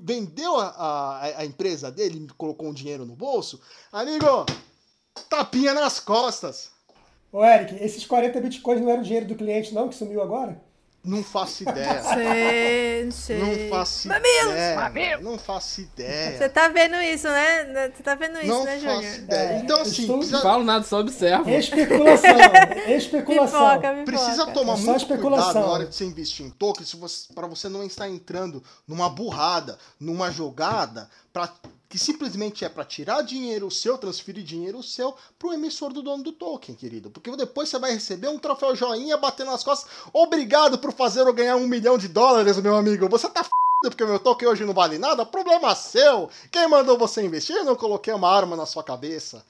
vendeu 0.00 0.56
a, 0.56 0.68
a, 0.68 1.24
a 1.40 1.44
empresa 1.44 1.90
dele, 1.90 2.26
colocou 2.38 2.70
um 2.70 2.72
dinheiro 2.72 3.04
no 3.04 3.14
bolso, 3.14 3.60
amigo, 3.92 4.46
tapinha 5.28 5.74
nas 5.74 6.00
costas. 6.00 6.70
Ô, 7.30 7.44
Eric, 7.44 7.84
esses 7.84 8.06
40 8.06 8.40
bitcoins 8.40 8.80
não 8.80 8.88
eram 8.88 9.02
dinheiro 9.02 9.26
do 9.26 9.34
cliente, 9.34 9.74
não, 9.74 9.90
que 9.90 9.94
sumiu 9.94 10.22
agora? 10.22 10.58
Não 11.08 11.24
faço 11.24 11.62
ideia. 11.62 12.02
Sei, 12.04 13.10
sei. 13.10 13.38
Não 13.38 13.70
faço 13.70 14.08
Mamilos! 14.08 14.52
ideia. 14.52 14.76
Mamilos! 14.76 15.24
Não 15.24 15.38
faço 15.38 15.80
ideia. 15.80 16.36
Você 16.36 16.48
tá 16.50 16.68
vendo 16.68 16.96
isso, 16.96 17.26
né? 17.26 17.90
Você 17.94 18.02
tá 18.02 18.14
vendo 18.14 18.38
isso, 18.38 18.46
não 18.46 18.64
né, 18.64 18.78
Júnior? 18.78 18.96
Não 18.96 19.02
faço 19.02 19.18
ideia. 19.20 19.48
É, 19.48 19.58
então, 19.58 19.80
assim... 19.80 20.02
Estou... 20.02 20.18
Precisa... 20.18 20.36
Não 20.36 20.42
falo 20.42 20.64
nada, 20.64 20.84
só 20.84 21.00
observo. 21.00 21.48
Especulação. 21.48 22.36
Especulação. 22.94 23.70
Pipoca, 23.70 23.94
pipoca. 23.94 24.04
Precisa 24.04 24.46
tomar 24.48 24.74
é 24.74 24.76
muito 24.76 25.06
cuidado 25.06 25.54
na 25.54 25.66
hora 25.66 25.86
de 25.86 25.94
você 25.94 26.04
investir 26.04 26.44
em 26.44 26.50
tokens 26.50 26.94
para 27.34 27.46
você 27.46 27.70
não 27.70 27.82
estar 27.82 28.06
entrando 28.06 28.62
numa 28.86 29.08
burrada, 29.08 29.78
numa 29.98 30.30
jogada, 30.30 31.08
para 31.32 31.50
que 31.88 31.98
simplesmente 31.98 32.64
é 32.64 32.68
para 32.68 32.84
tirar 32.84 33.22
dinheiro 33.22 33.70
seu, 33.70 33.96
transferir 33.96 34.44
dinheiro 34.44 34.82
seu 34.82 35.14
pro 35.38 35.52
emissor 35.52 35.92
do 35.92 36.02
dono 36.02 36.22
do 36.22 36.32
token, 36.32 36.74
querido. 36.74 37.10
Porque 37.10 37.34
depois 37.34 37.68
você 37.68 37.78
vai 37.78 37.92
receber 37.92 38.28
um 38.28 38.38
troféu 38.38 38.76
joinha 38.76 39.16
batendo 39.16 39.50
nas 39.50 39.64
costas. 39.64 39.90
Obrigado 40.12 40.78
por 40.78 40.92
fazer 40.92 41.20
eu 41.20 41.32
ganhar 41.32 41.56
um 41.56 41.66
milhão 41.66 41.96
de 41.96 42.08
dólares, 42.08 42.60
meu 42.60 42.76
amigo. 42.76 43.08
Você 43.08 43.28
tá 43.28 43.40
f 43.40 43.48
porque 43.80 44.04
meu 44.04 44.18
token 44.18 44.48
hoje 44.48 44.64
não 44.64 44.74
vale 44.74 44.98
nada? 44.98 45.24
Problema 45.24 45.74
seu. 45.74 46.28
Quem 46.50 46.68
mandou 46.68 46.98
você 46.98 47.22
investir? 47.22 47.54
Eu 47.54 47.64
não 47.64 47.76
coloquei 47.76 48.12
uma 48.12 48.28
arma 48.28 48.56
na 48.56 48.66
sua 48.66 48.82
cabeça. 48.82 49.44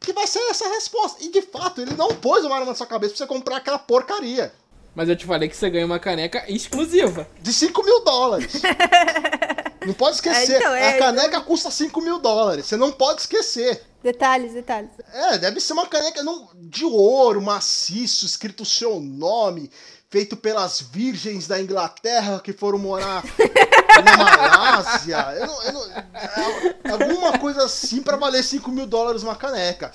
Que 0.00 0.14
vai 0.14 0.26
ser 0.26 0.40
essa 0.50 0.66
resposta. 0.68 1.22
E 1.22 1.28
de 1.28 1.42
fato, 1.42 1.82
ele 1.82 1.94
não 1.94 2.08
pôs 2.08 2.44
uma 2.44 2.54
arma 2.54 2.66
na 2.66 2.74
sua 2.74 2.86
cabeça 2.86 3.14
pra 3.14 3.18
você 3.18 3.26
comprar 3.26 3.58
aquela 3.58 3.78
porcaria. 3.78 4.52
Mas 4.94 5.10
eu 5.10 5.16
te 5.16 5.26
falei 5.26 5.46
que 5.46 5.56
você 5.56 5.68
ganha 5.68 5.84
uma 5.84 5.98
caneca 5.98 6.50
exclusiva. 6.50 7.28
De 7.42 7.52
5 7.52 7.84
mil 7.84 8.02
dólares. 8.02 8.62
não 9.86 9.94
pode 9.94 10.16
esquecer. 10.16 10.54
É, 10.54 10.56
então, 10.58 10.74
é, 10.74 10.88
a 10.88 10.98
caneca 10.98 11.40
custa 11.40 11.70
5 11.70 12.00
mil 12.00 12.18
dólares. 12.18 12.66
Você 12.66 12.76
não 12.76 12.90
pode 12.90 13.20
esquecer. 13.20 13.82
Detalhes, 14.02 14.52
detalhes. 14.52 14.90
É, 15.12 15.38
deve 15.38 15.60
ser 15.60 15.72
uma 15.72 15.86
caneca 15.86 16.22
não, 16.22 16.48
de 16.54 16.84
ouro, 16.84 17.40
maciço, 17.40 18.26
escrito 18.26 18.62
o 18.62 18.66
seu 18.66 19.00
nome, 19.00 19.70
feito 20.10 20.36
pelas 20.36 20.80
virgens 20.80 21.46
da 21.46 21.60
Inglaterra 21.60 22.40
que 22.40 22.52
foram 22.52 22.78
morar 22.78 23.22
na 24.04 24.16
Malásia. 24.16 25.18
Eu 25.38 25.46
não, 25.46 25.62
eu 25.62 25.72
não, 25.72 25.92
é, 25.92 26.90
alguma 26.90 27.38
coisa 27.38 27.64
assim 27.64 28.02
para 28.02 28.16
valer 28.16 28.42
5 28.42 28.70
mil 28.70 28.86
dólares 28.86 29.22
uma 29.22 29.36
caneca. 29.36 29.92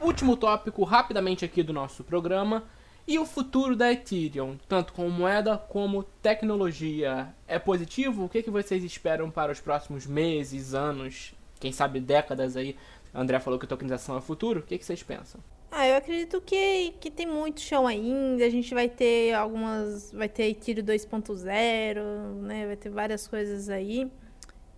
último 0.00 0.36
tópico, 0.36 0.82
rapidamente 0.84 1.44
aqui 1.44 1.62
do 1.62 1.72
nosso 1.72 2.02
programa, 2.02 2.64
e 3.08 3.18
o 3.18 3.24
futuro 3.24 3.74
da 3.74 3.90
Ethereum, 3.90 4.58
tanto 4.68 4.92
como 4.92 5.08
moeda 5.08 5.56
como 5.56 6.02
tecnologia. 6.02 7.34
É 7.46 7.58
positivo? 7.58 8.26
O 8.26 8.28
que, 8.28 8.42
que 8.42 8.50
vocês 8.50 8.84
esperam 8.84 9.30
para 9.30 9.50
os 9.50 9.58
próximos 9.58 10.06
meses, 10.06 10.74
anos, 10.74 11.34
quem 11.58 11.72
sabe 11.72 12.00
décadas 12.00 12.54
aí? 12.54 12.76
André 13.14 13.40
falou 13.40 13.58
que 13.58 13.66
tokenização 13.66 14.18
é 14.18 14.20
futuro. 14.20 14.60
O 14.60 14.62
que, 14.62 14.76
que 14.76 14.84
vocês 14.84 15.02
pensam? 15.02 15.40
Ah, 15.70 15.88
eu 15.88 15.96
acredito 15.96 16.38
que, 16.42 16.92
que 17.00 17.10
tem 17.10 17.26
muito 17.26 17.62
chão 17.62 17.86
ainda. 17.86 18.44
A 18.44 18.50
gente 18.50 18.74
vai 18.74 18.90
ter 18.90 19.32
algumas. 19.32 20.12
Vai 20.12 20.28
ter 20.28 20.50
Ethereum 20.50 20.84
2.0, 20.84 22.42
né? 22.42 22.66
Vai 22.66 22.76
ter 22.76 22.90
várias 22.90 23.26
coisas 23.26 23.70
aí. 23.70 24.12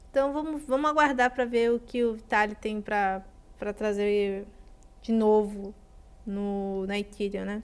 Então 0.08 0.32
vamos, 0.32 0.62
vamos 0.68 0.88
aguardar 0.88 1.34
para 1.34 1.44
ver 1.44 1.72
o 1.72 1.80
que 1.80 2.04
o 2.04 2.14
Vitalik 2.14 2.60
tem 2.60 2.80
para 2.80 3.24
trazer 3.76 4.46
de 5.02 5.10
novo 5.10 5.74
no, 6.24 6.86
na 6.86 6.96
Ethereum, 6.96 7.44
né? 7.44 7.62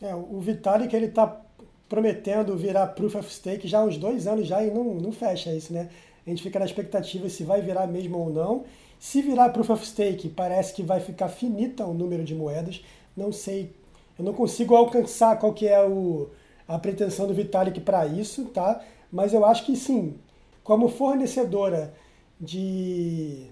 É, 0.00 0.14
o 0.14 0.38
Vitalik 0.40 0.94
ele 0.94 1.06
está 1.06 1.40
prometendo 1.88 2.56
virar 2.56 2.88
Proof 2.88 3.14
of 3.16 3.32
Stake 3.32 3.66
já 3.66 3.78
há 3.78 3.84
uns 3.84 3.96
dois 3.96 4.26
anos 4.26 4.46
já 4.46 4.62
e 4.62 4.70
não, 4.70 4.84
não 4.94 5.12
fecha 5.12 5.52
isso, 5.54 5.72
né? 5.72 5.88
A 6.26 6.30
gente 6.30 6.42
fica 6.42 6.58
na 6.58 6.64
expectativa 6.64 7.28
se 7.28 7.44
vai 7.44 7.62
virar 7.62 7.86
mesmo 7.86 8.18
ou 8.18 8.30
não. 8.30 8.64
Se 8.98 9.22
virar 9.22 9.50
Proof 9.50 9.70
of 9.70 9.86
Stake, 9.86 10.28
parece 10.28 10.74
que 10.74 10.82
vai 10.82 11.00
ficar 11.00 11.28
finita 11.28 11.84
o 11.84 11.94
número 11.94 12.24
de 12.24 12.34
moedas. 12.34 12.84
Não 13.16 13.30
sei, 13.30 13.72
eu 14.18 14.24
não 14.24 14.32
consigo 14.32 14.74
alcançar 14.74 15.38
qual 15.38 15.52
que 15.52 15.68
é 15.68 15.80
o, 15.86 16.28
a 16.66 16.78
pretensão 16.78 17.26
do 17.26 17.34
Vitalik 17.34 17.80
para 17.80 18.06
isso, 18.06 18.46
tá? 18.46 18.82
Mas 19.10 19.32
eu 19.32 19.44
acho 19.44 19.64
que 19.64 19.76
sim, 19.76 20.18
como 20.64 20.88
fornecedora 20.88 21.94
de 22.40 23.46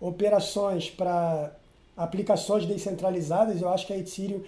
operações 0.00 0.90
para 0.90 1.56
aplicações 1.96 2.66
descentralizadas, 2.66 3.60
eu 3.60 3.68
acho 3.68 3.86
que 3.86 3.92
a 3.92 3.98
Ethereum 3.98 4.42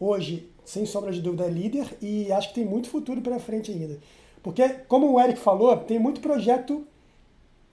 hoje, 0.00 0.48
sem 0.66 0.84
sombra 0.84 1.12
de 1.12 1.22
dúvida, 1.22 1.44
é 1.44 1.48
líder 1.48 1.96
e 2.02 2.30
acho 2.32 2.48
que 2.48 2.56
tem 2.56 2.64
muito 2.66 2.90
futuro 2.90 3.22
pela 3.22 3.38
frente 3.38 3.70
ainda. 3.70 3.98
Porque, 4.42 4.68
como 4.88 5.12
o 5.12 5.20
Eric 5.20 5.38
falou, 5.38 5.74
tem 5.78 5.98
muito 5.98 6.20
projeto 6.20 6.86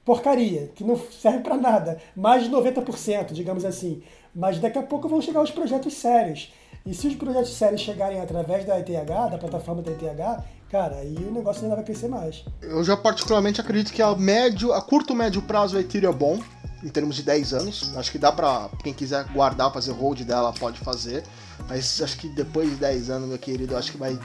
porcaria, 0.05 0.71
que 0.75 0.83
não 0.83 0.97
serve 0.97 1.39
para 1.39 1.57
nada, 1.57 1.99
mais 2.15 2.43
de 2.43 2.49
90%, 2.49 3.31
digamos 3.31 3.65
assim. 3.65 4.01
Mas 4.35 4.59
daqui 4.59 4.77
a 4.77 4.83
pouco 4.83 5.07
vão 5.07 5.21
chegar 5.21 5.41
os 5.41 5.51
projetos 5.51 5.93
sérios. 5.93 6.51
E 6.85 6.93
se 6.93 7.07
os 7.07 7.15
projetos 7.15 7.53
sérios 7.53 7.81
chegarem 7.81 8.19
através 8.19 8.65
da 8.65 8.77
ETH, 8.79 9.05
da 9.31 9.37
plataforma 9.37 9.81
da 9.81 9.91
ETH, 9.91 10.43
cara, 10.69 10.97
aí 10.97 11.15
o 11.15 11.31
negócio 11.31 11.63
ainda 11.63 11.75
vai 11.75 11.85
crescer 11.85 12.09
mais. 12.09 12.43
Eu 12.61 12.83
já 12.83 12.97
particularmente 12.97 13.61
acredito 13.61 13.93
que 13.93 14.01
a 14.01 14.13
médio, 14.15 14.73
a 14.73 14.81
curto 14.81 15.15
médio 15.15 15.41
prazo 15.41 15.77
a 15.77 15.79
Ethereum 15.79 16.09
é 16.09 16.13
bom 16.13 16.39
em 16.83 16.89
termos 16.89 17.15
de 17.15 17.23
10 17.23 17.53
anos. 17.53 17.95
Acho 17.95 18.11
que 18.11 18.17
dá 18.17 18.31
pra 18.31 18.69
quem 18.83 18.93
quiser 18.93 19.23
guardar, 19.31 19.71
fazer 19.71 19.93
hold 19.93 20.21
dela, 20.23 20.51
pode 20.51 20.79
fazer. 20.79 21.23
Mas 21.69 22.01
acho 22.01 22.17
que 22.17 22.27
depois 22.27 22.69
de 22.69 22.75
10 22.75 23.09
anos, 23.09 23.29
meu 23.29 23.37
querido, 23.37 23.77
acho 23.77 23.91
que 23.91 23.97
vai. 23.97 24.19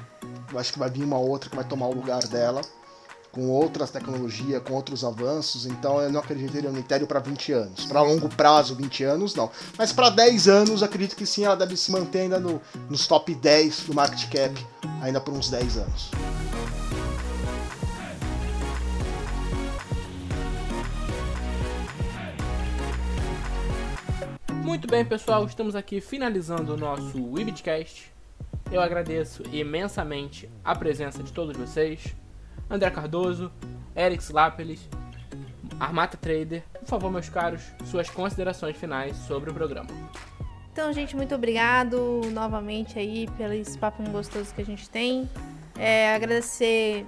Acho 0.57 0.73
que 0.73 0.79
vai 0.79 0.91
vir 0.91 1.05
uma 1.05 1.19
outra 1.19 1.49
que 1.49 1.55
vai 1.55 1.65
tomar 1.65 1.87
o 1.87 1.95
lugar 1.95 2.27
dela. 2.27 2.61
Com 3.33 3.51
outras 3.51 3.91
tecnologias, 3.91 4.63
com 4.63 4.75
outros 4.75 5.05
avanços, 5.05 5.67
então 5.67 6.01
eu 6.01 6.11
não 6.11 6.21
acreditaria 6.21 6.71
no 6.71 6.79
Ethereum 6.79 7.07
para 7.07 7.21
20 7.21 7.53
anos. 7.53 7.85
Para 7.85 8.03
longo 8.03 8.29
prazo, 8.29 8.75
20 8.75 9.05
anos, 9.05 9.35
não. 9.35 9.51
Mas 9.77 9.93
para 9.93 10.11
10 10.11 10.49
anos, 10.49 10.83
acredito 10.83 11.15
que 11.15 11.27
sim, 11.27 11.45
ela 11.45 11.57
deve 11.57 11.77
se 11.77 11.93
manter 11.93 12.21
ainda 12.21 12.41
no, 12.41 12.61
nos 12.89 13.07
top 13.07 13.35
10 13.35 13.81
do 13.85 13.95
market 13.95 14.29
cap, 14.31 14.67
ainda 15.03 15.21
por 15.21 15.35
uns 15.35 15.51
10 15.51 15.77
anos. 15.77 16.11
Muito 24.69 24.87
bem, 24.87 25.05
pessoal, 25.05 25.47
estamos 25.47 25.75
aqui 25.75 26.01
finalizando 26.01 26.75
o 26.75 26.77
nosso 26.77 27.33
Webcast. 27.33 28.13
Eu 28.71 28.83
agradeço 28.83 29.43
imensamente 29.51 30.49
a 30.63 30.75
presença 30.75 31.23
de 31.23 31.33
todos 31.33 31.57
vocês. 31.57 32.15
André 32.71 32.91
Cardoso, 32.91 33.51
Eric 33.97 34.33
Lapelis, 34.33 34.89
Armata 35.79 36.17
Trader. 36.17 36.63
Por 36.81 36.87
favor, 36.87 37.11
meus 37.11 37.29
caros, 37.29 37.63
suas 37.85 38.09
considerações 38.11 38.77
finais 38.77 39.17
sobre 39.17 39.51
o 39.51 39.55
programa. 39.55 39.89
Então, 40.73 40.93
gente, 40.93 41.17
muito 41.17 41.35
obrigado 41.35 42.21
novamente 42.33 42.99
aí 42.99 43.29
pelo 43.37 43.53
papo 43.79 44.03
gostoso 44.11 44.55
que 44.55 44.63
a 44.63 44.65
gente 44.65 44.89
tem. 44.89 45.29
É, 45.77 46.15
agradecer 46.15 47.05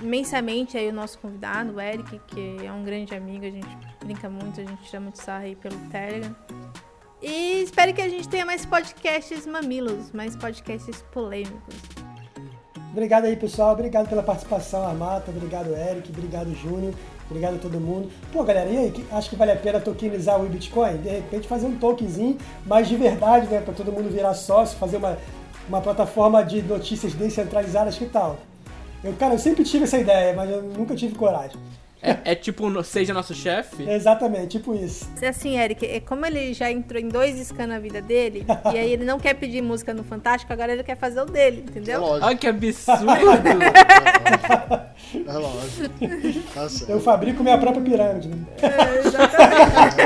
imensamente 0.00 0.76
aí 0.76 0.88
o 0.88 0.92
nosso 0.92 1.18
convidado, 1.18 1.72
o 1.72 1.80
Eric, 1.80 2.20
que 2.28 2.64
é 2.64 2.72
um 2.72 2.84
grande 2.84 3.14
amigo, 3.14 3.44
a 3.44 3.50
gente 3.50 3.78
brinca 4.04 4.28
muito, 4.28 4.60
a 4.60 4.64
gente 4.64 4.82
tira 4.84 5.00
muito 5.00 5.16
sarro 5.16 5.44
aí 5.44 5.56
pelo 5.56 5.76
Telegram. 5.90 6.34
E 7.20 7.62
espero 7.62 7.92
que 7.92 8.00
a 8.00 8.08
gente 8.08 8.28
tenha 8.28 8.46
mais 8.46 8.64
podcasts 8.64 9.44
mamilos, 9.44 10.12
mais 10.12 10.36
podcasts 10.36 11.02
polêmicos. 11.10 11.97
Obrigado 12.92 13.24
aí, 13.26 13.36
pessoal. 13.36 13.72
Obrigado 13.72 14.08
pela 14.08 14.22
participação, 14.22 14.86
Armata. 14.86 15.30
Obrigado, 15.30 15.74
Eric. 15.74 16.10
Obrigado, 16.10 16.54
Júnior. 16.54 16.94
Obrigado 17.30 17.56
a 17.56 17.58
todo 17.58 17.78
mundo. 17.78 18.10
Pô, 18.32 18.42
galera, 18.42 18.70
e 18.70 18.78
aí? 18.78 19.06
Acho 19.12 19.28
que 19.28 19.36
vale 19.36 19.52
a 19.52 19.56
pena 19.56 19.78
tokenizar 19.78 20.40
o 20.40 20.48
Bitcoin? 20.48 20.96
De 20.96 21.10
repente 21.10 21.46
fazer 21.46 21.66
um 21.66 21.76
tokenzinho, 21.76 22.38
mas 22.64 22.88
de 22.88 22.96
verdade, 22.96 23.46
né? 23.48 23.60
Para 23.60 23.74
todo 23.74 23.92
mundo 23.92 24.10
virar 24.10 24.32
sócio, 24.32 24.78
fazer 24.78 24.96
uma, 24.96 25.18
uma 25.68 25.80
plataforma 25.82 26.42
de 26.42 26.62
notícias 26.62 27.12
descentralizadas, 27.12 27.98
que 27.98 28.06
tal? 28.06 28.38
Eu, 29.04 29.12
cara, 29.14 29.34
eu 29.34 29.38
sempre 29.38 29.62
tive 29.62 29.84
essa 29.84 29.98
ideia, 29.98 30.34
mas 30.34 30.50
eu 30.50 30.62
nunca 30.62 30.94
tive 30.94 31.14
coragem. 31.14 31.56
É, 32.00 32.32
é 32.32 32.34
tipo, 32.34 32.82
seja 32.84 33.12
nosso 33.12 33.34
chefe? 33.34 33.82
Exatamente, 33.88 34.58
tipo 34.58 34.72
isso. 34.74 35.08
Assim, 35.26 35.58
Eric, 35.58 35.84
é 35.84 35.98
como 36.00 36.24
ele 36.24 36.54
já 36.54 36.70
entrou 36.70 37.00
em 37.00 37.08
dois 37.08 37.36
scans 37.46 37.68
na 37.68 37.80
vida 37.80 38.00
dele, 38.00 38.46
e 38.72 38.78
aí 38.78 38.92
ele 38.92 39.04
não 39.04 39.18
quer 39.18 39.34
pedir 39.34 39.60
música 39.62 39.92
no 39.92 40.04
Fantástico, 40.04 40.52
agora 40.52 40.72
ele 40.72 40.84
quer 40.84 40.96
fazer 40.96 41.20
o 41.20 41.24
dele, 41.26 41.64
entendeu? 41.68 41.96
É 41.96 41.98
lógico. 41.98 42.26
Olha 42.26 42.36
que 42.36 42.46
absurdo! 42.46 43.10
é 45.26 45.32
lógico. 45.32 45.88
Tá 46.54 46.68
Eu 46.88 47.00
fabrico 47.00 47.42
minha 47.42 47.58
própria 47.58 47.82
pirâmide. 47.82 48.28
Né? 48.28 48.46
É, 48.62 48.98
exatamente. 49.00 49.96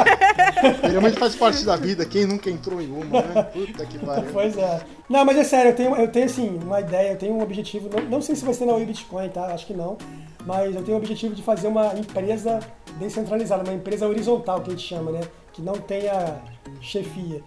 Pirâmide 0.80 1.18
faz 1.18 1.36
parte 1.36 1.64
da 1.64 1.76
vida, 1.76 2.07
quem 2.07 2.24
nunca 2.24 2.49
entrou 2.49 2.80
em 2.80 2.90
uma, 2.90 3.20
né? 3.20 3.43
Puta 3.43 3.84
que 3.84 3.99
pariu. 3.99 4.30
Pois 4.32 4.57
é. 4.57 4.80
Não, 5.11 5.24
mas 5.26 5.36
é 5.36 5.45
sério, 5.45 5.72
eu 5.72 5.76
tenho, 5.76 5.95
eu 5.95 6.09
tenho 6.09 6.24
assim, 6.24 6.59
uma 6.62 6.80
ideia, 6.80 7.11
eu 7.11 7.18
tenho 7.18 7.34
um 7.34 7.43
objetivo, 7.43 7.90
não, 7.90 8.03
não 8.09 8.22
sei 8.22 8.34
se 8.34 8.45
vai 8.45 8.55
ser 8.55 8.64
na 8.64 8.72
Bitcoin, 8.78 9.28
tá? 9.28 9.47
Acho 9.47 9.66
que 9.66 9.74
não 9.74 9.99
mas 10.47 10.74
eu 10.74 10.82
tenho 10.82 10.97
o 10.97 11.01
objetivo 11.01 11.34
de 11.34 11.43
fazer 11.43 11.68
uma 11.68 11.95
empresa 11.95 12.61
descentralizada, 12.99 13.62
uma 13.62 13.74
empresa 13.74 14.07
horizontal 14.07 14.61
que 14.61 14.68
a 14.68 14.72
gente 14.72 14.86
chama, 14.86 15.12
né? 15.12 15.20
Que 15.53 15.62
não 15.62 15.74
tenha 15.74 16.40
chefia. 16.80 17.43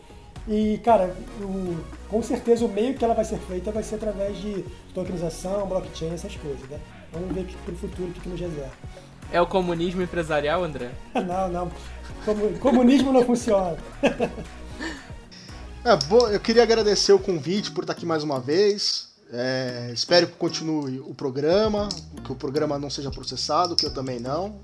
E, 0.48 0.80
cara, 0.84 1.16
o, 1.42 1.76
com 2.08 2.22
certeza 2.22 2.66
o 2.66 2.70
meio 2.70 2.94
que 2.94 3.04
ela 3.04 3.16
vai 3.16 3.26
ser 3.26 3.40
feita 3.40 3.72
vai 3.72 3.82
ser 3.82 3.96
através 3.96 4.38
de 4.38 4.64
tokenização, 4.94 5.66
blockchain, 5.68 6.14
essas 6.14 6.36
coisas, 6.36 6.70
né? 6.70 6.80
Vamos 7.12 7.34
ver 7.34 7.48
para 7.64 7.74
o 7.74 7.78
futuro 7.78 8.10
o 8.10 8.14
que, 8.14 8.30
nos 8.30 8.40
reserva. 8.40 8.72
É 9.32 9.42
o 9.42 9.48
comunismo 9.48 10.04
empresarial, 10.04 10.64
André? 10.64 10.92
não, 11.16 11.50
não. 11.50 11.72
Comunismo 12.60 13.12
não 13.12 13.24
funciona. 13.24 13.76
é, 15.84 15.96
bom, 16.08 16.28
eu 16.28 16.40
queria 16.40 16.62
agradecer 16.62 17.14
o 17.14 17.20
convite 17.20 17.72
por 17.72 17.84
estar 17.84 17.94
aqui 17.94 18.06
mais 18.06 18.24
uma 18.24 18.40
vez. 18.40 19.15
É, 19.32 19.90
espero 19.94 20.28
que 20.28 20.34
continue 20.34 21.00
o 21.00 21.14
programa, 21.14 21.90
que 22.24 22.32
o 22.32 22.36
programa 22.36 22.78
não 22.78 22.90
seja 22.90 23.10
processado, 23.10 23.76
que 23.76 23.86
eu 23.86 23.94
também 23.94 24.20
não. 24.20 24.56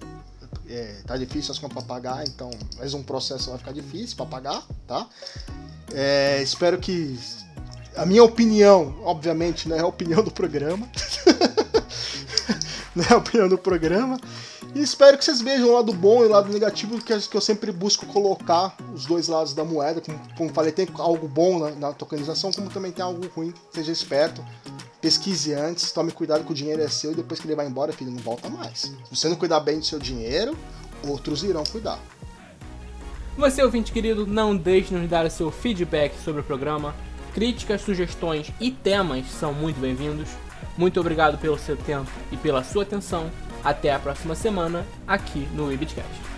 É, 0.70 1.02
tá 1.06 1.18
difícil 1.18 1.52
as 1.52 1.60
contas 1.60 1.84
para 1.84 1.96
pagar, 1.96 2.24
então 2.28 2.50
mais 2.78 2.94
um 2.94 3.04
processo 3.04 3.50
vai 3.50 3.60
ficar 3.60 3.72
difícil 3.74 4.16
para 4.16 4.26
pagar, 4.26 4.64
tá? 4.88 5.08
É, 5.94 6.42
espero 6.42 6.78
que 6.78 7.20
a 7.96 8.06
minha 8.06 8.24
opinião, 8.24 8.96
obviamente, 9.04 9.68
não 9.68 9.76
é 9.76 9.80
a 9.80 9.88
opinião 9.88 10.24
do 10.24 10.32
programa, 10.32 10.88
não 12.96 13.04
é 13.04 13.14
a 13.14 13.18
opinião 13.18 13.50
do 13.50 13.58
programa. 13.58 14.18
E 14.74 14.82
espero 14.82 15.18
que 15.18 15.26
vocês 15.26 15.42
vejam 15.42 15.70
o 15.70 15.74
lado 15.74 15.92
bom 15.92 16.24
e 16.24 16.28
o 16.28 16.30
lado 16.30 16.52
negativo, 16.52 16.98
que, 17.02 17.20
que 17.28 17.36
eu 17.36 17.42
sempre 17.42 17.74
busco 17.74 18.06
colocar 18.06 18.76
os 18.94 19.06
dois 19.06 19.28
lados 19.28 19.54
da 19.54 19.66
moeda. 19.66 20.00
Como, 20.00 20.20
como 20.38 20.54
falei, 20.54 20.72
tem 20.72 20.88
algo 20.98 21.28
bom 21.28 21.60
na, 21.60 21.72
na 21.72 21.94
tokenização, 21.94 22.52
como 22.54 22.70
também 22.70 22.92
tem 22.92 23.04
algo 23.04 23.28
ruim. 23.36 23.54
Seja 23.74 23.92
esperto, 23.92 24.44
pesquise 25.02 25.54
antes, 25.54 25.92
tome 25.92 26.12
cuidado 26.12 26.46
que 26.46 26.52
o 26.52 26.56
dinheiro 26.56 26.82
é 26.82 26.88
seu 26.88 27.12
e 27.12 27.16
depois 27.16 27.40
que 27.40 27.48
ele 27.48 27.56
vai 27.56 27.68
embora, 27.68 27.92
filho, 27.92 28.12
não 28.12 28.20
volta 28.20 28.50
mais. 28.50 28.80
Se 28.80 29.16
você 29.16 29.28
não 29.28 29.36
cuidar 29.36 29.60
bem 29.60 29.80
do 29.80 29.86
seu 29.86 30.00
dinheiro, 30.00 30.58
outros 31.06 31.44
irão 31.44 31.66
cuidar. 31.66 32.00
Você, 33.38 33.62
ouvinte 33.62 33.92
querido, 33.92 34.26
não 34.26 34.56
deixe 34.56 34.90
de 34.90 34.96
nos 34.96 35.10
dar 35.10 35.26
o 35.26 35.30
seu 35.30 35.52
feedback 35.52 36.14
sobre 36.24 36.42
o 36.42 36.44
programa. 36.46 36.96
Críticas, 37.34 37.82
sugestões 37.82 38.52
e 38.60 38.72
temas 38.72 39.26
são 39.32 39.54
muito 39.54 39.80
bem-vindos. 39.82 40.30
Muito 40.78 41.00
obrigado 41.00 41.38
pelo 41.38 41.58
seu 41.58 41.76
tempo 41.76 42.10
e 42.32 42.38
pela 42.38 42.64
sua 42.64 42.84
atenção. 42.84 43.30
Até 43.64 43.94
a 43.94 44.00
próxima 44.00 44.36
semana 44.36 44.86
aqui 45.08 45.48
no 45.54 45.72
Ibitcast. 45.72 46.31